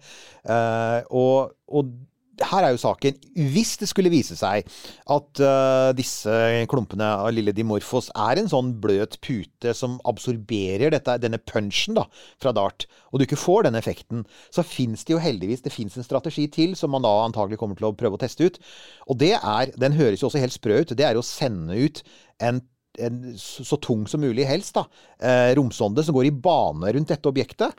Uh, 0.50 1.00
og, 1.14 1.56
og 1.70 1.96
her 2.44 2.66
er 2.66 2.74
jo 2.74 2.82
saken. 2.82 3.18
Hvis 3.54 3.76
det 3.82 3.90
skulle 3.90 4.12
vise 4.14 4.38
seg 4.40 4.68
at 5.16 5.42
uh, 5.42 5.92
disse 5.98 6.36
klumpene 6.72 7.08
av 7.22 7.32
lille 7.34 7.54
Dimorphos 7.56 8.12
er 8.12 8.42
en 8.42 8.52
sånn 8.52 8.74
bløt 8.84 9.18
pute 9.26 9.76
som 9.78 9.98
absorberer 10.10 10.94
dette, 10.94 11.18
denne 11.24 11.40
punchen 11.40 11.98
da, 12.00 12.06
fra 12.42 12.54
Dart, 12.56 12.88
og 13.12 13.20
du 13.20 13.28
ikke 13.28 13.40
får 13.40 13.68
den 13.68 13.80
effekten, 13.80 14.26
så 14.54 14.66
fins 14.66 15.06
det 15.06 15.16
jo 15.16 15.24
heldigvis 15.24 15.64
det 15.66 15.74
en 15.76 16.06
strategi 16.06 16.48
til 16.52 16.76
som 16.76 16.92
man 16.92 17.06
da 17.06 17.14
antagelig 17.26 17.60
kommer 17.62 17.80
til 17.80 17.90
å 17.90 17.96
prøve 17.96 18.20
å 18.20 18.24
teste 18.24 18.48
ut. 18.48 18.60
Og 19.08 19.20
det 19.22 19.36
er 19.36 19.72
Den 19.80 19.94
høres 19.94 20.22
jo 20.22 20.28
også 20.30 20.42
helt 20.42 20.56
sprø 20.56 20.82
ut. 20.82 20.96
Det 20.96 21.06
er 21.06 21.18
å 21.18 21.26
sende 21.26 21.76
ut 21.76 22.02
en 22.44 22.62
en 23.00 23.36
så 23.38 23.78
tung 23.84 24.06
som 24.08 24.22
mulig 24.24 24.46
helst, 24.48 24.76
da, 24.78 24.86
eh, 25.20 25.54
romsonde 25.58 26.04
som 26.04 26.16
går 26.16 26.30
i 26.30 26.32
bane 26.32 26.94
rundt 26.94 27.12
dette 27.12 27.30
objektet. 27.30 27.74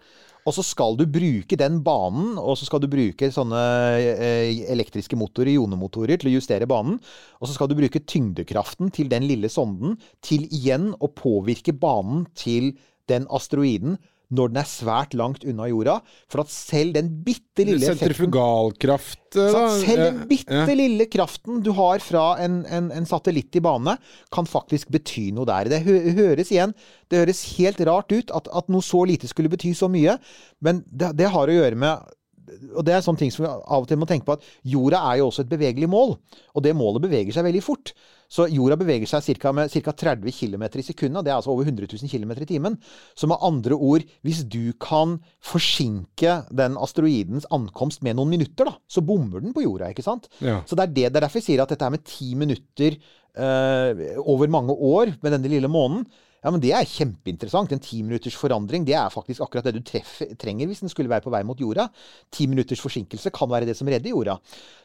Og 0.46 0.54
så 0.54 0.62
skal 0.62 0.94
du 0.98 1.02
bruke 1.10 1.58
den 1.58 1.80
banen, 1.86 2.36
og 2.38 2.54
så 2.58 2.68
skal 2.68 2.82
du 2.82 2.86
bruke 2.90 3.30
sånne 3.34 3.62
eh, 3.98 4.62
elektriske 4.70 5.18
motorer, 5.18 5.56
ionemotorer, 5.56 6.20
til 6.22 6.30
å 6.30 6.36
justere 6.36 6.68
banen. 6.70 7.00
Og 7.40 7.50
så 7.50 7.56
skal 7.56 7.70
du 7.70 7.74
bruke 7.78 8.04
tyngdekraften 8.06 8.92
til 8.94 9.10
den 9.10 9.26
lille 9.26 9.50
sonden 9.50 9.98
til 10.24 10.46
igjen 10.54 10.92
å 11.02 11.10
påvirke 11.10 11.74
banen 11.74 12.28
til 12.38 12.76
den 13.10 13.26
asteroiden 13.34 13.98
når 14.34 14.50
den 14.50 14.60
er 14.60 14.68
svært 14.68 15.14
langt 15.18 15.44
unna 15.46 15.68
jorda. 15.70 15.96
For 16.32 16.42
at 16.42 16.50
selv 16.52 16.96
den 16.96 17.12
bitte 17.26 17.66
lille 17.66 17.86
Sentrifugalkraft, 17.86 19.38
eh, 19.38 19.52
da. 19.54 19.62
Selv 19.82 20.02
den 20.02 20.20
bitte 20.30 20.62
ja. 20.64 20.78
lille 20.78 21.06
kraften 21.10 21.62
du 21.64 21.72
har 21.78 22.02
fra 22.04 22.26
en, 22.42 22.60
en, 22.66 22.90
en 22.94 23.08
satellitt 23.08 23.58
i 23.58 23.62
bane, 23.64 23.96
kan 24.34 24.50
faktisk 24.50 24.90
bety 24.94 25.28
noe 25.36 25.46
der. 25.48 25.70
Det 25.70 25.82
høres 25.86 26.52
igjen 26.52 26.74
Det 27.10 27.22
høres 27.22 27.44
helt 27.56 27.80
rart 27.86 28.12
ut 28.12 28.34
at, 28.34 28.50
at 28.50 28.70
noe 28.72 28.84
så 28.84 29.04
lite 29.06 29.30
skulle 29.30 29.52
bety 29.52 29.72
så 29.76 29.90
mye, 29.92 30.18
men 30.64 30.82
det, 30.90 31.14
det 31.20 31.30
har 31.32 31.46
å 31.46 31.58
gjøre 31.60 31.78
med 31.78 32.14
og 32.46 32.84
det 32.86 32.94
er 32.94 33.02
sånne 33.02 33.18
ting 33.20 33.32
som 33.34 33.42
vi 33.42 33.48
av 33.50 33.82
og 33.82 33.88
til 33.90 33.98
må 33.98 34.06
tenke 34.08 34.26
på 34.28 34.36
at 34.36 34.44
jorda 34.66 35.00
er 35.10 35.20
jo 35.20 35.30
også 35.30 35.42
et 35.42 35.50
bevegelig 35.50 35.88
mål. 35.90 36.14
Og 36.54 36.64
det 36.64 36.76
målet 36.78 37.02
beveger 37.02 37.34
seg 37.34 37.46
veldig 37.48 37.62
fort. 37.64 37.90
Så 38.32 38.48
jorda 38.50 38.78
beveger 38.80 39.08
seg 39.10 39.24
cirka 39.24 39.52
med 39.54 39.70
ca. 39.72 39.94
30 40.04 40.34
km 40.34 40.64
i 40.66 40.84
sekundet. 40.86 41.24
Det 41.26 41.32
er 41.32 41.38
altså 41.38 41.52
over 41.54 41.68
100 41.68 41.88
000 41.92 42.10
km 42.10 42.34
i 42.42 42.48
timen. 42.48 42.78
Så 43.14 43.28
med 43.30 43.42
andre 43.44 43.78
ord, 43.78 44.06
hvis 44.26 44.42
du 44.44 44.72
kan 44.82 45.18
forsinke 45.44 46.40
den 46.50 46.78
asteroidens 46.80 47.48
ankomst 47.54 48.02
med 48.06 48.18
noen 48.18 48.34
minutter, 48.34 48.68
da, 48.68 48.76
så 48.88 49.04
bommer 49.04 49.44
den 49.44 49.54
på 49.56 49.64
jorda, 49.66 49.92
ikke 49.92 50.06
sant? 50.06 50.30
Ja. 50.40 50.60
Så 50.66 50.78
det 50.78 50.88
er, 50.88 50.94
det, 50.94 51.08
det 51.12 51.20
er 51.20 51.28
derfor 51.28 51.42
jeg 51.42 51.50
sier 51.50 51.64
at 51.64 51.72
dette 51.72 51.86
er 51.86 51.94
med 51.94 52.06
ti 52.06 52.34
minutter 52.38 52.98
eh, 52.98 54.06
over 54.22 54.50
mange 54.52 54.74
år 54.74 55.16
med 55.22 55.36
denne 55.36 55.52
lille 55.52 55.70
månen. 55.70 56.06
Ja, 56.46 56.52
men 56.54 56.62
Det 56.62 56.70
er 56.70 56.86
kjempeinteressant. 56.86 57.72
En 57.74 57.82
timinutters 57.82 58.36
forandring 58.38 58.84
det 58.86 58.94
er 58.94 59.10
faktisk 59.10 59.42
akkurat 59.42 59.66
det 59.66 59.80
du 59.80 59.82
treffer, 59.82 60.30
trenger 60.38 60.68
hvis 60.70 60.84
den 60.84 60.92
skulle 60.92 61.10
være 61.10 61.24
på 61.24 61.32
vei 61.34 61.42
mot 61.42 61.58
jorda. 61.58 61.88
Ti 62.30 62.46
minutters 62.46 62.82
forsinkelse 62.84 63.32
kan 63.34 63.50
være 63.50 63.66
det 63.66 63.74
som 63.74 63.88
redder 63.90 64.12
jorda. 64.12 64.36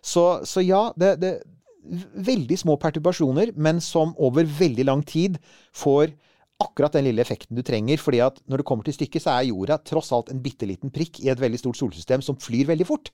Så, 0.01 0.41
så 0.49 0.63
ja, 0.65 0.87
det, 0.97 1.19
det 1.21 1.35
Veldig 1.81 2.57
små 2.61 2.77
perturbasjoner, 2.81 3.53
men 3.55 3.81
som 3.81 4.13
over 4.21 4.45
veldig 4.45 4.85
lang 4.85 5.05
tid 5.07 5.39
får 5.75 6.13
akkurat 6.61 6.93
den 6.93 7.07
lille 7.07 7.23
effekten 7.23 7.57
du 7.57 7.63
trenger. 7.65 7.97
fordi 7.97 8.19
at 8.21 8.37
når 8.47 8.61
det 8.61 8.65
kommer 8.65 8.83
til 8.85 8.93
stykket, 8.93 9.23
så 9.23 9.33
er 9.33 9.49
jorda 9.49 9.79
tross 9.83 10.11
alt 10.11 10.29
en 10.29 10.41
bitte 10.41 10.67
liten 10.69 10.91
prikk 10.93 11.19
i 11.23 11.31
et 11.33 11.39
veldig 11.39 11.59
stort 11.59 11.79
solsystem 11.79 12.21
som 12.21 12.37
flyr 12.37 12.67
veldig 12.69 12.85
fort. 12.85 13.09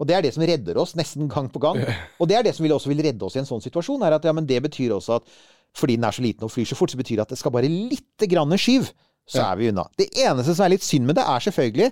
Og 0.00 0.08
det 0.08 0.16
er 0.16 0.22
det 0.22 0.34
som 0.34 0.44
redder 0.44 0.78
oss 0.80 0.94
nesten 0.98 1.28
gang 1.28 1.48
på 1.52 1.60
gang. 1.62 1.78
Og 2.20 2.28
det 2.28 2.36
er 2.36 2.44
det 2.44 2.54
som 2.56 2.64
vil 2.64 2.74
også 2.74 2.90
vil 2.92 3.02
redde 3.04 3.24
oss 3.24 3.36
i 3.36 3.42
en 3.42 3.48
sånn 3.48 3.62
situasjon. 3.64 4.02
er 4.02 4.16
at 4.16 4.24
ja, 4.24 4.32
men 4.32 4.46
Det 4.46 4.60
betyr 4.62 4.96
også 4.96 5.20
at 5.20 5.28
fordi 5.72 5.96
den 5.96 6.04
er 6.04 6.12
så 6.12 6.20
liten 6.20 6.44
og 6.44 6.52
flyr 6.52 6.68
så 6.68 6.76
fort, 6.76 6.92
så 6.92 7.00
betyr 7.00 7.16
det 7.16 7.24
at 7.24 7.30
det 7.32 7.38
skal 7.40 7.52
bare 7.54 7.68
litt 7.70 8.26
grann 8.28 8.52
skyv, 8.60 8.90
så 9.24 9.40
er 9.46 9.56
vi 9.56 9.70
unna. 9.70 9.86
Det 9.96 10.10
eneste 10.20 10.52
som 10.52 10.66
er 10.66 10.74
litt 10.74 10.84
synd 10.84 11.08
med 11.08 11.16
det, 11.16 11.24
er 11.24 11.44
selvfølgelig 11.46 11.86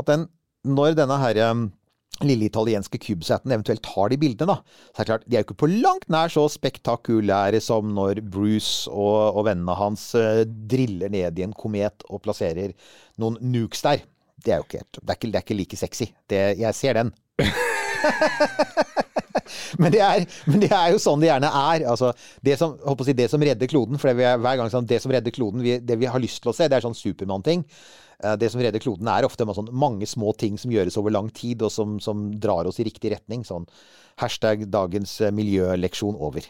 at 0.00 0.08
den, 0.08 0.24
når 0.66 0.96
denne 0.98 1.18
her 1.20 1.38
um, 1.52 1.68
lille 2.28 2.48
italienske 2.48 3.00
CubeSaten 3.00 3.52
eventuelt 3.54 3.82
tar 3.86 4.12
de 4.12 4.18
bildene, 4.20 4.56
da. 4.56 4.80
Så 4.90 4.96
det 4.98 5.04
er 5.04 5.10
klart, 5.12 5.26
de 5.26 5.36
er 5.36 5.42
jo 5.42 5.48
ikke 5.48 5.60
på 5.62 5.70
langt 5.72 6.08
nær 6.12 6.32
så 6.32 6.46
spektakulære 6.52 7.60
som 7.64 7.92
når 7.96 8.22
Bruce 8.32 8.90
og, 8.90 9.36
og 9.40 9.46
vennene 9.48 9.76
hans 9.78 10.10
eh, 10.18 10.44
driller 10.44 11.12
ned 11.12 11.40
i 11.40 11.46
en 11.46 11.56
komet 11.56 12.06
og 12.08 12.22
plasserer 12.26 12.74
noen 13.20 13.38
nukes 13.40 13.84
der. 13.86 14.04
Det 14.40 14.54
er 14.54 14.62
jo 14.62 14.68
ikke 14.68 14.80
helt 14.80 15.00
Det 15.00 15.10
er 15.10 15.18
ikke, 15.18 15.30
det 15.30 15.38
er 15.38 15.44
ikke 15.46 15.58
like 15.58 15.76
sexy. 15.80 16.12
Det, 16.30 16.44
jeg 16.60 16.74
ser 16.76 17.00
den. 17.00 17.12
Men 19.78 19.92
det, 19.92 20.00
er, 20.02 20.24
men 20.46 20.62
det 20.62 20.70
er 20.74 20.92
jo 20.94 21.00
sånn 21.02 21.22
det 21.22 21.30
gjerne 21.30 21.50
er. 21.50 21.84
Altså, 21.90 22.12
det, 22.46 22.56
som, 22.60 22.76
si, 23.06 23.14
det 23.16 23.28
som 23.32 23.42
redder 23.42 23.70
kloden 23.70 24.00
For 24.00 24.10
det 24.10 24.18
vi 24.20 24.26
er, 24.28 24.40
hver 24.42 24.58
gang 24.60 24.70
sånn, 24.72 24.88
det 24.88 25.00
som 25.02 25.12
redder 25.14 25.34
kloden, 25.34 25.62
vi, 25.64 25.78
det 25.82 25.98
vi 26.00 26.10
har 26.10 26.22
lyst 26.22 26.42
til 26.42 26.52
å 26.52 26.56
se, 26.56 26.68
det 26.70 26.78
er 26.78 26.86
sånn 26.86 26.96
Supermann-ting. 26.98 27.64
Eh, 28.22 28.36
Det 28.36 28.50
som 28.52 28.60
redder 28.60 28.82
kloden, 28.82 29.08
er 29.08 29.24
ofte 29.24 29.46
sånn 29.46 29.72
mange 29.72 30.06
små 30.06 30.36
ting 30.36 30.58
som 30.58 30.70
gjøres 30.70 30.98
over 31.00 31.10
lang 31.10 31.30
tid, 31.30 31.62
og 31.62 31.72
som, 31.72 31.98
som 32.00 32.30
drar 32.40 32.66
oss 32.66 32.80
i 32.80 32.84
riktig 32.84 33.12
retning. 33.14 33.44
Sånn 33.44 33.66
hashtag 34.20 34.66
dagens 34.70 35.20
eh, 35.20 35.32
miljøleksjon 35.32 36.18
over. 36.18 36.46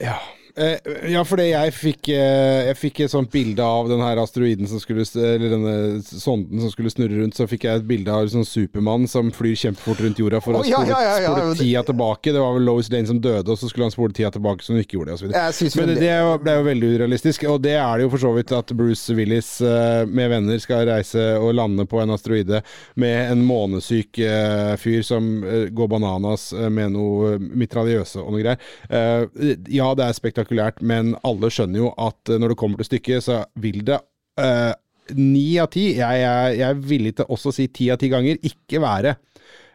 Ja. 0.00 0.18
Eh, 0.58 0.94
ja, 1.12 1.22
fordi 1.26 1.48
jeg 1.52 1.74
fikk, 1.76 2.08
eh, 2.10 2.68
jeg 2.68 2.78
fikk 2.78 3.00
et 3.04 3.12
sånt 3.12 3.30
bilde 3.32 3.62
av 3.62 3.88
den 3.90 4.02
her 4.02 4.18
asteroiden 4.22 4.66
som 4.70 4.80
skulle 4.82 5.04
Eller 5.08 5.52
denne 5.52 5.74
sonden 6.02 6.62
som 6.62 6.72
skulle 6.72 6.90
snurre 6.92 7.20
rundt. 7.20 7.36
Så 7.38 7.46
fikk 7.50 7.68
jeg 7.68 7.82
et 7.82 7.88
bilde 7.88 8.12
av 8.12 8.26
sånn 8.32 8.46
Supermann 8.46 9.06
som 9.10 9.30
flyr 9.34 9.56
kjempefort 9.58 10.02
rundt 10.04 10.18
jorda 10.18 10.42
for 10.42 10.58
Å, 10.58 10.62
oh, 10.62 10.68
ja, 10.68 10.82
spole, 10.82 10.98
ja, 11.04 11.18
ja, 11.22 11.34
spole 11.34 11.58
tida 11.60 11.84
tilbake. 11.86 12.34
Det 12.34 12.42
var 12.42 12.56
vel 12.56 12.66
Lois 12.68 12.90
Lane 12.92 13.10
som 13.10 13.20
døde, 13.22 13.46
og 13.46 13.60
så 13.60 13.70
skulle 13.70 13.88
han 13.88 13.94
spole 13.94 14.16
tida 14.16 14.32
tilbake 14.34 14.66
som 14.66 14.76
hun 14.76 14.84
ikke 14.84 14.98
gjorde 14.98 15.14
det. 15.14 15.18
Og 15.18 15.54
så. 15.54 15.70
Men 15.80 15.92
det, 15.94 15.98
det 16.02 16.16
ble 16.44 16.56
jo 16.58 16.66
veldig 16.68 16.92
urealistisk. 16.96 17.46
Og 17.52 17.62
det 17.62 17.76
er 17.78 17.92
det 17.96 18.08
jo 18.08 18.12
for 18.16 18.24
så 18.26 18.34
vidt 18.36 18.54
at 18.56 18.74
Bruce 18.78 19.16
Willis 19.18 19.52
eh, 19.62 20.02
med 20.08 20.32
venner 20.34 20.62
skal 20.62 20.86
reise 20.90 21.28
og 21.38 21.54
lande 21.56 21.86
på 21.88 22.02
en 22.02 22.14
asteroide 22.14 22.62
med 22.98 23.32
en 23.32 23.44
månesyk 23.46 24.18
fyr 24.78 25.02
som 25.06 25.26
går 25.74 25.88
bananas 25.90 26.50
med 26.72 26.92
noe 26.94 27.36
mitraljøse 27.38 28.20
og 28.22 28.34
noe 28.34 28.42
greier. 28.42 28.58
Eh, 28.88 29.54
ja, 29.72 29.88
det 29.94 30.06
er 30.06 30.16
spektakulært, 30.16 30.47
men 30.80 31.14
alle 31.26 31.50
skjønner 31.52 31.82
jo 31.82 31.94
at 31.96 32.30
eh, 32.30 32.38
når 32.38 32.54
det 32.54 32.60
kommer 32.60 32.80
til 32.80 32.90
stykket, 32.92 33.24
så 33.24 33.42
vil 33.60 33.84
det 33.86 33.98
eh, 34.40 34.74
ni 35.16 35.58
av 35.60 35.70
ti, 35.72 35.94
jeg, 35.96 36.20
jeg, 36.22 36.66
er 36.68 36.84
villig 36.84 37.16
til 37.16 37.30
også 37.32 37.52
å 37.52 37.56
si 37.56 37.68
ti 37.72 37.88
av 37.90 38.00
ti 38.00 38.10
ganger, 38.12 38.40
ikke 38.44 38.82
være 38.84 39.16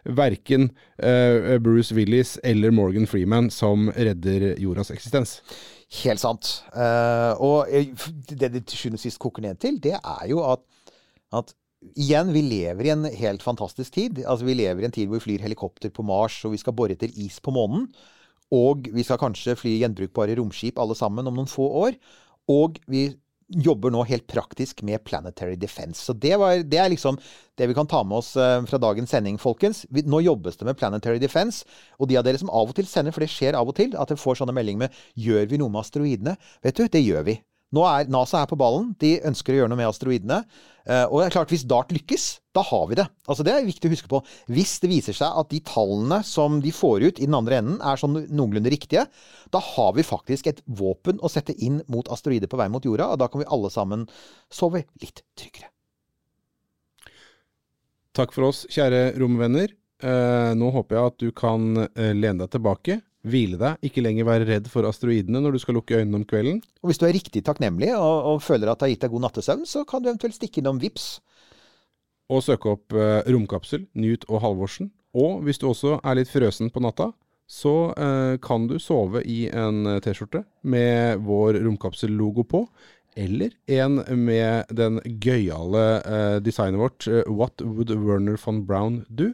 verken 0.04 0.68
uh, 1.00 1.56
Bruce 1.64 1.96
Willis 1.96 2.36
eller 2.44 2.74
Morgan 2.76 3.08
Freeman 3.08 3.50
som 3.54 3.88
redder 3.96 4.54
jordas 4.60 4.92
eksistens. 4.92 5.38
Helt 6.04 6.20
sant. 6.20 6.50
Uh, 6.76 7.34
og 7.40 7.72
eh, 7.72 7.92
det 8.30 8.52
det 8.52 8.66
til 8.68 8.80
sjuende 8.80 9.00
og 9.00 9.04
sist 9.04 9.22
koker 9.22 9.46
ned 9.46 9.62
til, 9.62 9.78
det 9.84 9.96
er 10.00 10.26
jo 10.32 10.44
at, 10.48 10.64
at 11.34 11.54
Igjen, 12.00 12.30
vi 12.32 12.40
lever 12.48 12.88
i 12.88 12.92
en 12.94 13.04
helt 13.04 13.42
fantastisk 13.44 13.92
tid. 13.92 14.22
Altså, 14.24 14.46
Vi 14.48 14.54
lever 14.56 14.80
i 14.80 14.86
en 14.88 14.94
tid 14.96 15.10
hvor 15.10 15.20
vi 15.20 15.26
flyr 15.26 15.42
helikopter 15.44 15.92
på 15.92 16.06
Mars, 16.08 16.38
og 16.48 16.54
vi 16.54 16.60
skal 16.62 16.72
bore 16.72 16.96
etter 16.96 17.12
is 17.20 17.42
på 17.44 17.52
månen. 17.52 17.90
Og 18.54 18.88
vi 18.94 19.06
skal 19.06 19.22
kanskje 19.22 19.58
fly 19.58 19.80
gjenbrukbare 19.82 20.38
romskip 20.38 20.80
alle 20.82 20.98
sammen 20.98 21.28
om 21.30 21.38
noen 21.38 21.50
få 21.50 21.66
år. 21.88 22.00
Og 22.52 22.78
vi 22.92 23.08
jobber 23.54 23.92
nå 23.94 24.04
helt 24.08 24.26
praktisk 24.30 24.82
med 24.86 25.04
Planetary 25.06 25.56
Defense. 25.60 26.02
Så 26.02 26.14
det, 26.14 26.36
var, 26.42 26.64
det 26.64 26.80
er 26.80 26.92
liksom 26.94 27.20
det 27.60 27.68
vi 27.70 27.76
kan 27.78 27.90
ta 27.90 28.02
med 28.08 28.18
oss 28.22 28.34
eh, 28.40 28.60
fra 28.70 28.80
dagens 28.82 29.14
sending, 29.14 29.38
folkens. 29.42 29.84
Nå 29.90 30.24
jobbes 30.24 30.58
det 30.58 30.68
med 30.70 30.78
Planetary 30.80 31.22
Defense. 31.22 31.68
Og 32.00 32.10
de 32.10 32.18
av 32.20 32.26
dere 32.26 32.42
som 32.42 32.52
av 32.54 32.72
og 32.72 32.78
til 32.78 32.90
sender, 32.90 33.14
for 33.16 33.26
det 33.26 33.32
skjer 33.34 33.58
av 33.60 33.70
og 33.70 33.78
til, 33.78 33.94
at 33.98 34.10
dere 34.10 34.22
får 34.22 34.42
sånne 34.42 34.56
meldinger 34.56 34.88
med 34.88 35.02
'Gjør 35.18 35.50
vi 35.52 35.62
noe 35.62 35.74
med 35.74 35.84
asteroidene?' 35.84 36.38
Vet 36.64 36.78
du, 36.80 36.88
det 36.88 37.04
gjør 37.04 37.28
vi. 37.30 37.38
Nå 37.74 37.84
er 37.90 38.12
NASA 38.14 38.44
er 38.44 38.50
på 38.50 38.58
ballen. 38.60 38.92
De 39.02 39.16
ønsker 39.26 39.56
å 39.56 39.64
gjøre 39.64 39.72
noe 39.72 39.80
med 39.80 39.90
asteroidene. 39.90 40.44
Eh, 40.84 41.06
og 41.08 41.20
det 41.20 41.26
er 41.26 41.36
klart, 41.38 41.52
hvis 41.54 41.66
DART 41.70 41.94
lykkes, 41.96 42.26
da 42.54 42.62
har 42.68 42.88
vi 42.90 42.98
det. 43.00 43.06
Altså 43.26 43.46
Det 43.48 43.54
er 43.54 43.66
viktig 43.66 43.90
å 43.90 43.94
huske 43.94 44.12
på. 44.12 44.20
Hvis 44.52 44.76
det 44.84 44.92
viser 44.92 45.18
seg 45.18 45.40
at 45.42 45.50
de 45.50 45.62
tallene 45.66 46.20
som 46.28 46.60
de 46.64 46.74
får 46.76 47.08
ut 47.08 47.22
i 47.22 47.28
den 47.28 47.38
andre 47.38 47.62
enden, 47.62 47.80
er 47.82 48.00
sånn 48.00 48.20
noenlunde 48.30 48.72
riktige, 48.74 49.08
da 49.54 49.62
har 49.74 49.94
vi 49.98 50.06
faktisk 50.06 50.52
et 50.52 50.62
våpen 50.68 51.22
å 51.24 51.32
sette 51.32 51.56
inn 51.56 51.82
mot 51.92 52.10
asteroider 52.14 52.52
på 52.52 52.60
vei 52.60 52.70
mot 52.74 52.86
jorda, 52.86 53.14
og 53.14 53.22
da 53.24 53.30
kan 53.32 53.42
vi 53.42 53.50
alle 53.50 53.72
sammen 53.74 54.06
sove 54.54 54.84
litt 55.02 55.24
tryggere. 55.40 55.72
Takk 58.14 58.36
for 58.36 58.52
oss, 58.52 58.68
kjære 58.70 59.16
romvenner. 59.18 59.72
Eh, 60.04 60.52
nå 60.60 60.70
håper 60.76 61.00
jeg 61.00 61.10
at 61.10 61.22
du 61.24 61.30
kan 61.34 61.88
eh, 61.88 62.12
lene 62.14 62.44
deg 62.44 62.52
tilbake, 62.54 63.00
hvile 63.24 63.60
deg, 63.60 63.84
ikke 63.88 64.04
lenger 64.04 64.28
være 64.28 64.48
redd 64.50 64.70
for 64.72 64.88
asteroidene 64.88 65.42
når 65.44 65.56
du 65.56 65.62
skal 65.64 65.78
lukke 65.80 66.00
øynene 66.00 66.22
om 66.22 66.26
kvelden. 66.28 66.60
Og 66.84 66.92
hvis 66.92 67.00
du 67.00 67.06
er 67.08 67.16
riktig 67.16 67.44
takknemlig 67.48 67.94
og, 67.96 68.34
og 68.34 68.44
føler 68.44 68.72
at 68.72 68.82
det 68.82 68.88
har 68.88 68.94
gitt 68.96 69.06
deg 69.06 69.14
god 69.16 69.26
nattesøvn, 69.28 69.68
så 69.70 69.86
kan 69.88 70.04
du 70.04 70.12
eventuelt 70.12 70.38
stikke 70.38 70.62
innom 70.62 70.82
VIPS. 70.84 71.08
Og 72.34 72.44
søke 72.44 72.76
opp 72.76 72.96
eh, 72.96 73.22
Romkapsel, 73.32 73.88
Newt 74.00 74.28
og 74.30 74.44
Halvorsen. 74.44 74.92
Og 75.14 75.44
hvis 75.46 75.60
du 75.62 75.68
også 75.70 76.00
er 76.02 76.18
litt 76.18 76.32
frøsen 76.32 76.72
på 76.74 76.82
natta, 76.84 77.12
så 77.50 77.94
eh, 78.00 78.36
kan 78.44 78.68
du 78.68 78.78
sove 78.82 79.22
i 79.30 79.46
en 79.52 79.86
eh, 79.92 80.02
T-skjorte 80.04 80.44
med 80.64 81.24
vår 81.28 81.60
romkapsellogo 81.66 82.46
på. 82.50 82.66
Eller 83.16 83.54
en 83.70 84.00
med 84.26 84.72
den 84.74 84.98
gøyale 85.22 85.84
eh, 86.02 86.38
designet 86.42 86.82
vårt, 86.82 87.08
eh, 87.08 87.28
What 87.30 87.62
Would 87.62 87.94
Werner 87.94 88.40
von 88.42 88.64
Braun 88.66 89.04
Do? 89.10 89.34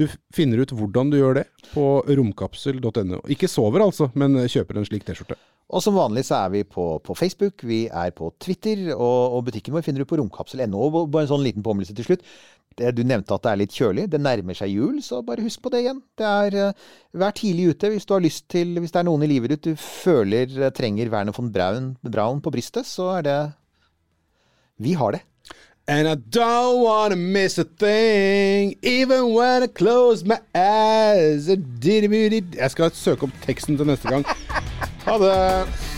Du 0.00 0.06
finner 0.34 0.62
ut 0.62 0.74
hvordan 0.74 1.10
du 1.12 1.18
gjør 1.18 1.40
det 1.40 1.48
på 1.72 1.88
romkapsel.no. 2.08 3.24
Ikke 3.32 3.50
sover 3.50 3.86
altså, 3.86 4.10
men 4.18 4.36
kjøper 4.50 4.80
en 4.80 4.88
slik 4.88 5.06
T-skjorte. 5.06 5.38
Og 5.74 5.80
som 5.80 5.96
vanlig 5.96 6.26
så 6.28 6.42
er 6.44 6.50
vi 6.52 6.60
på, 6.68 6.84
på 7.00 7.14
Facebook, 7.16 7.64
vi 7.64 7.86
er 7.88 8.12
på 8.14 8.28
Twitter, 8.42 8.90
og, 8.94 9.38
og 9.38 9.46
butikken 9.46 9.74
vår 9.74 9.84
finner 9.86 10.04
du 10.04 10.08
på 10.10 10.18
romkapsel.no. 10.20 10.82
Og 10.84 11.08
Bare 11.08 11.24
en 11.24 11.32
sånn 11.32 11.46
liten 11.46 11.64
påminnelse 11.64 11.96
til 11.96 12.06
slutt. 12.10 12.26
Det, 12.74 12.90
du 12.98 13.04
nevnte 13.06 13.36
at 13.36 13.44
det 13.44 13.52
er 13.52 13.60
litt 13.62 13.74
kjølig. 13.74 14.06
Det 14.10 14.20
nærmer 14.20 14.58
seg 14.58 14.72
jul, 14.74 14.98
så 15.04 15.22
bare 15.24 15.44
husk 15.46 15.62
på 15.64 15.72
det 15.72 15.84
igjen. 15.84 16.00
Det 16.18 16.26
er 16.28 16.58
eh, 16.60 16.86
Vær 17.22 17.36
tidlig 17.38 17.68
ute 17.70 17.92
hvis 17.92 18.06
du 18.08 18.16
har 18.16 18.24
lyst 18.24 18.48
til 18.50 18.72
Hvis 18.82 18.90
det 18.90 18.98
er 18.98 19.06
noen 19.06 19.22
i 19.22 19.28
livet 19.30 19.52
ditt 19.54 19.68
du 19.68 19.78
føler 19.78 20.50
eh, 20.58 20.72
trenger 20.74 21.12
Werner 21.12 21.36
von 21.36 21.52
Braun, 21.54 21.92
Braun 22.02 22.42
på 22.42 22.52
brystet, 22.54 22.88
så 22.90 23.12
er 23.20 23.28
det 23.28 23.38
Vi 24.82 24.96
har 24.98 25.14
det. 25.14 25.22
And 25.86 26.08
I 26.08 26.14
don't 26.14 26.82
wanna 26.82 27.16
miss 27.16 27.58
a 27.58 27.64
thing, 27.64 28.74
even 28.82 29.34
when 29.34 29.62
I 29.62 29.66
close 29.66 30.24
my 30.24 30.38
eyes. 30.54 31.46
Jeg 32.58 32.70
skal 32.70 32.90
søke 32.94 33.22
opp 33.22 33.42
teksten 33.44 33.76
til 33.76 33.86
neste 33.86 34.08
gang. 34.08 34.24
Ha 35.04 35.18
det! 35.18 35.93